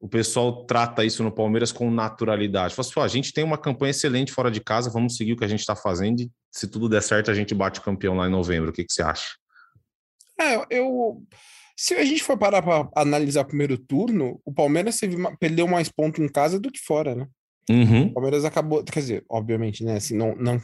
o 0.00 0.08
pessoal 0.08 0.64
trata 0.64 1.04
isso 1.04 1.22
no 1.22 1.30
Palmeiras 1.30 1.70
com 1.70 1.90
naturalidade? 1.90 2.74
Fala 2.74 2.88
assim, 2.88 3.00
a 3.00 3.08
gente 3.08 3.32
tem 3.32 3.44
uma 3.44 3.58
campanha 3.58 3.90
excelente 3.90 4.32
fora 4.32 4.50
de 4.50 4.60
casa, 4.60 4.90
vamos 4.90 5.16
seguir 5.16 5.34
o 5.34 5.36
que 5.36 5.44
a 5.44 5.48
gente 5.48 5.60
está 5.60 5.76
fazendo 5.76 6.20
e 6.20 6.30
se 6.50 6.66
tudo 6.66 6.88
der 6.88 7.02
certo, 7.02 7.30
a 7.30 7.34
gente 7.34 7.54
bate 7.54 7.78
o 7.78 7.82
campeão 7.82 8.16
lá 8.16 8.26
em 8.26 8.30
novembro. 8.30 8.70
O 8.70 8.72
que, 8.72 8.84
que 8.84 8.92
você 8.92 9.02
acha? 9.02 9.28
É, 10.40 10.66
eu 10.70 11.22
se 11.80 11.94
a 11.94 12.04
gente 12.04 12.22
for 12.22 12.36
parar 12.36 12.60
para 12.60 12.90
analisar 12.94 13.40
o 13.40 13.46
primeiro 13.46 13.78
turno, 13.78 14.38
o 14.44 14.52
Palmeiras 14.52 15.00
perdeu 15.38 15.66
mais 15.66 15.88
pontos 15.88 16.22
em 16.22 16.28
casa 16.28 16.60
do 16.60 16.70
que 16.70 16.78
fora, 16.78 17.14
né? 17.14 17.26
Uhum. 17.70 18.08
O 18.08 18.12
Palmeiras 18.12 18.44
acabou, 18.44 18.84
quer 18.84 19.00
dizer, 19.00 19.24
obviamente, 19.30 19.82
né? 19.82 19.96
Assim, 19.96 20.14
não, 20.14 20.36
não, 20.36 20.60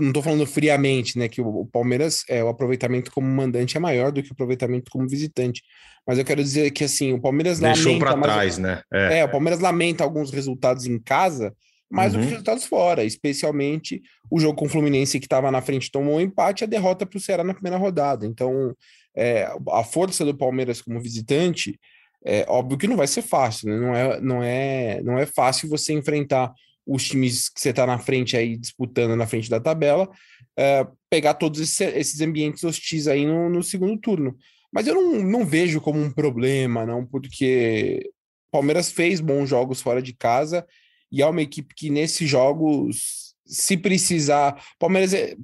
não 0.00 0.12
tô 0.12 0.22
falando 0.22 0.46
friamente, 0.46 1.18
né? 1.18 1.28
Que 1.28 1.40
o, 1.40 1.48
o 1.48 1.66
Palmeiras, 1.66 2.22
é, 2.28 2.44
o 2.44 2.48
aproveitamento 2.48 3.10
como 3.10 3.26
mandante 3.26 3.76
é 3.76 3.80
maior 3.80 4.12
do 4.12 4.22
que 4.22 4.30
o 4.30 4.32
aproveitamento 4.32 4.90
como 4.90 5.08
visitante. 5.08 5.62
Mas 6.06 6.18
eu 6.18 6.24
quero 6.24 6.42
dizer 6.42 6.70
que, 6.70 6.84
assim, 6.84 7.12
o 7.12 7.20
Palmeiras 7.20 7.58
Deixou 7.58 7.98
para 7.98 8.16
trás, 8.18 8.58
né? 8.58 8.82
É. 8.92 9.18
é. 9.18 9.24
o 9.24 9.30
Palmeiras 9.30 9.60
lamenta 9.60 10.04
alguns 10.04 10.30
resultados 10.30 10.86
em 10.86 10.98
casa, 10.98 11.54
mais 11.90 12.12
uhum. 12.12 12.18
do 12.18 12.22
que 12.22 12.26
uhum. 12.26 12.32
resultados 12.32 12.64
fora, 12.64 13.04
especialmente 13.04 14.02
o 14.30 14.38
jogo 14.38 14.58
com 14.58 14.66
o 14.66 14.68
Fluminense 14.68 15.18
que 15.18 15.26
estava 15.26 15.50
na 15.50 15.62
frente 15.62 15.90
tomou 15.90 16.16
um 16.16 16.20
empate, 16.20 16.64
a 16.64 16.66
derrota 16.66 17.06
para 17.06 17.16
o 17.16 17.20
Ceará 17.20 17.42
na 17.42 17.54
primeira 17.54 17.78
rodada. 17.78 18.26
Então, 18.26 18.74
é, 19.16 19.50
a 19.70 19.82
força 19.82 20.24
do 20.24 20.36
Palmeiras 20.36 20.82
como 20.82 21.00
visitante, 21.00 21.78
é 22.24 22.44
óbvio 22.48 22.76
que 22.76 22.88
não 22.88 22.96
vai 22.96 23.06
ser 23.06 23.22
fácil, 23.22 23.68
né? 23.68 23.78
Não 23.78 23.94
é, 23.94 24.20
não 24.20 24.42
é, 24.42 25.00
não 25.02 25.18
é 25.18 25.26
fácil 25.26 25.68
você 25.68 25.92
enfrentar 25.92 26.52
os 26.86 27.04
times 27.04 27.48
que 27.48 27.60
você 27.60 27.70
está 27.70 27.84
na 27.86 27.98
frente 27.98 28.36
aí 28.36 28.56
disputando 28.56 29.16
na 29.16 29.26
frente 29.26 29.50
da 29.50 29.58
tabela, 29.58 30.08
é, 30.56 30.86
pegar 31.10 31.34
todos 31.34 31.60
esses, 31.60 31.80
esses, 31.80 32.20
ambientes 32.20 32.62
hostis 32.62 33.08
aí 33.08 33.26
no, 33.26 33.50
no, 33.50 33.62
segundo 33.62 33.98
turno. 33.98 34.36
Mas 34.72 34.86
eu 34.86 34.94
não, 34.94 35.22
não 35.22 35.44
vejo 35.44 35.80
como 35.80 36.00
um 36.00 36.10
problema, 36.10 36.86
não, 36.86 37.04
porque 37.04 38.10
Palmeiras 38.50 38.90
fez 38.90 39.20
bons 39.20 39.48
jogos 39.48 39.82
fora 39.82 40.00
de 40.00 40.14
casa 40.14 40.66
e 41.10 41.22
é 41.22 41.26
uma 41.26 41.42
equipe 41.42 41.74
que 41.74 41.90
nesses 41.90 42.28
jogos, 42.28 43.34
se 43.44 43.76
precisar, 43.76 44.62
Palmeiras, 44.78 45.12
é, 45.12 45.36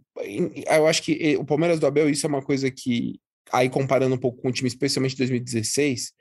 eu 0.70 0.86
acho 0.86 1.02
que 1.02 1.36
o 1.36 1.44
Palmeiras 1.44 1.80
do 1.80 1.86
Abel 1.86 2.08
isso 2.08 2.26
é 2.26 2.28
uma 2.28 2.42
coisa 2.42 2.70
que 2.70 3.20
aí 3.52 3.68
comparando 3.68 4.14
um 4.14 4.18
pouco 4.18 4.40
com 4.40 4.48
o 4.48 4.52
time, 4.52 4.68
especialmente 4.68 5.16
2016, 5.16 6.12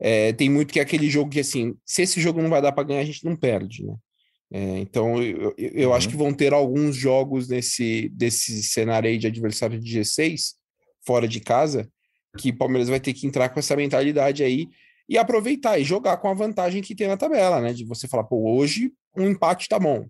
é, 0.00 0.32
tem 0.32 0.48
muito 0.48 0.72
que 0.72 0.80
é 0.80 0.82
aquele 0.82 1.08
jogo 1.08 1.30
que, 1.30 1.40
assim, 1.40 1.74
se 1.84 2.02
esse 2.02 2.20
jogo 2.20 2.40
não 2.40 2.50
vai 2.50 2.62
dar 2.62 2.72
para 2.72 2.82
ganhar, 2.82 3.00
a 3.00 3.04
gente 3.04 3.24
não 3.24 3.36
perde, 3.36 3.84
né? 3.84 3.94
É, 4.54 4.78
então, 4.78 5.22
eu, 5.22 5.54
eu 5.56 5.88
uhum. 5.88 5.94
acho 5.94 6.08
que 6.10 6.16
vão 6.16 6.32
ter 6.32 6.52
alguns 6.52 6.94
jogos 6.94 7.48
nesse 7.48 8.10
desse 8.10 8.62
cenário 8.62 9.08
aí 9.08 9.16
de 9.16 9.26
adversário 9.26 9.80
de 9.80 9.98
G6, 9.98 10.52
fora 11.06 11.26
de 11.26 11.40
casa, 11.40 11.90
que 12.36 12.50
o 12.50 12.56
Palmeiras 12.58 12.88
vai 12.88 13.00
ter 13.00 13.14
que 13.14 13.26
entrar 13.26 13.48
com 13.48 13.58
essa 13.58 13.74
mentalidade 13.74 14.44
aí 14.44 14.68
e 15.08 15.16
aproveitar 15.16 15.78
e 15.78 15.84
jogar 15.84 16.18
com 16.18 16.28
a 16.28 16.34
vantagem 16.34 16.82
que 16.82 16.94
tem 16.94 17.08
na 17.08 17.16
tabela, 17.16 17.60
né? 17.62 17.72
De 17.72 17.84
você 17.86 18.06
falar, 18.06 18.24
pô, 18.24 18.54
hoje 18.54 18.92
um 19.16 19.28
empate 19.28 19.68
tá 19.68 19.78
bom. 19.78 20.06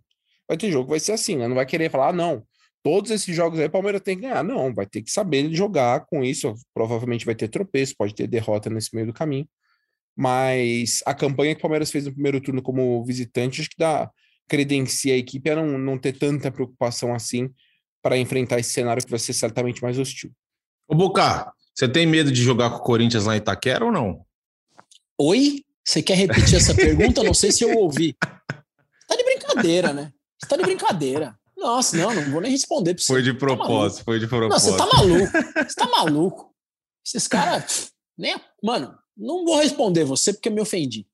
Vai 0.48 0.56
ter 0.56 0.72
jogo 0.72 0.86
que 0.86 0.90
vai 0.90 1.00
ser 1.00 1.12
assim, 1.12 1.36
né? 1.36 1.46
Não 1.46 1.54
vai 1.54 1.66
querer 1.66 1.88
falar, 1.88 2.08
ah, 2.08 2.12
não, 2.12 2.42
todos 2.82 3.12
esses 3.12 3.34
jogos 3.34 3.60
aí 3.60 3.66
o 3.66 3.70
Palmeiras 3.70 4.00
tem 4.00 4.16
que 4.16 4.22
ganhar. 4.22 4.42
Não, 4.42 4.74
vai 4.74 4.86
ter 4.86 5.02
que 5.02 5.10
saber 5.10 5.52
jogar 5.54 6.04
com 6.06 6.24
isso. 6.24 6.52
Provavelmente 6.74 7.24
vai 7.24 7.34
ter 7.34 7.48
tropeço, 7.48 7.94
pode 7.96 8.14
ter 8.14 8.26
derrota 8.26 8.68
nesse 8.68 8.94
meio 8.94 9.06
do 9.06 9.12
caminho. 9.12 9.48
Mas 10.16 11.00
a 11.06 11.14
campanha 11.14 11.54
que 11.54 11.60
o 11.60 11.62
Palmeiras 11.62 11.90
fez 11.90 12.06
no 12.06 12.12
primeiro 12.12 12.40
turno 12.40 12.60
como 12.60 13.04
visitante, 13.04 13.60
acho 13.60 13.70
que 13.70 13.78
dá 13.78 14.10
credencia 14.48 15.14
a 15.14 15.16
equipe 15.16 15.50
a 15.50 15.56
não, 15.56 15.78
não 15.78 15.98
ter 15.98 16.12
tanta 16.18 16.50
preocupação 16.50 17.14
assim 17.14 17.50
para 18.02 18.18
enfrentar 18.18 18.58
esse 18.58 18.72
cenário 18.72 19.02
que 19.02 19.10
vai 19.10 19.18
ser 19.18 19.32
certamente 19.32 19.82
mais 19.82 19.98
hostil. 19.98 20.32
Ô, 20.88 20.94
Boca, 20.94 21.52
você 21.74 21.88
tem 21.88 22.06
medo 22.06 22.30
de 22.30 22.42
jogar 22.42 22.70
com 22.70 22.76
o 22.76 22.82
Corinthians 22.82 23.24
lá 23.24 23.34
em 23.34 23.38
Itaquera 23.38 23.84
ou 23.84 23.92
não? 23.92 24.26
Oi? 25.18 25.64
Você 25.84 26.02
quer 26.02 26.16
repetir 26.16 26.56
essa 26.56 26.74
pergunta? 26.74 27.22
Não 27.22 27.34
sei 27.34 27.52
se 27.52 27.64
eu 27.64 27.76
ouvi. 27.76 28.16
Tá 29.08 29.16
de 29.16 29.24
brincadeira, 29.24 29.92
né? 29.92 30.10
Você 30.38 30.48
tá 30.48 30.56
de 30.56 30.62
brincadeira. 30.62 31.38
Nossa, 31.54 31.96
não, 31.98 32.14
não 32.14 32.30
vou 32.30 32.40
nem 32.40 32.50
responder 32.50 32.94
pra 32.94 33.02
você. 33.02 33.12
Foi 33.12 33.22
de 33.22 33.34
tá 33.34 33.38
propósito, 33.38 33.98
tá 33.98 34.04
foi 34.04 34.18
de 34.18 34.26
propósito. 34.26 34.70
Não, 34.70 34.78
você 34.78 34.90
tá 34.90 34.96
maluco. 34.96 35.32
Você 35.68 35.74
tá 35.74 35.86
maluco. 35.90 36.54
Esses 37.04 37.28
caras. 37.28 37.92
Nem, 38.16 38.34
mano, 38.62 38.96
não 39.16 39.44
vou 39.44 39.58
responder 39.58 40.04
você 40.04 40.32
porque 40.32 40.48
me 40.48 40.62
ofendi. 40.62 41.06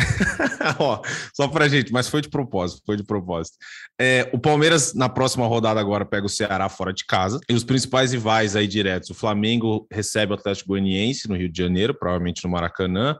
Ó, 0.78 1.02
só 1.34 1.48
pra 1.48 1.68
gente, 1.68 1.92
mas 1.92 2.08
foi 2.08 2.20
de 2.20 2.28
propósito, 2.28 2.82
foi 2.84 2.96
de 2.96 3.04
propósito. 3.04 3.56
É, 4.00 4.30
o 4.32 4.38
Palmeiras, 4.38 4.94
na 4.94 5.08
próxima 5.08 5.46
rodada, 5.46 5.80
agora 5.80 6.04
pega 6.04 6.26
o 6.26 6.28
Ceará 6.28 6.68
fora 6.68 6.92
de 6.92 7.04
casa. 7.04 7.40
E 7.48 7.54
os 7.54 7.64
principais 7.64 8.12
rivais 8.12 8.56
aí 8.56 8.66
diretos: 8.66 9.10
o 9.10 9.14
Flamengo 9.14 9.86
recebe 9.90 10.32
o 10.32 10.34
Atlético 10.34 10.70
Goianiense 10.70 11.28
no 11.28 11.36
Rio 11.36 11.50
de 11.50 11.58
Janeiro, 11.58 11.94
provavelmente 11.94 12.44
no 12.44 12.50
Maracanã. 12.50 13.16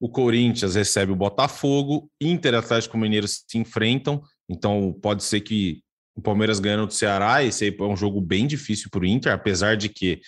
O 0.00 0.08
Corinthians 0.08 0.74
recebe 0.74 1.12
o 1.12 1.16
Botafogo. 1.16 2.10
Inter 2.20 2.54
e 2.54 2.56
Atlético 2.56 2.98
Mineiro 2.98 3.26
se 3.28 3.56
enfrentam. 3.56 4.22
Então 4.48 4.94
pode 5.00 5.24
ser 5.24 5.40
que 5.40 5.82
o 6.16 6.22
Palmeiras 6.22 6.60
ganhando 6.60 6.86
do 6.86 6.94
Ceará, 6.94 7.42
esse 7.42 7.64
aí 7.64 7.76
é 7.76 7.82
um 7.82 7.96
jogo 7.96 8.20
bem 8.20 8.46
difícil 8.46 8.88
para 8.90 9.00
o 9.00 9.06
Inter, 9.06 9.32
apesar 9.32 9.76
de 9.76 9.88
que 9.88 10.20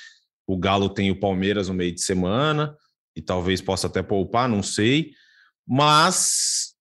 o 0.46 0.56
Galo 0.56 0.88
tem 0.88 1.10
o 1.10 1.20
Palmeiras 1.20 1.68
no 1.68 1.74
meio 1.74 1.94
de 1.94 2.00
semana 2.00 2.74
e 3.14 3.22
talvez 3.22 3.60
possa 3.60 3.86
até 3.86 4.02
poupar, 4.02 4.48
não 4.48 4.62
sei. 4.62 5.12
Mas 5.66 6.74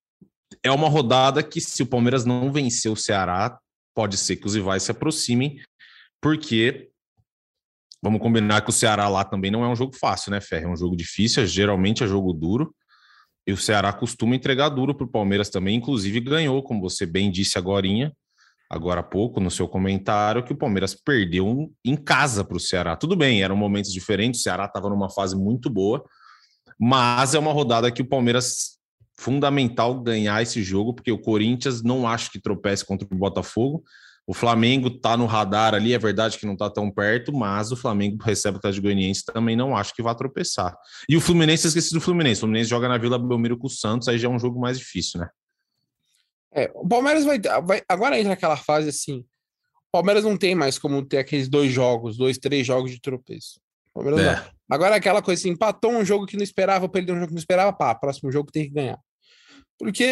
é 0.62 0.70
uma 0.70 0.88
rodada 0.88 1.42
que, 1.42 1.60
se 1.60 1.82
o 1.82 1.86
Palmeiras 1.86 2.24
não 2.24 2.52
vencer 2.52 2.90
o 2.90 2.96
Ceará, 2.96 3.58
pode 3.94 4.16
ser 4.16 4.36
que 4.36 4.46
os 4.46 4.54
rivais 4.54 4.82
se 4.82 4.90
aproximem, 4.90 5.60
porque 6.20 6.90
vamos 8.02 8.20
combinar 8.20 8.60
que 8.60 8.70
o 8.70 8.72
Ceará 8.72 9.08
lá 9.08 9.24
também 9.24 9.50
não 9.50 9.64
é 9.64 9.68
um 9.68 9.74
jogo 9.74 9.96
fácil, 9.96 10.30
né, 10.30 10.40
Ferre? 10.40 10.64
É 10.64 10.68
um 10.68 10.76
jogo 10.76 10.96
difícil, 10.96 11.46
geralmente 11.46 12.04
é 12.04 12.06
jogo 12.06 12.32
duro. 12.32 12.74
E 13.46 13.52
o 13.52 13.56
Ceará 13.56 13.92
costuma 13.92 14.34
entregar 14.34 14.68
duro 14.68 14.94
para 14.94 15.06
o 15.06 15.10
Palmeiras 15.10 15.48
também, 15.48 15.76
inclusive 15.76 16.20
ganhou, 16.20 16.62
como 16.62 16.80
você 16.80 17.06
bem 17.06 17.30
disse 17.30 17.56
agora, 17.56 17.86
agora 18.68 19.00
há 19.00 19.04
pouco 19.04 19.40
no 19.40 19.50
seu 19.50 19.68
comentário 19.68 20.44
que 20.44 20.52
o 20.52 20.56
Palmeiras 20.56 20.94
perdeu 20.94 21.72
em 21.84 21.96
casa 21.96 22.44
para 22.44 22.56
o 22.56 22.60
Ceará. 22.60 22.96
Tudo 22.96 23.14
bem, 23.14 23.42
eram 23.42 23.56
momentos 23.56 23.92
diferentes, 23.92 24.40
o 24.40 24.42
Ceará 24.42 24.64
estava 24.64 24.90
numa 24.90 25.08
fase 25.08 25.36
muito 25.36 25.70
boa, 25.70 26.04
mas 26.78 27.34
é 27.34 27.38
uma 27.38 27.52
rodada 27.52 27.90
que 27.90 28.02
o 28.02 28.08
Palmeiras 28.08 28.75
fundamental 29.18 29.98
ganhar 30.00 30.42
esse 30.42 30.62
jogo, 30.62 30.94
porque 30.94 31.10
o 31.10 31.18
Corinthians 31.18 31.82
não 31.82 32.06
acho 32.06 32.30
que 32.30 32.40
tropece 32.40 32.84
contra 32.84 33.06
o 33.10 33.16
Botafogo. 33.16 33.82
O 34.26 34.34
Flamengo 34.34 34.88
está 34.88 35.16
no 35.16 35.24
radar 35.24 35.72
ali, 35.72 35.94
é 35.94 35.98
verdade 35.98 36.36
que 36.36 36.44
não 36.44 36.54
está 36.54 36.68
tão 36.68 36.90
perto, 36.90 37.32
mas 37.32 37.70
o 37.70 37.76
Flamengo 37.76 38.22
recebe 38.22 38.56
o 38.56 38.58
Atlético 38.58 38.82
Goianiense 38.82 39.24
também 39.24 39.54
não 39.54 39.76
acho 39.76 39.94
que 39.94 40.02
vai 40.02 40.14
tropeçar. 40.16 40.76
E 41.08 41.16
o 41.16 41.20
Fluminense, 41.20 41.68
esqueci 41.68 41.94
do 41.94 42.00
Fluminense. 42.00 42.40
O 42.40 42.42
Fluminense 42.42 42.68
joga 42.68 42.88
na 42.88 42.98
Vila 42.98 43.18
Belmiro 43.18 43.56
com 43.56 43.68
o 43.68 43.70
Santos, 43.70 44.08
aí 44.08 44.18
já 44.18 44.26
é 44.26 44.30
um 44.30 44.38
jogo 44.38 44.60
mais 44.60 44.78
difícil, 44.78 45.20
né? 45.20 45.28
É, 46.52 46.70
o 46.74 46.88
Palmeiras 46.88 47.24
vai, 47.24 47.38
vai. 47.64 47.82
Agora 47.88 48.18
entra 48.18 48.30
naquela 48.30 48.56
fase 48.56 48.88
assim. 48.88 49.20
O 49.88 49.92
Palmeiras 49.92 50.24
não 50.24 50.36
tem 50.36 50.54
mais 50.54 50.78
como 50.78 51.04
ter 51.04 51.18
aqueles 51.18 51.48
dois 51.48 51.72
jogos, 51.72 52.16
dois, 52.16 52.36
três 52.36 52.66
jogos 52.66 52.90
de 52.90 53.00
tropeço. 53.00 53.60
É. 54.18 54.50
Agora 54.68 54.94
é 54.94 54.98
aquela 54.98 55.22
coisa 55.22 55.40
assim, 55.40 55.50
empatou 55.50 55.92
um 55.92 56.04
jogo 56.04 56.26
que 56.26 56.36
não 56.36 56.42
esperava, 56.42 56.88
perdeu 56.88 57.14
um 57.14 57.18
jogo 57.18 57.28
que 57.28 57.34
não 57.34 57.38
esperava, 57.38 57.72
pá, 57.72 57.94
próximo 57.94 58.30
jogo 58.30 58.50
tem 58.50 58.64
que 58.64 58.74
ganhar. 58.74 58.98
Porque 59.78 60.04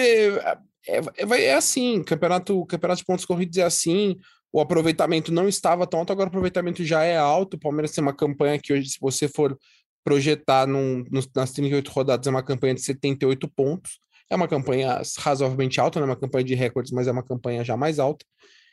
é, 0.87 1.01
é, 1.17 1.45
é 1.45 1.55
assim, 1.55 2.03
campeonato, 2.03 2.65
campeonato 2.67 3.01
de 3.01 3.07
pontos 3.07 3.25
corridos 3.25 3.57
é 3.59 3.63
assim, 3.63 4.17
o 4.53 4.61
aproveitamento 4.61 5.33
não 5.33 5.49
estava 5.49 5.87
tão 5.87 6.01
alto, 6.01 6.13
agora 6.13 6.29
o 6.29 6.29
aproveitamento 6.29 6.85
já 6.85 7.03
é 7.03 7.17
alto. 7.17 7.55
O 7.55 7.61
Palmeiras 7.61 7.93
tem 7.93 8.03
uma 8.03 8.15
campanha 8.15 8.59
que 8.59 8.73
hoje, 8.73 8.89
se 8.89 8.99
você 9.01 9.27
for 9.29 9.59
projetar 10.05 10.67
num, 10.67 11.03
nas 11.35 11.51
38 11.53 11.91
rodadas 11.91 12.27
é 12.27 12.31
uma 12.31 12.43
campanha 12.43 12.75
de 12.75 12.83
78 12.83 13.49
pontos. 13.49 13.99
É 14.31 14.37
uma 14.37 14.47
campanha 14.47 15.03
razoavelmente 15.19 15.81
alta, 15.81 15.99
não 15.99 16.07
é 16.07 16.11
uma 16.11 16.17
campanha 16.17 16.45
de 16.45 16.55
recordes, 16.55 16.93
mas 16.93 17.09
é 17.09 17.13
uma 17.13 17.23
campanha 17.23 17.65
já 17.65 17.77
mais 17.77 17.99
alta. 17.99 18.25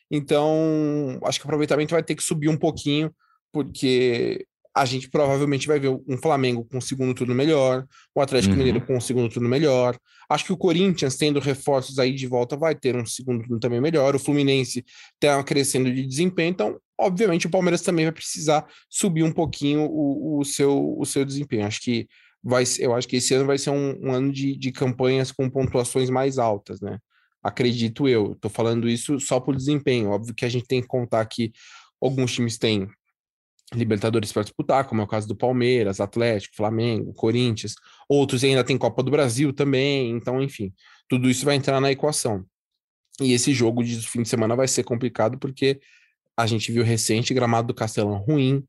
Então, 0.10 1.20
acho 1.24 1.40
que 1.40 1.46
o 1.46 1.48
aproveitamento 1.48 1.94
vai 1.94 2.04
ter 2.04 2.16
que 2.16 2.24
subir 2.24 2.50
um 2.50 2.58
pouquinho, 2.58 3.14
porque 3.52 4.46
a 4.74 4.86
gente 4.86 5.10
provavelmente 5.10 5.68
vai 5.68 5.80
ver 5.80 5.90
um 6.08 6.18
Flamengo 6.18 6.66
com 6.66 6.78
um 6.78 6.82
segundo 6.82 7.14
turno 7.14 7.36
melhor, 7.36 7.86
o 8.16 8.22
Atlético 8.22 8.54
uhum. 8.54 8.58
Mineiro 8.58 8.86
com 8.86 8.96
um 8.96 9.02
segundo 9.02 9.30
turno 9.32 9.50
melhor. 9.50 9.98
Acho 10.30 10.46
que 10.46 10.54
o 10.54 10.58
Corinthians, 10.58 11.18
tendo 11.18 11.42
reforços 11.42 12.00
aí 12.00 12.14
de 12.14 12.26
volta, 12.26 12.56
vai 12.56 12.74
ter 12.74 12.96
um 12.96 13.06
segundo 13.06 13.44
turno 13.44 13.60
também 13.60 13.82
melhor. 13.82 14.16
O 14.16 14.20
Fluminense 14.20 14.86
está 15.16 15.44
crescendo 15.44 15.94
de 15.94 16.08
desempenho, 16.08 16.52
então, 16.52 16.80
obviamente, 16.98 17.48
o 17.48 17.50
Palmeiras 17.50 17.82
também 17.82 18.06
vai 18.06 18.14
precisar 18.14 18.66
subir 18.90 19.24
um 19.24 19.32
pouquinho 19.32 19.82
o, 19.90 20.40
o, 20.40 20.46
seu, 20.46 20.96
o 20.98 21.06
seu 21.06 21.26
desempenho. 21.26 21.66
Acho 21.66 21.82
que 21.82 22.08
vai, 22.42 22.64
eu 22.80 22.96
acho 22.96 23.08
que 23.08 23.18
esse 23.18 23.34
ano 23.34 23.46
vai 23.46 23.58
ser 23.58 23.72
um, 23.72 24.00
um 24.02 24.12
ano 24.14 24.32
de, 24.32 24.56
de 24.56 24.72
campanhas 24.72 25.34
com 25.34 25.50
pontuações 25.50 26.10
mais 26.10 26.38
altas, 26.38 26.80
né? 26.80 26.98
Acredito 27.44 28.08
eu. 28.08 28.34
Estou 28.34 28.52
falando 28.52 28.88
isso 28.88 29.20
só 29.20 29.40
por 29.40 29.56
desempenho. 29.56 30.12
Óbvio 30.12 30.34
que 30.34 30.46
a 30.46 30.50
gente 30.50 30.66
tem 30.66 30.82
que 30.82 30.88
contar 30.88 31.26
que 31.26 31.52
alguns 32.00 32.32
times 32.32 32.58
têm 32.58 32.88
Libertadores 33.74 34.32
para 34.34 34.44
disputar, 34.44 34.86
como 34.86 35.02
é 35.02 35.04
o 35.04 35.08
caso 35.08 35.28
do 35.28 35.36
Palmeiras, 35.36 36.02
Atlético, 36.02 36.56
Flamengo, 36.56 37.14
Corinthians. 37.14 37.74
Outros 38.10 38.44
ainda 38.44 38.64
tem 38.64 38.78
Copa 38.78 39.02
do 39.02 39.10
Brasil 39.12 39.54
também. 39.54 40.12
Então, 40.12 40.42
enfim, 40.42 40.74
tudo 41.08 41.30
isso 41.30 41.46
vai 41.46 41.56
entrar 41.56 41.80
na 41.80 41.92
equação. 41.92 42.46
E 43.22 43.34
esse 43.34 43.54
jogo 43.54 43.84
de 43.84 43.96
fim 44.08 44.24
de 44.24 44.30
semana 44.30 44.56
vai 44.56 44.68
ser 44.68 44.84
complicado 44.84 45.38
porque 45.38 45.80
a 46.36 46.46
gente 46.48 46.72
viu 46.72 46.84
recente 46.84 47.34
gramado 47.34 47.68
do 47.68 47.74
Castelão 47.74 48.18
ruim, 48.18 48.66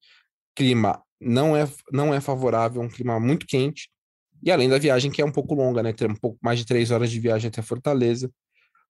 clima 0.55 1.03
não 1.21 1.57
é, 1.57 1.69
não 1.93 2.13
é 2.13 2.21
favorável, 2.21 2.83
um 2.83 2.89
clima 2.89 3.19
muito 3.21 3.47
quente. 3.47 3.89
E 4.43 4.51
além 4.51 4.69
da 4.69 4.79
viagem, 4.79 5.11
que 5.11 5.23
é 5.23 5.25
um 5.25 5.31
pouco 5.31 5.55
longa, 5.55 5.83
né? 5.83 5.93
Tem 5.93 6.09
um 6.09 6.17
pouco 6.17 6.39
mais 6.43 6.59
de 6.59 6.67
três 6.67 6.91
horas 6.91 7.11
de 7.11 7.21
viagem 7.21 7.49
até 7.49 7.63
Fortaleza. 7.63 8.31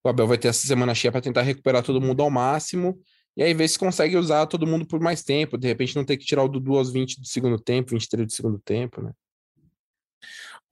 O 0.03 0.09
Abel 0.09 0.27
vai 0.27 0.39
ter 0.39 0.49
essa 0.49 0.67
semana 0.67 0.95
cheia 0.95 1.13
para 1.13 1.21
tentar 1.21 1.43
recuperar 1.43 1.83
todo 1.83 2.01
mundo 2.01 2.23
ao 2.23 2.31
máximo 2.31 2.99
e 3.37 3.43
aí 3.43 3.55
ver 3.55 3.69
se 3.69 3.79
consegue 3.79 4.17
usar 4.17 4.47
todo 4.47 4.67
mundo 4.67 4.87
por 4.87 5.01
mais 5.01 5.23
tempo. 5.23 5.57
De 5.57 5.69
repente 5.69 5.97
não 5.97 6.05
ter 6.05 6.17
que 6.17 6.25
tirar 6.25 6.45
o 6.45 6.49
Dudu 6.49 6.77
aos 6.77 6.93
20 6.93 7.21
do 7.21 7.27
segundo 7.27 7.59
tempo, 7.59 7.91
23 7.93 8.27
do 8.27 8.33
segundo 8.33 8.59
tempo, 8.59 9.03
né? 9.03 9.13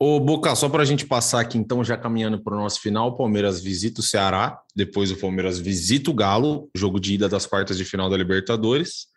Ô, 0.03 0.19
Boca, 0.19 0.55
só 0.55 0.67
para 0.67 0.83
a 0.83 0.87
gente 0.87 1.07
passar 1.07 1.41
aqui, 1.41 1.59
então, 1.59 1.85
já 1.85 1.95
caminhando 1.95 2.43
para 2.43 2.55
o 2.55 2.59
nosso 2.59 2.81
final, 2.81 3.09
o 3.09 3.17
Palmeiras 3.19 3.63
visita 3.63 4.01
o 4.01 4.03
Ceará, 4.03 4.59
depois 4.75 5.11
o 5.11 5.17
Palmeiras 5.17 5.59
visita 5.59 6.11
o 6.11 6.15
Galo, 6.15 6.71
jogo 6.75 6.99
de 6.99 7.15
ida 7.15 7.29
das 7.29 7.45
quartas 7.45 7.77
de 7.77 7.85
final 7.85 8.09
da 8.09 8.17
Libertadores, 8.17 9.09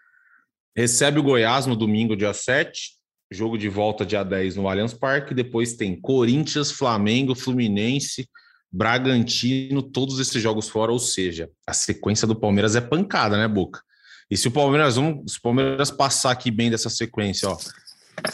recebe 0.75 1.19
o 1.19 1.23
Goiás 1.23 1.65
no 1.65 1.77
domingo, 1.77 2.17
dia 2.17 2.33
7, 2.33 2.97
jogo 3.31 3.57
de 3.57 3.69
volta 3.69 4.05
dia 4.05 4.23
10 4.23 4.57
no 4.57 4.67
Allianz 4.67 4.93
Parque, 4.93 5.33
depois 5.33 5.73
tem 5.77 5.99
Corinthians, 5.99 6.69
Flamengo, 6.69 7.33
Fluminense, 7.33 8.27
Bragantino, 8.73 9.83
todos 9.83 10.19
esses 10.19 10.41
jogos 10.41 10.67
fora, 10.67 10.91
ou 10.91 10.97
seja, 10.97 11.47
a 11.67 11.73
sequência 11.73 12.27
do 12.27 12.35
Palmeiras 12.35 12.75
é 12.75 12.81
pancada, 12.81 13.37
né, 13.37 13.47
Boca? 13.47 13.83
E 14.31 14.35
se 14.35 14.47
o 14.47 14.51
Palmeiras, 14.51 14.95
vamos, 14.95 15.33
se 15.33 15.37
o 15.37 15.41
Palmeiras 15.43 15.91
passar 15.91 16.31
aqui 16.31 16.49
bem 16.49 16.71
dessa 16.71 16.89
sequência, 16.89 17.47
ó, 17.47 17.57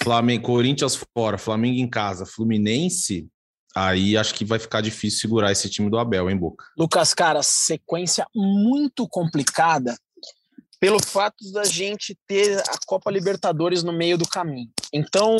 Flamengo, 0.02 0.46
Corinthians 0.46 0.98
fora, 1.14 1.38
Flamengo 1.38 1.78
em 1.78 1.90
casa, 1.90 2.26
Fluminense, 2.26 3.28
aí 3.76 4.16
acho 4.16 4.34
que 4.34 4.46
vai 4.46 4.60
ficar 4.60 4.80
difícil 4.80 5.20
segurar 5.20 5.52
esse 5.52 5.70
time 5.70 5.90
do 5.90 6.00
Abel, 6.00 6.30
hein, 6.30 6.38
Boca? 6.38 6.64
Lucas, 6.78 7.14
cara, 7.14 7.44
sequência 7.44 8.26
muito 8.34 9.06
complicada 9.10 9.98
pelo 10.80 11.04
fato 11.04 11.52
da 11.52 11.66
gente 11.66 12.18
ter 12.26 12.60
a 12.60 12.78
Copa 12.86 13.12
Libertadores 13.12 13.84
no 13.84 13.92
meio 13.92 14.18
do 14.18 14.26
caminho. 14.26 14.70
Então, 14.94 15.36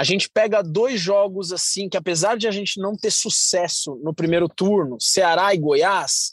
a 0.00 0.02
gente 0.02 0.30
pega 0.30 0.62
dois 0.62 0.98
jogos 0.98 1.52
assim 1.52 1.86
que, 1.86 1.94
apesar 1.94 2.38
de 2.38 2.48
a 2.48 2.50
gente 2.50 2.80
não 2.80 2.96
ter 2.96 3.10
sucesso 3.10 4.00
no 4.02 4.14
primeiro 4.14 4.48
turno, 4.48 4.96
Ceará 4.98 5.54
e 5.54 5.58
Goiás, 5.58 6.32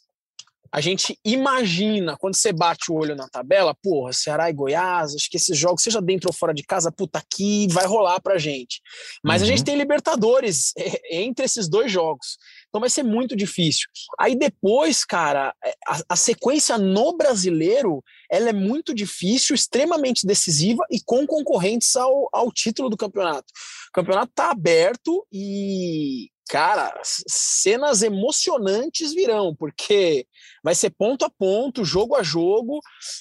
a 0.71 0.79
gente 0.79 1.19
imagina, 1.25 2.15
quando 2.15 2.37
você 2.37 2.53
bate 2.53 2.89
o 2.89 2.95
olho 2.95 3.13
na 3.13 3.27
tabela, 3.27 3.75
porra, 3.83 4.13
Ceará 4.13 4.49
e 4.49 4.53
Goiás, 4.53 5.13
acho 5.13 5.29
que 5.29 5.35
esses 5.35 5.57
jogos, 5.57 5.83
seja 5.83 6.01
dentro 6.01 6.29
ou 6.29 6.33
fora 6.33 6.53
de 6.53 6.63
casa, 6.63 6.93
puta, 6.93 7.19
aqui 7.19 7.67
vai 7.69 7.85
rolar 7.85 8.21
pra 8.21 8.37
gente. 8.37 8.81
Mas 9.21 9.41
uhum. 9.41 9.47
a 9.47 9.51
gente 9.51 9.65
tem 9.65 9.75
Libertadores 9.75 10.71
entre 11.11 11.43
esses 11.43 11.67
dois 11.67 11.91
jogos. 11.91 12.37
Então 12.69 12.79
vai 12.79 12.89
ser 12.89 13.03
muito 13.03 13.35
difícil. 13.35 13.87
Aí 14.17 14.33
depois, 14.33 15.03
cara, 15.03 15.53
é, 15.61 15.73
a, 15.85 15.99
a, 16.07 16.15
sequência 16.15 16.77
no 16.77 17.17
brasileiro 17.17 18.01
ela 18.29 18.49
é 18.49 18.53
muito 18.53 18.93
difícil, 18.93 19.55
extremamente 19.55 20.25
decisiva 20.25 20.83
e 20.91 20.99
com 21.03 21.25
concorrentes 21.25 21.95
ao, 21.95 22.29
ao 22.33 22.51
título 22.51 22.89
do 22.89 22.97
campeonato. 22.97 23.47
O 23.89 23.91
campeonato 23.93 24.31
tá 24.35 24.51
aberto 24.51 25.25
e, 25.31 26.29
cara, 26.49 26.93
cenas 27.03 28.01
emocionantes 28.01 29.13
virão, 29.13 29.55
porque 29.55 30.25
vai 30.63 30.75
ser 30.75 30.89
ponto 30.89 31.25
a 31.25 31.29
ponto, 31.29 31.85
jogo 31.85 32.15
a 32.15 32.23
jogo, 32.23 32.79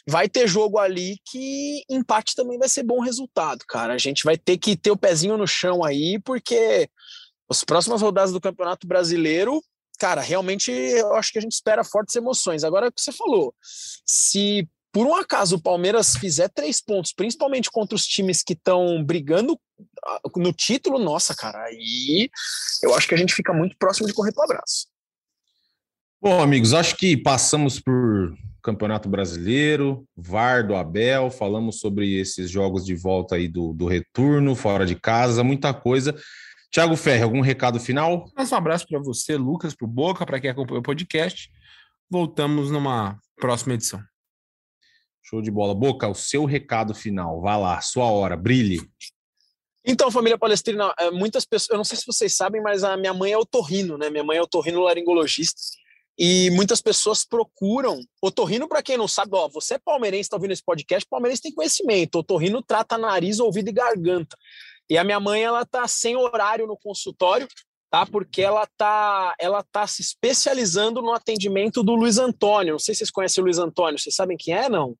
vai 0.09 0.29
ter 0.29 0.49
jogo 0.49 0.79
ali 0.79 1.19
que 1.25 1.85
empate 1.89 2.35
também 2.35 2.59
vai 2.59 2.69
ser 2.69 2.83
bom 2.83 3.01
resultado, 3.01 3.65
cara. 3.69 3.95
A 3.95 3.99
gente 3.99 4.25
vai 4.25 4.37
ter 4.37 4.59
que 4.59 4.77
ter 4.77 4.91
o 4.91 4.97
pezinho 4.97 5.37
no 5.37 5.47
chão 5.47 5.85
aí, 5.85 6.19
porque 6.21 6.89
as 7.49 7.63
próximas 7.63 8.03
rodadas 8.03 8.33
do 8.33 8.41
Campeonato 8.41 8.87
Brasileiro, 8.87 9.63
cara, 9.99 10.21
realmente 10.21 10.71
eu 10.71 11.15
acho 11.15 11.33
que 11.33 11.39
a 11.39 11.43
gente 11.43 11.53
espera 11.53 11.85
fortes 11.85 12.15
emoções. 12.17 12.65
Agora, 12.65 12.87
é 12.87 12.89
o 12.89 12.93
que 12.93 13.01
você 13.01 13.13
falou, 13.13 13.55
se 14.05 14.69
por 14.97 15.07
um 15.07 15.14
acaso 15.14 15.57
o 15.57 15.61
Palmeiras 15.61 16.16
fizer 16.16 16.49
três 16.49 16.80
pontos, 16.80 17.12
principalmente 17.12 17.70
contra 17.70 17.94
os 17.94 18.07
times 18.07 18.42
que 18.42 18.55
estão 18.55 19.05
brigando 19.05 19.61
ah, 20.03 20.20
no 20.34 20.55
título, 20.55 20.99
nossa, 20.99 21.36
cara, 21.36 21.64
aí 21.64 22.30
eu 22.82 22.94
acho 22.94 23.07
que 23.07 23.14
a 23.14 23.18
gente 23.18 23.34
fica 23.34 23.53
muito 23.53 23.76
próximo 23.78 24.07
de 24.07 24.14
correr 24.14 24.32
para 24.32 24.40
o 24.40 24.44
abraço. 24.44 24.86
Bom, 26.18 26.40
amigos, 26.40 26.72
acho 26.72 26.97
que 26.97 27.14
passamos 27.14 27.78
por 27.78 28.34
Campeonato 28.62 29.07
Brasileiro, 29.07 30.09
VAR 30.16 30.66
do 30.66 30.74
Abel, 30.74 31.30
falamos 31.30 31.78
sobre 31.78 32.18
esses 32.18 32.51
jogos 32.51 32.82
de 32.82 32.94
volta 32.94 33.34
aí 33.34 33.49
do, 33.49 33.74
do 33.74 33.84
retorno, 33.84 34.55
fora 34.55 34.86
de 34.86 34.94
casa, 34.94 35.44
muita 35.44 35.74
coisa. 35.74 36.18
Tiago 36.70 36.97
Ferre, 36.97 37.22
algum 37.22 37.42
recado 37.42 37.78
final? 37.78 38.30
Um 38.34 38.55
abraço 38.55 38.86
para 38.88 38.99
você, 38.99 39.36
Lucas, 39.36 39.74
para 39.74 39.84
o 39.84 39.90
Boca, 39.90 40.24
para 40.24 40.40
quem 40.40 40.49
acompanha 40.49 40.80
o 40.80 40.82
podcast. 40.82 41.51
Voltamos 42.11 42.70
numa 42.70 43.18
próxima 43.38 43.74
edição. 43.74 44.03
Show 45.29 45.43
de 45.43 45.51
bola. 45.51 45.74
Boca, 45.74 46.07
o 46.07 46.14
seu 46.14 46.45
recado 46.45 46.95
final. 46.95 47.41
Vá 47.41 47.57
lá, 47.57 47.81
sua 47.81 48.05
hora, 48.05 48.37
brilhe. 48.37 48.79
Então, 49.85 50.09
família 50.09 50.39
palestrina, 50.39 50.95
é, 50.97 51.11
muitas 51.11 51.45
pessoas, 51.45 51.70
eu 51.70 51.77
não 51.77 51.85
sei 51.85 51.99
se 51.99 52.07
vocês 52.07 52.37
sabem, 52.37 52.62
mas 52.62 52.85
a 52.85 52.97
minha 52.97 53.12
mãe 53.12 53.33
é 53.33 53.39
otorrino, 53.39 53.99
né? 53.99 54.09
Minha 54.09 54.22
mãe 54.22 54.37
é 54.39 54.43
otorrino 54.43 54.81
laringologista. 54.83 55.61
E 56.16 56.49
muitas 56.51 56.81
pessoas 56.81 57.24
procuram. 57.24 58.01
Otorrino, 58.22 58.68
para 58.68 58.83
quem 58.85 58.97
não 58.97 59.09
sabe, 59.09 59.33
ó, 59.35 59.49
você 59.49 59.74
é 59.74 59.79
palmeirense, 59.79 60.22
está 60.22 60.37
ouvindo 60.37 60.53
esse 60.53 60.64
podcast, 60.64 61.09
palmeirense 61.09 61.43
tem 61.43 61.53
conhecimento. 61.53 62.20
Otorrino 62.20 62.62
trata 62.62 62.97
nariz, 62.97 63.41
ouvido 63.41 63.68
e 63.68 63.72
garganta. 63.72 64.37
E 64.89 64.97
a 64.97 65.03
minha 65.03 65.18
mãe, 65.18 65.43
ela 65.43 65.66
tá 65.66 65.89
sem 65.89 66.16
horário 66.16 66.68
no 66.68 66.77
consultório, 66.77 67.49
tá? 67.91 68.07
Porque 68.07 68.43
ela 68.43 68.64
tá, 68.77 69.35
ela 69.41 69.64
tá 69.72 69.89
se 69.89 70.03
especializando 70.03 71.03
no 71.03 71.12
atendimento 71.12 71.83
do 71.83 71.97
Luiz 71.97 72.16
Antônio. 72.16 72.74
Não 72.74 72.79
sei 72.79 72.95
se 72.95 73.01
vocês 73.01 73.11
conhecem 73.11 73.43
o 73.43 73.45
Luiz 73.45 73.59
Antônio. 73.59 73.99
Vocês 73.99 74.14
sabem 74.14 74.37
quem 74.37 74.55
é, 74.55 74.68
não? 74.68 74.97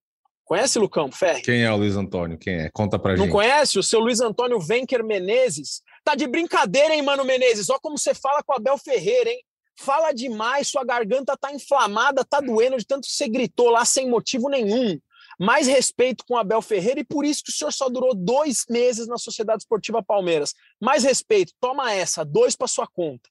Conhece, 0.47 0.79
Lucão 0.79 1.11
Ferre? 1.11 1.43
Quem 1.43 1.65
é 1.65 1.73
o 1.73 1.77
Luiz 1.77 1.97
Antônio? 1.97 2.39
Quem 2.39 2.55
é? 2.55 2.71
Conta 2.71 2.99
pra 2.99 3.11
não 3.11 3.19
gente. 3.19 3.27
Não 3.27 3.33
conhece? 3.33 3.79
O 3.79 3.83
seu 3.83 3.99
Luiz 4.01 4.21
Antônio 4.21 4.61
Venker 4.61 5.05
Menezes? 5.05 5.83
Tá 6.05 6.15
de 6.15 6.27
brincadeira, 6.27 6.95
hein, 6.95 7.03
Mano 7.03 7.25
Menezes? 7.25 7.69
Olha 7.69 7.81
como 7.81 7.99
você 7.99 8.15
fala 8.15 8.43
com 8.45 8.53
a 8.53 8.57
Abel 8.57 8.79
Ferreira, 8.79 9.29
hein? 9.29 9.43
Fala 9.79 10.13
demais, 10.13 10.69
sua 10.69 10.85
garganta 10.85 11.37
tá 11.37 11.53
inflamada, 11.53 12.25
tá 12.25 12.41
doendo 12.41 12.79
de 12.79 12.87
tanto 12.87 13.07
que 13.07 13.13
você 13.13 13.29
gritou 13.29 13.69
lá 13.71 13.85
sem 13.85 14.09
motivo 14.09 14.49
nenhum 14.49 14.99
mais 15.39 15.67
respeito 15.67 16.25
com 16.27 16.37
Abel 16.37 16.63
Ferreira 16.63 17.01
e 17.01 17.05
por 17.05 17.25
isso 17.25 17.43
que 17.45 17.51
o 17.51 17.55
senhor 17.55 17.71
só 17.71 17.89
durou 17.89 18.15
dois 18.15 18.65
meses 18.71 19.07
na 19.07 19.19
Sociedade 19.19 19.63
Esportiva 19.63 20.03
Palmeiras. 20.03 20.55
Mais 20.81 21.05
respeito, 21.05 21.53
toma 21.61 21.93
essa, 21.93 22.25
dois 22.25 22.57
para 22.57 22.67
sua 22.67 22.87
conta. 22.87 23.29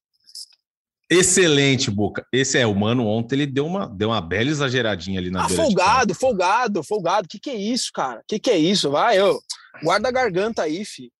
Excelente, 1.10 1.92
Boca. 1.92 2.26
Esse 2.34 2.58
é 2.58 2.66
o 2.66 2.74
mano. 2.74 3.06
Ontem 3.06 3.36
ele 3.36 3.46
deu 3.46 3.66
uma, 3.66 3.88
deu 3.88 4.10
uma 4.10 4.22
bela 4.22 4.50
exageradinha 4.50 5.20
ali 5.20 5.30
na 5.30 5.46
ah, 5.46 5.50
folgado, 5.50 6.16
folgado, 6.16 6.84
folgado. 6.84 7.28
Que 7.28 7.40
que 7.40 7.50
é 7.50 7.56
isso, 7.56 7.92
cara? 7.94 8.24
Que 8.28 8.40
que 8.40 8.50
é 8.50 8.58
isso? 8.58 8.90
Vai, 8.90 9.20
eu 9.20 9.40
guarda 9.84 10.08
a 10.08 10.12
garganta 10.12 10.64
aí, 10.64 10.84
fi. 10.84 11.12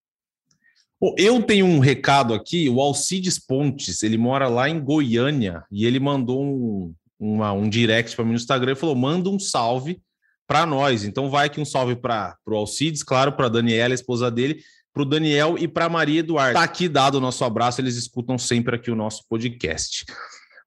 Eu 1.18 1.42
tenho 1.44 1.66
um 1.66 1.80
recado 1.80 2.34
aqui. 2.34 2.68
O 2.68 2.82
Alcides 2.82 3.38
Pontes, 3.38 4.02
ele 4.02 4.18
mora 4.18 4.48
lá 4.48 4.68
em 4.68 4.80
Goiânia 4.80 5.64
e 5.72 5.86
ele 5.86 6.00
mandou 6.00 6.44
um, 6.44 6.94
uma, 7.20 7.52
um 7.54 7.70
direct 7.70 8.16
para 8.16 8.26
mim 8.26 8.32
no 8.32 8.38
Instagram 8.38 8.72
e 8.72 8.76
falou: 8.78 8.96
manda 8.96 9.30
um 9.30 9.38
salve 9.38 10.02
para 10.48 10.66
nós. 10.66 11.04
Então 11.04 11.30
vai 11.30 11.48
aqui 11.48 11.62
um 11.62 11.66
salve 11.66 11.96
para 11.96 12.36
o 12.48 12.56
Alcides, 12.56 13.04
claro, 13.04 13.34
para 13.34 13.50
Daniela, 13.50 13.94
a 13.94 13.96
esposa 13.96 14.32
dele, 14.32 14.64
para 14.96 15.04
o 15.04 15.06
Daniel 15.06 15.58
e 15.60 15.68
para 15.68 15.90
Maria 15.90 16.22
Eduardo. 16.22 16.52
Está 16.52 16.64
aqui 16.64 16.88
dado 16.88 17.16
o 17.16 17.22
nosso 17.22 17.44
abraço, 17.44 17.82
eles 17.82 17.98
escutam 17.98 18.38
sempre 18.38 18.78
aqui 18.78 18.90
o 18.90 18.96
nosso 18.96 19.24
podcast. 19.30 20.06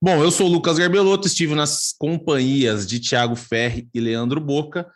Bom, 0.01 0.23
eu 0.23 0.31
sou 0.31 0.47
o 0.47 0.51
Lucas 0.51 0.79
Garbelotto, 0.79 1.27
estive 1.27 1.55
nas 1.55 1.95
companhias 1.99 2.87
de 2.87 3.01
Tiago 3.01 3.35
Ferri 3.35 3.89
e 3.95 3.99
Leandro 3.99 4.39
Boca. 4.39 4.87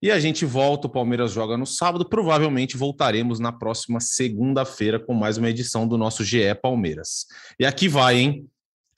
E 0.00 0.10
a 0.10 0.18
gente 0.18 0.46
volta, 0.46 0.86
o 0.86 0.90
Palmeiras 0.90 1.32
joga 1.32 1.56
no 1.56 1.66
sábado. 1.66 2.08
Provavelmente 2.08 2.76
voltaremos 2.76 3.38
na 3.38 3.52
próxima 3.52 4.00
segunda-feira 4.00 4.98
com 4.98 5.12
mais 5.12 5.36
uma 5.36 5.50
edição 5.50 5.86
do 5.86 5.98
nosso 5.98 6.24
GE 6.24 6.54
Palmeiras. 6.62 7.26
E 7.60 7.66
aqui 7.66 7.88
vai, 7.88 8.16
hein? 8.16 8.46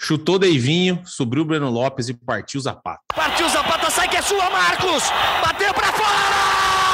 Chutou 0.01 0.39
Deivinho, 0.39 1.03
subiu 1.05 1.43
o 1.43 1.45
Breno 1.45 1.69
Lopes 1.69 2.09
e 2.09 2.15
partiu 2.15 2.61
Zapata. 2.61 3.01
Partiu 3.15 3.49
Zapata, 3.49 3.91
sai 3.91 4.09
que 4.09 4.17
é 4.17 4.23
sua, 4.23 4.49
Marcos! 4.51 5.03
Bateu 5.43 5.75
pra 5.75 5.93
fora! 5.93 6.90